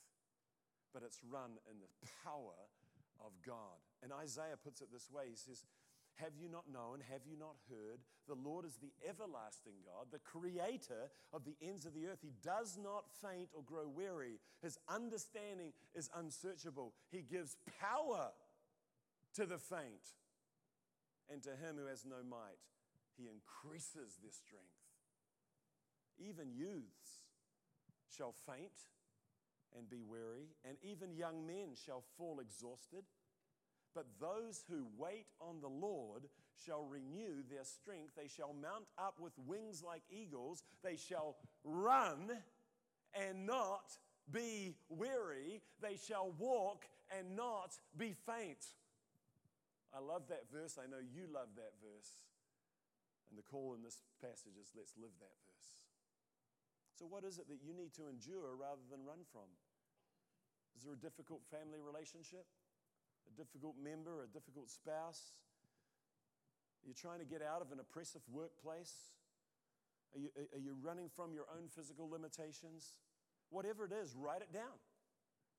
but 0.96 1.04
it's 1.04 1.20
run 1.28 1.60
in 1.68 1.84
the 1.84 1.92
power 2.24 2.72
of 3.20 3.36
God. 3.44 3.84
And 4.00 4.16
Isaiah 4.16 4.56
puts 4.56 4.80
it 4.80 4.90
this 4.92 5.12
way 5.12 5.30
He 5.30 5.36
says, 5.36 5.68
have 6.16 6.34
you 6.40 6.50
not 6.50 6.66
known? 6.72 7.00
Have 7.12 7.22
you 7.26 7.38
not 7.38 7.56
heard? 7.70 8.00
The 8.28 8.36
Lord 8.36 8.66
is 8.66 8.78
the 8.78 8.92
everlasting 9.08 9.74
God, 9.86 10.08
the 10.12 10.20
creator 10.20 11.10
of 11.34 11.44
the 11.46 11.56
ends 11.62 11.86
of 11.86 11.94
the 11.94 12.08
earth. 12.08 12.20
He 12.22 12.34
does 12.44 12.78
not 12.82 13.06
faint 13.22 13.50
or 13.54 13.64
grow 13.64 13.88
weary. 13.88 14.40
His 14.62 14.78
understanding 14.88 15.74
is 15.96 16.10
unsearchable. 16.16 16.94
He 17.10 17.22
gives 17.22 17.58
power 17.80 18.30
to 19.36 19.46
the 19.46 19.58
faint, 19.58 20.16
and 21.32 21.42
to 21.44 21.52
him 21.52 21.78
who 21.78 21.88
has 21.88 22.06
no 22.06 22.18
might, 22.30 22.60
he 23.18 23.30
increases 23.30 24.18
their 24.22 24.32
strength. 24.32 24.68
Even 26.20 26.54
youths 26.54 27.24
shall 28.16 28.36
faint 28.46 28.92
and 29.78 29.90
be 29.90 30.04
weary, 30.04 30.50
and 30.68 30.78
even 30.84 31.16
young 31.16 31.48
men 31.48 31.70
shall 31.86 32.04
fall 32.18 32.40
exhausted. 32.40 33.04
But 33.94 34.06
those 34.20 34.64
who 34.70 34.88
wait 34.98 35.28
on 35.42 35.60
the 35.62 35.68
Lord 35.68 36.24
shall 36.66 36.86
renew 36.86 37.44
their 37.50 37.66
strength. 37.66 38.14
They 38.16 38.28
shall 38.28 38.54
mount 38.54 38.86
up 38.98 39.16
with 39.20 39.34
wings 39.46 39.84
like 39.86 40.04
eagles. 40.10 40.64
They 40.84 40.96
shall 40.96 41.36
run 41.64 42.32
and 43.14 43.46
not 43.46 43.92
be 44.32 44.76
weary. 44.90 45.62
They 45.82 45.98
shall 45.98 46.34
walk 46.40 46.86
and 47.18 47.36
not 47.36 47.76
be 47.98 48.16
faint. 48.26 48.64
I 49.94 50.00
love 50.00 50.24
that 50.30 50.48
verse. 50.52 50.80
I 50.80 50.88
know 50.88 51.04
you 51.04 51.28
love 51.28 51.52
that 51.56 51.76
verse. 51.84 52.12
And 53.30 53.40
the 53.40 53.44
call 53.44 53.76
in 53.76 53.84
this 53.84 54.00
passage 54.24 54.56
is 54.56 54.72
let's 54.76 54.96
live 54.96 55.12
that 55.20 55.36
verse. 55.52 55.72
So, 56.96 57.08
what 57.08 57.24
is 57.24 57.40
it 57.40 57.48
that 57.50 57.60
you 57.64 57.74
need 57.76 57.92
to 58.00 58.08
endure 58.08 58.56
rather 58.56 58.84
than 58.92 59.04
run 59.04 59.24
from? 59.32 59.48
Is 60.78 60.84
there 60.84 60.96
a 60.96 61.00
difficult 61.00 61.44
family 61.52 61.80
relationship? 61.84 62.48
A 63.32 63.38
difficult 63.38 63.76
member, 63.82 64.24
a 64.24 64.28
difficult 64.28 64.70
spouse? 64.70 65.34
You're 66.84 66.92
you 66.92 66.96
trying 66.96 67.20
to 67.20 67.26
get 67.26 67.42
out 67.42 67.62
of 67.62 67.72
an 67.72 67.80
oppressive 67.80 68.22
workplace? 68.32 68.94
Are 70.14 70.20
you, 70.20 70.30
are 70.54 70.60
you 70.60 70.76
running 70.82 71.10
from 71.10 71.34
your 71.34 71.46
own 71.56 71.70
physical 71.70 72.10
limitations? 72.10 72.98
Whatever 73.50 73.86
it 73.86 73.92
is, 73.94 74.16
write 74.16 74.42
it 74.42 74.52
down. 74.52 74.76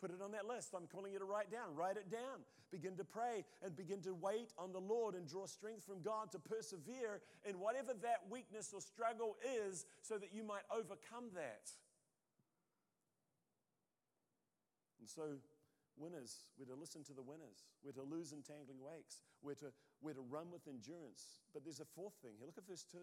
Put 0.00 0.10
it 0.10 0.20
on 0.20 0.32
that 0.32 0.46
list. 0.46 0.74
I'm 0.74 0.88
calling 0.88 1.12
you 1.12 1.20
to 1.20 1.24
write 1.24 1.50
down. 1.50 1.76
Write 1.76 1.96
it 1.96 2.10
down. 2.10 2.42
Begin 2.72 2.96
to 2.96 3.04
pray 3.04 3.44
and 3.62 3.76
begin 3.76 4.00
to 4.02 4.14
wait 4.14 4.52
on 4.58 4.72
the 4.72 4.80
Lord 4.80 5.14
and 5.14 5.28
draw 5.28 5.46
strength 5.46 5.84
from 5.84 6.02
God 6.02 6.32
to 6.32 6.40
persevere 6.40 7.20
in 7.48 7.60
whatever 7.60 7.92
that 8.02 8.26
weakness 8.28 8.72
or 8.74 8.80
struggle 8.80 9.36
is 9.68 9.86
so 10.00 10.18
that 10.18 10.34
you 10.34 10.42
might 10.42 10.64
overcome 10.74 11.30
that. 11.34 11.70
And 14.98 15.08
so 15.08 15.38
winners. 15.96 16.48
We're 16.58 16.70
to 16.70 16.78
listen 16.78 17.04
to 17.04 17.14
the 17.14 17.22
winners. 17.22 17.68
We're 17.84 17.96
to 17.96 18.06
lose 18.06 18.32
entangling 18.32 18.80
wakes. 18.80 19.22
We're 19.42 19.58
to, 19.60 19.72
we're 20.00 20.16
to 20.16 20.24
run 20.24 20.50
with 20.50 20.68
endurance. 20.68 21.42
But 21.52 21.64
there's 21.64 21.80
a 21.80 21.88
fourth 21.96 22.14
thing 22.22 22.38
here. 22.38 22.46
Look 22.46 22.58
at 22.58 22.66
verse 22.66 22.84
2. 22.90 22.98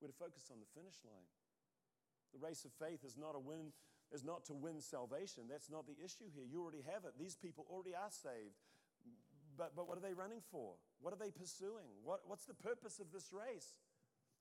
We're 0.00 0.12
to 0.12 0.20
focus 0.20 0.50
on 0.52 0.58
the 0.60 0.70
finish 0.74 1.00
line. 1.04 1.28
The 2.34 2.42
race 2.42 2.66
of 2.66 2.74
faith 2.76 3.06
is 3.06 3.16
not 3.16 3.38
a 3.38 3.40
win, 3.40 3.70
is 4.10 4.24
not 4.24 4.44
to 4.50 4.54
win 4.54 4.82
salvation. 4.82 5.46
That's 5.48 5.70
not 5.70 5.86
the 5.86 5.96
issue 6.02 6.26
here. 6.34 6.44
You 6.44 6.60
already 6.60 6.82
have 6.90 7.06
it. 7.06 7.14
These 7.18 7.36
people 7.38 7.64
already 7.70 7.94
are 7.94 8.10
saved. 8.10 8.58
But, 9.56 9.76
but 9.76 9.86
what 9.86 9.96
are 9.96 10.02
they 10.02 10.14
running 10.14 10.42
for? 10.50 10.74
What 11.00 11.14
are 11.14 11.20
they 11.20 11.30
pursuing? 11.30 11.94
What, 12.02 12.26
what's 12.26 12.44
the 12.44 12.58
purpose 12.58 12.98
of 12.98 13.12
this 13.14 13.30
race? 13.30 13.78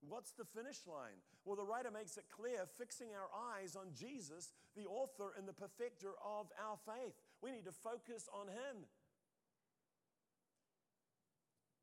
What's 0.10 0.32
the 0.32 0.44
finish 0.44 0.82
line? 0.88 1.22
Well, 1.46 1.56
the 1.56 1.64
writer 1.64 1.92
makes 1.92 2.18
it 2.18 2.26
clear 2.34 2.66
fixing 2.78 3.10
our 3.14 3.30
eyes 3.56 3.76
on 3.76 3.94
Jesus, 3.96 4.52
the 4.76 4.86
author 4.86 5.32
and 5.38 5.48
the 5.48 5.54
perfecter 5.54 6.12
of 6.26 6.48
our 6.60 6.78
faith. 6.84 7.16
We 7.44 7.52
need 7.52 7.66
to 7.66 7.74
focus 7.74 8.30
on 8.34 8.48
Him. 8.48 8.88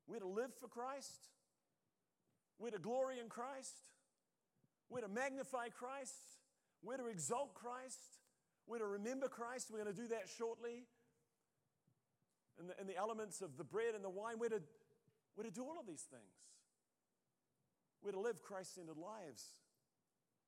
We're 0.09 0.21
to 0.21 0.27
live 0.27 0.55
for 0.59 0.69
Christ. 0.69 1.13
We're 2.59 2.71
to 2.71 2.79
glory 2.79 3.21
in 3.23 3.29
Christ. 3.29 3.75
We're 4.89 5.03
to 5.03 5.09
magnify 5.09 5.69
Christ. 5.69 6.15
We're 6.83 6.97
to 6.97 7.09
exalt 7.09 7.53
Christ. 7.55 8.01
We're 8.67 8.79
to 8.79 8.87
remember 8.87 9.29
Christ. 9.29 9.69
We're 9.71 9.85
going 9.85 9.95
to 9.95 10.01
do 10.01 10.09
that 10.09 10.29
shortly. 10.39 10.87
And 12.59 12.71
the, 12.71 12.75
and 12.81 12.89
the 12.89 12.97
elements 12.97 13.43
of 13.43 13.59
the 13.59 13.65
bread 13.65 13.95
and 13.95 14.03
the 14.03 14.11
wine, 14.11 14.37
we're 14.39 14.49
to, 14.49 14.63
we're 15.37 15.45
to 15.45 15.51
do 15.51 15.63
all 15.63 15.79
of 15.79 15.87
these 15.87 16.07
things. 16.11 16.41
We're 18.03 18.13
to 18.13 18.21
live 18.21 18.43
Christ 18.43 18.77
centered 18.77 18.97
lives. 18.97 19.45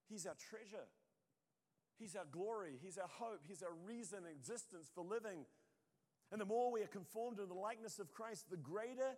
He's 0.08 0.24
our 0.24 0.34
treasure. 0.34 0.88
He's 2.02 2.16
our 2.16 2.26
glory. 2.32 2.74
He's 2.82 2.98
our 2.98 3.06
hope. 3.06 3.46
He's 3.46 3.62
our 3.62 3.74
reason 3.86 4.26
existence 4.26 4.90
for 4.92 5.04
living. 5.04 5.46
And 6.32 6.40
the 6.40 6.44
more 6.44 6.72
we 6.72 6.82
are 6.82 6.90
conformed 6.90 7.36
to 7.36 7.46
the 7.46 7.54
likeness 7.54 8.00
of 8.00 8.10
Christ, 8.10 8.50
the 8.50 8.56
greater 8.56 9.14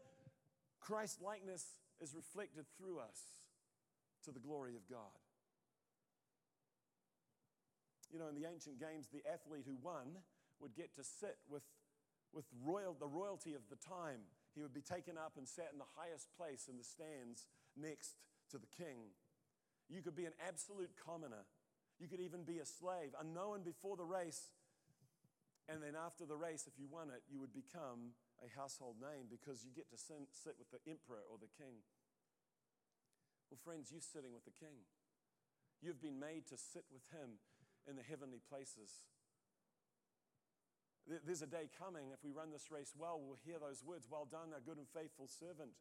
Christ 0.80 1.22
likeness 1.22 1.64
is 2.03 2.14
reflected 2.14 2.66
through 2.76 2.99
us 2.99 3.16
to 4.26 4.32
the 4.32 4.39
glory 4.39 4.76
of 4.76 4.87
God. 4.87 5.16
You 8.12 8.18
know, 8.18 8.28
in 8.28 8.35
the 8.35 8.47
ancient 8.47 8.78
games, 8.78 9.09
the 9.09 9.24
athlete 9.32 9.64
who 9.66 9.76
won 9.80 10.20
would 10.61 10.74
get 10.74 10.95
to 10.97 11.03
sit 11.03 11.39
with, 11.49 11.64
with 12.35 12.45
royal, 12.62 12.95
the 13.01 13.09
royalty 13.09 13.55
of 13.55 13.62
the 13.70 13.76
time. 13.76 14.28
He 14.55 14.61
would 14.61 14.74
be 14.74 14.82
taken 14.82 15.16
up 15.16 15.32
and 15.39 15.49
sat 15.49 15.70
in 15.72 15.78
the 15.78 15.89
highest 15.97 16.28
place 16.37 16.68
in 16.68 16.76
the 16.76 16.85
stands 16.85 17.47
next 17.80 18.20
to 18.51 18.59
the 18.59 18.68
king. 18.76 19.16
You 19.89 20.03
could 20.03 20.14
be 20.14 20.26
an 20.26 20.37
absolute 20.47 20.91
commoner. 21.03 21.49
You 21.99 22.09
could 22.09 22.20
even 22.20 22.42
be 22.42 22.59
a 22.59 22.66
slave, 22.66 23.14
unknown 23.18 23.62
before 23.62 23.97
the 23.97 24.05
race. 24.05 24.51
And 25.68 25.80
then 25.80 25.97
after 25.97 26.26
the 26.26 26.36
race, 26.36 26.66
if 26.66 26.76
you 26.76 26.88
won 26.90 27.09
it, 27.09 27.22
you 27.30 27.40
would 27.40 27.55
become 27.55 28.18
a 28.42 28.51
household 28.53 29.01
name 29.01 29.30
because 29.30 29.64
you 29.64 29.70
get 29.72 29.88
to 29.88 29.97
sit 29.97 30.59
with 30.59 30.68
the 30.68 30.82
emperor 30.84 31.24
or 31.30 31.38
the 31.40 31.49
king. 31.57 31.80
Well, 33.49 33.62
friends, 33.62 33.88
you're 33.88 34.05
sitting 34.05 34.34
with 34.34 34.45
the 34.45 34.53
king. 34.53 34.84
You've 35.80 36.03
been 36.03 36.18
made 36.18 36.51
to 36.51 36.59
sit 36.59 36.84
with 36.92 37.07
him 37.14 37.40
in 37.88 37.97
the 37.97 38.03
heavenly 38.03 38.40
places. 38.45 39.05
There's 41.05 41.45
a 41.45 41.49
day 41.49 41.68
coming, 41.76 42.16
if 42.16 42.24
we 42.24 42.32
run 42.32 42.49
this 42.49 42.72
race 42.72 42.97
well, 42.97 43.20
we'll 43.20 43.40
hear 43.45 43.61
those 43.61 43.84
words 43.84 44.09
Well 44.09 44.24
done, 44.24 44.57
our 44.57 44.64
good 44.64 44.80
and 44.80 44.88
faithful 44.88 45.28
servant. 45.28 45.76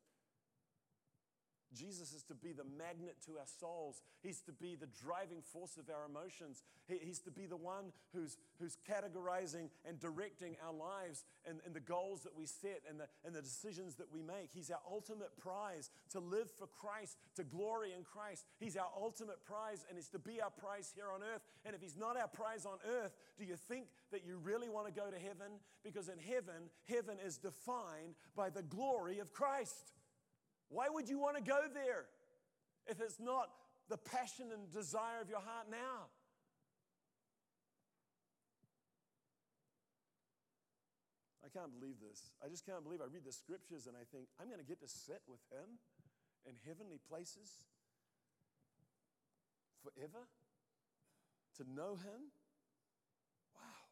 Jesus 1.73 2.13
is 2.13 2.23
to 2.23 2.33
be 2.33 2.53
the 2.53 2.63
magnet 2.77 3.17
to 3.25 3.33
our 3.39 3.47
souls. 3.59 4.01
He's 4.21 4.41
to 4.41 4.51
be 4.51 4.75
the 4.75 4.87
driving 5.03 5.41
force 5.41 5.77
of 5.77 5.89
our 5.89 6.05
emotions. 6.05 6.63
He's 6.87 7.19
to 7.19 7.31
be 7.31 7.45
the 7.45 7.57
one 7.57 7.91
who's, 8.13 8.37
who's 8.59 8.77
categorizing 8.89 9.69
and 9.85 9.99
directing 9.99 10.55
our 10.65 10.73
lives 10.73 11.23
and, 11.47 11.59
and 11.65 11.73
the 11.73 11.79
goals 11.79 12.23
that 12.23 12.35
we 12.37 12.45
set 12.45 12.81
and 12.89 12.99
the, 12.99 13.07
and 13.25 13.35
the 13.35 13.41
decisions 13.41 13.95
that 13.95 14.11
we 14.11 14.21
make. 14.21 14.49
He's 14.53 14.71
our 14.71 14.81
ultimate 14.89 15.37
prize 15.37 15.89
to 16.11 16.19
live 16.19 16.51
for 16.51 16.67
Christ, 16.67 17.17
to 17.35 17.43
glory 17.43 17.93
in 17.97 18.03
Christ. 18.03 18.45
He's 18.59 18.77
our 18.77 18.89
ultimate 18.95 19.43
prize 19.43 19.85
and 19.89 19.97
is 19.97 20.09
to 20.09 20.19
be 20.19 20.41
our 20.41 20.51
prize 20.51 20.91
here 20.95 21.11
on 21.13 21.21
earth. 21.23 21.41
And 21.65 21.75
if 21.75 21.81
He's 21.81 21.97
not 21.97 22.17
our 22.17 22.27
prize 22.27 22.65
on 22.65 22.77
earth, 22.87 23.13
do 23.37 23.45
you 23.45 23.55
think 23.55 23.87
that 24.11 24.25
you 24.25 24.37
really 24.37 24.69
want 24.69 24.87
to 24.87 24.93
go 24.93 25.09
to 25.09 25.17
heaven? 25.17 25.59
Because 25.83 26.09
in 26.09 26.19
heaven, 26.19 26.69
heaven 26.87 27.17
is 27.25 27.37
defined 27.37 28.15
by 28.35 28.49
the 28.49 28.63
glory 28.63 29.19
of 29.19 29.33
Christ. 29.33 29.93
Why 30.73 30.89
would 30.89 31.07
you 31.07 31.19
want 31.19 31.37
to 31.37 31.43
go 31.43 31.61
there 31.71 32.09
if 32.89 32.99
it's 32.99 33.19
not 33.19 33.49
the 33.89 33.97
passion 33.97 34.49
and 34.51 34.73
desire 34.73 35.21
of 35.21 35.29
your 35.29 35.39
heart 35.39 35.69
now? 35.69 36.09
I 41.45 41.49
can't 41.53 41.69
believe 41.77 42.01
this. 42.01 42.33
I 42.43 42.49
just 42.49 42.65
can't 42.65 42.83
believe 42.83 43.01
I 43.01 43.05
read 43.05 43.21
the 43.23 43.31
scriptures 43.31 43.85
and 43.85 43.95
I 43.95 44.01
think, 44.11 44.25
I'm 44.41 44.47
going 44.47 44.59
to 44.59 44.65
get 44.65 44.81
to 44.81 44.89
sit 44.89 45.21
with 45.29 45.45
him 45.53 45.77
in 46.49 46.55
heavenly 46.65 46.97
places 47.07 47.69
forever? 49.83 50.25
To 51.57 51.63
know 51.69 52.01
him? 52.01 52.33
Wow. 53.53 53.85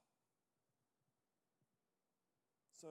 So, 2.74 2.88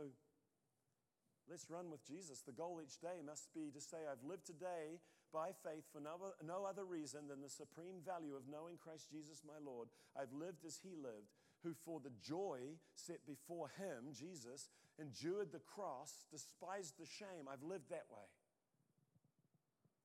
Let's 1.50 1.68
run 1.68 1.90
with 1.90 2.06
Jesus. 2.06 2.46
The 2.46 2.54
goal 2.54 2.78
each 2.78 3.02
day 3.02 3.18
must 3.26 3.52
be 3.52 3.74
to 3.74 3.80
say, 3.80 4.06
I've 4.06 4.22
lived 4.22 4.46
today 4.46 5.02
by 5.34 5.50
faith 5.50 5.82
for 5.90 5.98
no, 5.98 6.62
other 6.62 6.84
reason 6.84 7.26
than 7.26 7.42
the 7.42 7.50
supreme 7.50 7.98
value 8.06 8.38
of 8.38 8.46
knowing 8.46 8.78
Christ 8.78 9.10
Jesus 9.10 9.42
my 9.42 9.58
Lord. 9.58 9.88
I've 10.14 10.32
lived 10.32 10.64
as 10.64 10.78
he 10.78 10.94
lived, 10.94 11.34
who 11.66 11.74
for 11.74 11.98
the 11.98 12.14
joy 12.22 12.78
set 12.94 13.26
before 13.26 13.66
him, 13.74 14.14
Jesus, 14.14 14.70
endured 14.94 15.50
the 15.50 15.58
cross, 15.66 16.22
despised 16.30 16.94
the 16.98 17.06
shame. 17.06 17.50
I've 17.50 17.66
lived 17.66 17.90
that 17.90 18.06
way. 18.14 18.30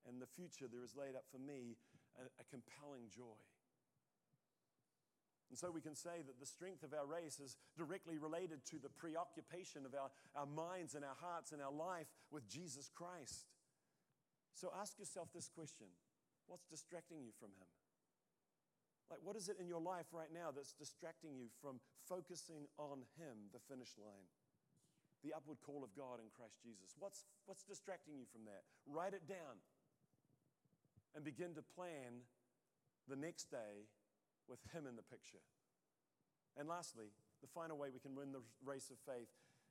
And 0.10 0.18
the 0.18 0.34
future 0.34 0.66
there 0.66 0.84
is 0.84 0.98
laid 0.98 1.14
up 1.14 1.30
for 1.30 1.38
me 1.38 1.78
a, 2.18 2.26
a 2.42 2.46
compelling 2.50 3.06
joy. 3.14 3.38
And 5.50 5.58
so 5.58 5.70
we 5.70 5.82
can 5.82 5.96
say 5.96 6.26
that 6.26 6.40
the 6.40 6.46
strength 6.46 6.82
of 6.84 6.94
our 6.94 7.06
race 7.06 7.40
is 7.40 7.56
directly 7.78 8.18
related 8.18 8.66
to 8.72 8.78
the 8.82 8.90
preoccupation 8.90 9.86
of 9.86 9.94
our, 9.94 10.10
our 10.36 10.50
minds 10.50 10.96
and 10.96 11.06
our 11.06 11.18
hearts 11.22 11.52
and 11.52 11.62
our 11.62 11.72
life 11.72 12.08
with 12.32 12.50
Jesus 12.50 12.90
Christ. 12.90 13.46
So 14.54 14.72
ask 14.74 14.98
yourself 14.98 15.30
this 15.34 15.50
question 15.50 15.88
What's 16.48 16.66
distracting 16.66 17.22
you 17.22 17.34
from 17.40 17.50
Him? 17.58 17.70
Like, 19.10 19.22
what 19.22 19.38
is 19.38 19.50
it 19.50 19.58
in 19.62 19.70
your 19.70 19.82
life 19.82 20.10
right 20.14 20.34
now 20.34 20.50
that's 20.50 20.74
distracting 20.74 21.38
you 21.38 21.50
from 21.62 21.78
focusing 22.10 22.66
on 22.78 23.06
Him, 23.18 23.54
the 23.54 23.62
finish 23.70 23.94
line? 24.02 24.30
The 25.22 25.34
upward 25.34 25.58
call 25.62 25.82
of 25.82 25.94
God 25.98 26.22
in 26.22 26.30
Christ 26.34 26.62
Jesus. 26.62 26.94
What's, 26.98 27.26
what's 27.46 27.66
distracting 27.66 28.14
you 28.18 28.26
from 28.30 28.46
that? 28.46 28.66
Write 28.86 29.14
it 29.14 29.26
down 29.26 29.58
and 31.14 31.26
begin 31.26 31.54
to 31.58 31.66
plan 31.66 32.26
the 33.10 33.16
next 33.16 33.50
day 33.50 33.90
with 34.50 34.60
Him 34.74 34.88
in 34.88 34.96
the 34.96 35.06
picture. 35.06 35.44
And 36.58 36.68
lastly, 36.68 37.12
the 37.42 37.48
final 37.48 37.78
way 37.78 37.90
we 37.92 38.00
can 38.00 38.16
win 38.16 38.32
the 38.32 38.44
race 38.64 38.90
of 38.90 38.98
faith 39.06 39.28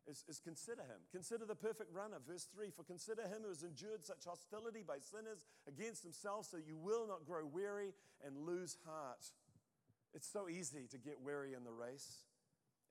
is, 0.06 0.24
is, 0.28 0.38
consider 0.38 0.82
him. 0.82 1.00
Consider 1.12 1.46
the 1.46 1.54
perfect 1.54 1.92
runner. 1.92 2.16
Verse 2.26 2.46
3 2.54 2.70
For 2.70 2.84
consider 2.84 3.22
him 3.22 3.42
who 3.42 3.48
has 3.48 3.62
endured 3.62 4.04
such 4.04 4.24
hostility 4.24 4.84
by 4.86 4.98
sinners 5.00 5.44
against 5.66 6.02
himself, 6.02 6.46
so 6.50 6.58
you 6.58 6.76
will 6.76 7.08
not 7.08 7.24
grow 7.26 7.46
weary 7.46 7.94
and 8.24 8.36
lose 8.46 8.76
heart. 8.84 9.24
It's 10.12 10.30
so 10.30 10.48
easy 10.48 10.86
to 10.90 10.98
get 10.98 11.20
weary 11.22 11.54
in 11.54 11.64
the 11.64 11.72
race. 11.72 12.24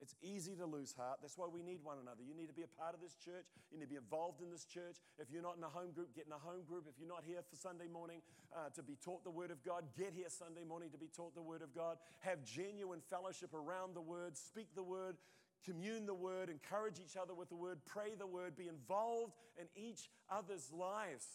It's 0.04 0.20
easy 0.20 0.52
to 0.60 0.66
lose 0.66 0.92
heart. 0.92 1.24
That's 1.24 1.38
why 1.38 1.48
we 1.48 1.64
need 1.64 1.80
one 1.80 1.96
another. 1.96 2.28
You 2.28 2.36
need 2.36 2.52
to 2.52 2.54
be 2.54 2.68
a 2.68 2.74
part 2.76 2.94
of 2.94 3.00
this 3.00 3.16
church. 3.16 3.48
You 3.72 3.80
need 3.80 3.88
to 3.88 3.90
be 3.90 3.96
involved 3.96 4.44
in 4.44 4.52
this 4.52 4.66
church. 4.66 5.00
If 5.18 5.32
you're 5.32 5.42
not 5.42 5.56
in 5.56 5.64
a 5.64 5.72
home 5.72 5.96
group, 5.96 6.14
get 6.14 6.28
in 6.28 6.36
a 6.36 6.44
home 6.44 6.68
group. 6.68 6.84
If 6.92 7.00
you're 7.00 7.08
not 7.08 7.24
here 7.24 7.40
for 7.40 7.56
Sunday 7.56 7.88
morning 7.88 8.20
uh, 8.52 8.68
to 8.76 8.84
be 8.84 9.00
taught 9.00 9.24
the 9.24 9.32
Word 9.32 9.50
of 9.50 9.64
God, 9.64 9.86
get 9.98 10.12
here 10.12 10.28
Sunday 10.28 10.68
morning 10.68 10.92
to 10.92 10.98
be 10.98 11.08
taught 11.08 11.36
the 11.36 11.42
Word 11.42 11.62
of 11.62 11.74
God. 11.74 11.96
Have 12.20 12.44
genuine 12.44 13.00
fellowship 13.10 13.54
around 13.54 13.96
the 13.96 14.04
Word. 14.04 14.36
Speak 14.36 14.76
the 14.76 14.84
Word. 14.84 15.16
Commune 15.64 16.06
the 16.06 16.14
Word. 16.14 16.50
Encourage 16.50 17.00
each 17.00 17.16
other 17.16 17.34
with 17.34 17.48
the 17.48 17.56
Word. 17.56 17.80
Pray 17.86 18.12
the 18.20 18.28
Word. 18.28 18.58
Be 18.58 18.68
involved 18.68 19.40
in 19.56 19.72
each 19.74 20.10
other's 20.30 20.68
lives. 20.74 21.28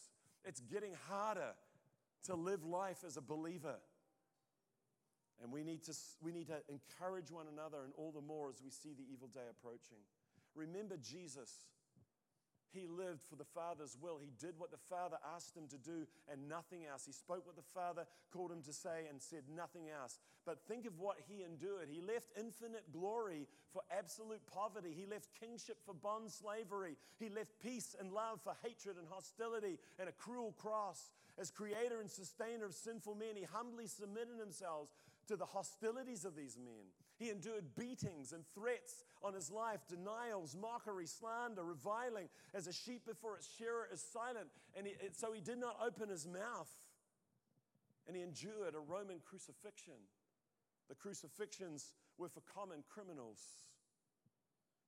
It's 0.45 0.61
getting 0.61 0.93
harder 1.09 1.57
to 2.27 2.35
live 2.35 2.67
life 2.67 2.99
as 3.07 3.17
a 3.17 3.23
believer. 3.23 3.77
And 5.43 5.53
we 5.53 5.63
need, 5.63 5.85
to, 5.85 5.95
we 6.21 6.33
need 6.33 6.49
to 6.49 6.59
encourage 6.69 7.31
one 7.31 7.47
another, 7.47 7.85
and 7.85 7.93
all 7.97 8.11
the 8.11 8.21
more 8.21 8.51
as 8.51 8.61
we 8.63 8.71
see 8.71 8.91
the 8.91 9.07
evil 9.13 9.29
day 9.29 9.47
approaching. 9.51 10.03
Remember 10.55 10.97
Jesus. 10.97 11.51
He 12.71 12.87
lived 12.87 13.23
for 13.23 13.37
the 13.37 13.49
Father's 13.49 13.97
will. 14.01 14.19
He 14.21 14.31
did 14.39 14.59
what 14.59 14.71
the 14.71 14.77
Father 14.77 15.17
asked 15.35 15.57
him 15.57 15.69
to 15.69 15.79
do 15.79 16.07
and 16.31 16.49
nothing 16.49 16.85
else. 16.85 17.07
He 17.07 17.13
spoke 17.13 17.47
what 17.47 17.57
the 17.57 17.63
Father 17.63 18.05
called 18.31 18.53
him 18.53 18.63
to 18.63 18.73
say 18.73 19.07
and 19.09 19.23
said 19.23 19.45
nothing 19.55 19.89
else. 19.89 20.19
But 20.45 20.61
think 20.69 20.85
of 20.85 20.99
what 20.99 21.17
he 21.29 21.43
endured. 21.43 21.89
He 21.91 22.03
left 22.03 22.29
infinite 22.39 22.93
glory 22.93 23.47
for 23.73 23.83
absolute 23.91 24.45
poverty. 24.47 24.93
He 24.95 25.07
left 25.07 25.29
kingship 25.41 25.79
for 25.87 25.95
bond 25.95 26.31
slavery. 26.31 26.97
He 27.19 27.31
left 27.31 27.59
peace 27.63 27.97
and 27.99 28.13
love 28.13 28.41
for 28.43 28.55
hatred 28.63 28.97
and 28.99 29.07
hostility 29.09 29.79
and 29.99 30.09
a 30.09 30.13
cruel 30.13 30.53
cross. 30.53 31.11
As 31.39 31.51
creator 31.51 32.01
and 32.01 32.11
sustainer 32.11 32.67
of 32.67 32.75
sinful 32.75 33.15
men, 33.15 33.37
he 33.37 33.45
humbly 33.45 33.87
submitted 33.87 34.39
himself 34.39 34.89
to 35.29 35.37
the 35.37 35.47
hostilities 35.47 36.25
of 36.25 36.35
these 36.35 36.59
men. 36.63 36.93
He 37.19 37.31
endured 37.31 37.75
beatings 37.77 38.33
and 38.33 38.45
threats 38.55 39.05
on 39.23 39.35
his 39.35 39.51
life, 39.51 39.81
denials, 39.89 40.57
mockery, 40.61 41.07
slander, 41.07 41.65
reviling, 41.65 42.29
as 42.55 42.67
a 42.67 42.73
sheep 42.73 43.07
before 43.07 43.37
its 43.37 43.49
shearer 43.59 43.89
is 43.93 44.01
silent. 44.01 44.49
And 44.77 44.87
he, 44.87 44.95
so 45.13 45.33
he 45.33 45.41
did 45.41 45.59
not 45.59 45.77
open 45.85 46.09
his 46.09 46.27
mouth. 46.27 46.71
And 48.07 48.17
he 48.17 48.23
endured 48.23 48.75
a 48.75 48.81
Roman 48.81 49.21
crucifixion. 49.25 50.01
The 50.89 50.95
crucifixions 50.95 51.93
were 52.17 52.29
for 52.29 52.41
common 52.55 52.83
criminals. 52.89 53.41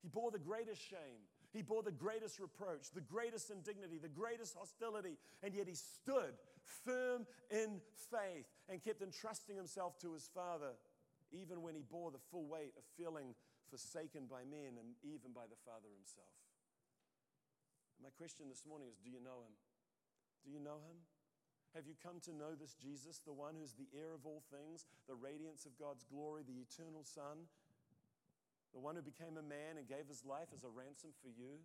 He 0.03 0.09
bore 0.09 0.31
the 0.31 0.39
greatest 0.39 0.81
shame. 0.81 1.29
He 1.53 1.63
bore 1.63 1.83
the 1.83 1.91
greatest 1.91 2.39
reproach, 2.39 2.91
the 2.95 3.01
greatest 3.01 3.51
indignity, 3.51 3.99
the 3.99 4.09
greatest 4.09 4.55
hostility, 4.57 5.19
and 5.43 5.55
yet 5.55 5.67
he 5.67 5.75
stood 5.75 6.35
firm 6.85 7.27
in 7.51 7.81
faith 8.11 8.47
and 8.69 8.83
kept 8.83 9.03
entrusting 9.03 9.57
himself 9.57 9.99
to 10.01 10.13
his 10.13 10.29
Father, 10.33 10.73
even 11.33 11.63
when 11.63 11.75
he 11.75 11.83
bore 11.83 12.11
the 12.11 12.23
full 12.31 12.47
weight 12.47 12.73
of 12.77 12.85
feeling 12.97 13.35
forsaken 13.71 14.27
by 14.27 14.43
men 14.43 14.75
and 14.75 14.99
even 15.07 15.31
by 15.31 15.47
the 15.47 15.59
Father 15.63 15.87
Himself. 15.95 16.35
My 18.03 18.11
question 18.19 18.51
this 18.51 18.67
morning 18.67 18.91
is 18.91 18.99
Do 18.99 19.09
you 19.09 19.23
know 19.23 19.47
Him? 19.47 19.55
Do 20.43 20.51
you 20.51 20.59
know 20.59 20.83
Him? 20.83 20.99
Have 21.79 21.87
you 21.87 21.95
come 21.95 22.19
to 22.27 22.35
know 22.35 22.59
this 22.59 22.75
Jesus, 22.75 23.23
the 23.23 23.33
one 23.33 23.55
who's 23.55 23.79
the 23.79 23.87
heir 23.95 24.11
of 24.11 24.27
all 24.27 24.43
things, 24.51 24.91
the 25.07 25.15
radiance 25.15 25.71
of 25.71 25.79
God's 25.79 26.03
glory, 26.03 26.43
the 26.43 26.59
eternal 26.59 27.07
Son, 27.07 27.47
the 28.73 28.83
one 28.83 28.95
who 28.95 29.03
became 29.03 29.35
a 29.37 29.45
man 29.45 29.79
and 29.79 29.91
gave 29.91 30.07
his 30.07 30.23
life 30.23 30.55
as 30.55 30.63
a 30.63 30.71
ransom 30.71 31.11
for 31.19 31.31
you, 31.31 31.63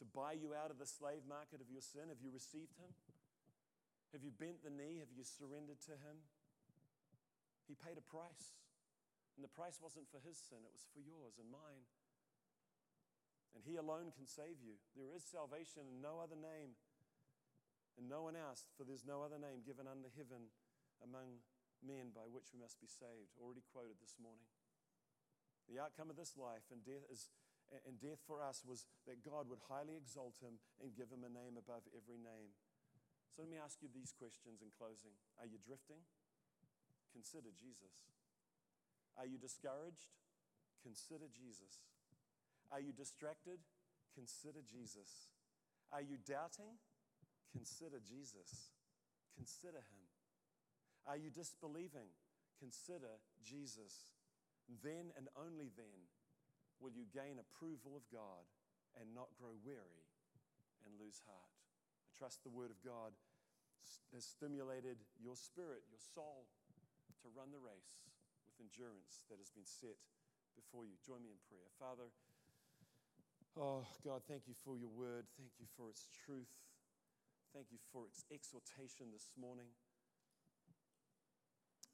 to 0.00 0.04
buy 0.04 0.32
you 0.32 0.56
out 0.56 0.72
of 0.72 0.80
the 0.80 0.88
slave 0.88 1.24
market 1.28 1.60
of 1.60 1.68
your 1.68 1.84
sin? 1.84 2.08
Have 2.08 2.24
you 2.24 2.32
received 2.32 2.76
him? 2.80 2.92
Have 4.12 4.24
you 4.24 4.32
bent 4.32 4.64
the 4.64 4.72
knee? 4.72 4.98
Have 5.00 5.12
you 5.12 5.22
surrendered 5.22 5.80
to 5.86 5.94
him? 5.94 6.24
He 7.68 7.78
paid 7.78 8.00
a 8.00 8.04
price. 8.04 8.58
And 9.38 9.46
the 9.46 9.52
price 9.52 9.78
wasn't 9.80 10.10
for 10.10 10.20
his 10.20 10.36
sin, 10.36 10.60
it 10.66 10.74
was 10.74 10.84
for 10.90 11.00
yours 11.00 11.38
and 11.40 11.48
mine. 11.48 11.86
And 13.54 13.64
he 13.64 13.80
alone 13.80 14.12
can 14.12 14.28
save 14.28 14.60
you. 14.60 14.76
There 14.92 15.10
is 15.10 15.24
salvation 15.24 15.88
in 15.88 16.04
no 16.04 16.20
other 16.20 16.36
name 16.36 16.76
and 17.98 18.06
no 18.06 18.22
one 18.22 18.36
else, 18.36 18.68
for 18.76 18.84
there's 18.84 19.06
no 19.06 19.22
other 19.24 19.38
name 19.38 19.64
given 19.64 19.88
under 19.88 20.12
heaven 20.12 20.52
among 21.02 21.40
men 21.80 22.12
by 22.12 22.28
which 22.28 22.52
we 22.52 22.60
must 22.60 22.80
be 22.80 22.86
saved. 22.86 23.32
Already 23.40 23.64
quoted 23.72 23.96
this 23.98 24.20
morning. 24.20 24.46
The 25.70 25.78
outcome 25.78 26.10
of 26.10 26.18
this 26.18 26.34
life 26.34 26.66
and 26.74 26.82
death, 26.82 27.06
is, 27.06 27.30
and 27.86 27.94
death 28.02 28.18
for 28.26 28.42
us 28.42 28.66
was 28.66 28.90
that 29.06 29.22
God 29.22 29.46
would 29.46 29.62
highly 29.70 29.94
exalt 29.94 30.42
him 30.42 30.58
and 30.82 30.98
give 30.98 31.14
him 31.14 31.22
a 31.22 31.30
name 31.30 31.54
above 31.54 31.86
every 31.94 32.18
name. 32.18 32.50
So 33.30 33.46
let 33.46 33.50
me 33.50 33.62
ask 33.62 33.78
you 33.78 33.86
these 33.86 34.10
questions 34.10 34.58
in 34.58 34.74
closing 34.74 35.14
Are 35.38 35.46
you 35.46 35.62
drifting? 35.62 36.02
Consider 37.14 37.54
Jesus. 37.54 38.10
Are 39.14 39.26
you 39.26 39.38
discouraged? 39.38 40.10
Consider 40.82 41.30
Jesus. 41.30 41.86
Are 42.74 42.82
you 42.82 42.90
distracted? 42.90 43.62
Consider 44.14 44.62
Jesus. 44.66 45.30
Are 45.94 46.02
you 46.02 46.18
doubting? 46.26 46.78
Consider 47.54 47.98
Jesus. 48.02 48.74
Consider 49.36 49.82
him. 49.86 50.06
Are 51.06 51.16
you 51.16 51.30
disbelieving? 51.30 52.10
Consider 52.58 53.22
Jesus. 53.42 54.10
Then 54.78 55.10
and 55.18 55.26
only 55.34 55.74
then 55.74 56.06
will 56.78 56.94
you 56.94 57.10
gain 57.10 57.42
approval 57.42 57.98
of 57.98 58.06
God 58.14 58.46
and 58.94 59.10
not 59.10 59.34
grow 59.34 59.58
weary 59.66 60.06
and 60.86 60.94
lose 60.96 61.20
heart. 61.26 61.52
I 62.06 62.10
trust 62.14 62.42
the 62.46 62.54
Word 62.54 62.70
of 62.70 62.80
God 62.80 63.12
has 64.14 64.24
stimulated 64.24 65.02
your 65.18 65.34
spirit, 65.34 65.82
your 65.90 66.00
soul, 66.00 66.46
to 67.22 67.28
run 67.34 67.50
the 67.50 67.60
race 67.60 68.06
with 68.46 68.56
endurance 68.62 69.26
that 69.28 69.42
has 69.42 69.50
been 69.50 69.66
set 69.66 69.98
before 70.56 70.86
you. 70.86 70.96
Join 71.04 71.22
me 71.22 71.34
in 71.34 71.40
prayer. 71.48 71.68
Father, 71.76 72.08
oh 73.58 73.84
God, 74.04 74.22
thank 74.26 74.46
you 74.46 74.54
for 74.54 74.76
your 74.76 74.92
Word. 74.92 75.26
Thank 75.36 75.52
you 75.58 75.66
for 75.76 75.90
its 75.90 76.08
truth. 76.24 76.50
Thank 77.52 77.74
you 77.74 77.78
for 77.92 78.06
its 78.06 78.22
exhortation 78.30 79.10
this 79.10 79.30
morning. 79.34 79.74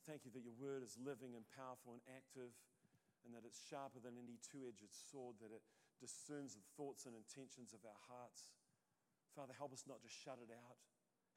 Thank 0.07 0.23
you 0.23 0.31
that 0.39 0.47
your 0.47 0.55
word 0.55 0.87
is 0.87 0.95
living 0.95 1.35
and 1.35 1.43
powerful 1.51 1.99
and 1.99 2.03
active, 2.07 2.55
and 3.27 3.35
that 3.35 3.43
it's 3.43 3.59
sharper 3.59 3.99
than 3.99 4.15
any 4.15 4.39
two 4.39 4.63
edged 4.63 4.95
sword, 4.95 5.43
that 5.43 5.51
it 5.51 5.67
discerns 5.99 6.55
the 6.55 6.63
thoughts 6.79 7.11
and 7.11 7.19
intentions 7.19 7.75
of 7.75 7.83
our 7.83 7.99
hearts. 8.07 8.55
Father, 9.35 9.51
help 9.51 9.75
us 9.75 9.83
not 9.83 9.99
to 10.07 10.11
shut 10.11 10.39
it 10.39 10.55
out. 10.55 10.79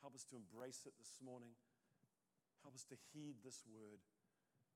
Help 0.05 0.13
us 0.13 0.22
to 0.30 0.38
embrace 0.38 0.86
it 0.86 0.93
this 1.01 1.17
morning. 1.17 1.57
Help 2.61 2.78
us 2.78 2.86
to 2.93 2.95
heed 3.09 3.41
this 3.41 3.65
word, 3.65 4.05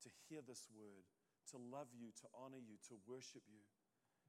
to 0.01 0.09
hear 0.25 0.41
this 0.41 0.65
word, 0.73 1.05
to 1.53 1.61
love 1.61 1.93
you, 1.93 2.09
to 2.17 2.27
honor 2.33 2.59
you, 2.59 2.81
to 2.89 2.97
worship 3.05 3.45
you. 3.45 3.61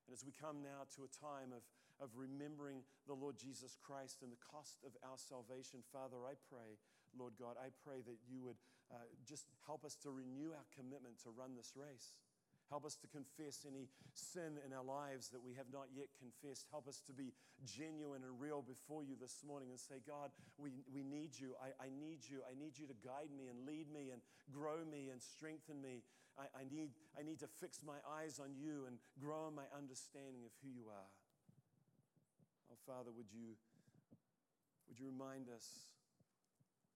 And 0.04 0.12
as 0.12 0.28
we 0.28 0.36
come 0.36 0.60
now 0.60 0.84
to 0.94 1.08
a 1.08 1.10
time 1.10 1.56
of 1.56 1.64
of 2.02 2.10
remembering 2.18 2.82
the 3.06 3.14
Lord 3.14 3.38
Jesus 3.38 3.78
Christ 3.78 4.22
and 4.22 4.32
the 4.32 4.40
cost 4.50 4.82
of 4.82 4.98
our 5.06 5.18
salvation, 5.18 5.86
Father, 5.94 6.26
I 6.26 6.34
pray, 6.50 6.82
Lord 7.18 7.34
God, 7.38 7.56
I 7.56 7.70
pray 7.84 8.02
that 8.04 8.18
you 8.28 8.42
would 8.42 8.58
uh, 8.92 9.00
just 9.26 9.46
help 9.66 9.84
us 9.84 9.96
to 10.02 10.10
renew 10.10 10.52
our 10.52 10.66
commitment 10.76 11.18
to 11.24 11.30
run 11.30 11.56
this 11.56 11.72
race. 11.74 12.18
Help 12.72 12.88
us 12.88 12.96
to 12.96 13.06
confess 13.06 13.68
any 13.68 13.92
sin 14.16 14.56
in 14.64 14.72
our 14.72 14.84
lives 14.84 15.28
that 15.28 15.44
we 15.44 15.52
have 15.52 15.68
not 15.68 15.92
yet 15.92 16.08
confessed. 16.16 16.64
Help 16.72 16.88
us 16.88 17.00
to 17.04 17.12
be 17.12 17.36
genuine 17.68 18.24
and 18.24 18.40
real 18.40 18.64
before 18.64 19.04
you 19.04 19.20
this 19.20 19.44
morning 19.44 19.68
and 19.68 19.78
say, 19.78 20.00
God, 20.00 20.32
we, 20.56 20.72
we 20.88 21.04
need 21.04 21.36
you. 21.36 21.52
I, 21.60 21.76
I 21.76 21.88
need 21.92 22.24
you. 22.24 22.40
I 22.48 22.56
need 22.56 22.80
you 22.80 22.88
to 22.88 22.96
guide 23.04 23.28
me 23.36 23.52
and 23.52 23.68
lead 23.68 23.92
me 23.92 24.10
and 24.16 24.24
grow 24.48 24.80
me 24.80 25.12
and 25.12 25.20
strengthen 25.20 25.80
me. 25.84 26.02
I, 26.40 26.48
I, 26.56 26.64
need, 26.72 26.90
I 27.12 27.22
need 27.22 27.38
to 27.44 27.50
fix 27.60 27.84
my 27.84 28.00
eyes 28.08 28.40
on 28.40 28.56
you 28.56 28.88
and 28.88 28.96
grow 29.20 29.52
in 29.52 29.54
my 29.54 29.68
understanding 29.76 30.42
of 30.48 30.52
who 30.64 30.72
you 30.72 30.88
are. 30.88 31.10
Oh, 32.72 32.80
Father, 32.88 33.12
would 33.12 33.28
you, 33.28 33.60
would 34.88 34.98
you 34.98 35.06
remind 35.12 35.52
us? 35.52 35.93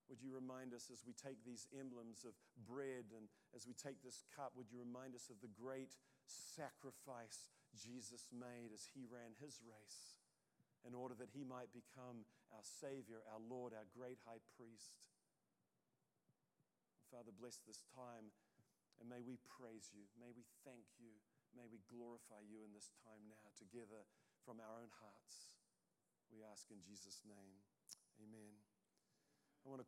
Would 0.09 0.25
you 0.25 0.33
remind 0.33 0.73
us 0.73 0.89
as 0.89 1.05
we 1.05 1.13
take 1.13 1.45
these 1.45 1.69
emblems 1.77 2.25
of 2.25 2.33
bread 2.65 3.13
and 3.13 3.29
as 3.53 3.69
we 3.69 3.77
take 3.77 4.01
this 4.01 4.25
cup, 4.33 4.57
would 4.57 4.73
you 4.73 4.81
remind 4.81 5.13
us 5.13 5.29
of 5.29 5.37
the 5.45 5.53
great 5.53 6.01
sacrifice 6.25 7.53
Jesus 7.77 8.33
made 8.33 8.73
as 8.73 8.89
he 8.97 9.05
ran 9.05 9.37
his 9.37 9.61
race 9.61 10.17
in 10.89 10.97
order 10.97 11.13
that 11.21 11.37
he 11.37 11.45
might 11.45 11.69
become 11.77 12.25
our 12.57 12.65
Savior, 12.65 13.21
our 13.29 13.43
Lord, 13.45 13.77
our 13.77 13.85
great 13.93 14.17
high 14.25 14.41
priest? 14.57 14.97
Father, 17.13 17.33
bless 17.37 17.61
this 17.69 17.85
time 17.93 18.33
and 18.97 19.13
may 19.13 19.21
we 19.21 19.37
praise 19.45 19.93
you. 19.93 20.09
May 20.17 20.33
we 20.33 20.49
thank 20.65 20.89
you. 20.97 21.13
May 21.53 21.69
we 21.69 21.85
glorify 21.93 22.41
you 22.49 22.65
in 22.65 22.73
this 22.73 22.89
time 23.05 23.29
now 23.29 23.45
together 23.61 24.09
from 24.41 24.57
our 24.57 24.73
own 24.81 24.89
hearts. 25.05 25.53
We 26.33 26.41
ask 26.45 26.73
in 26.73 26.81
Jesus' 26.81 27.21
name. 27.29 27.61
Amen. 28.25 28.57
I 29.69 29.71
want 29.71 29.79
to 29.79 29.87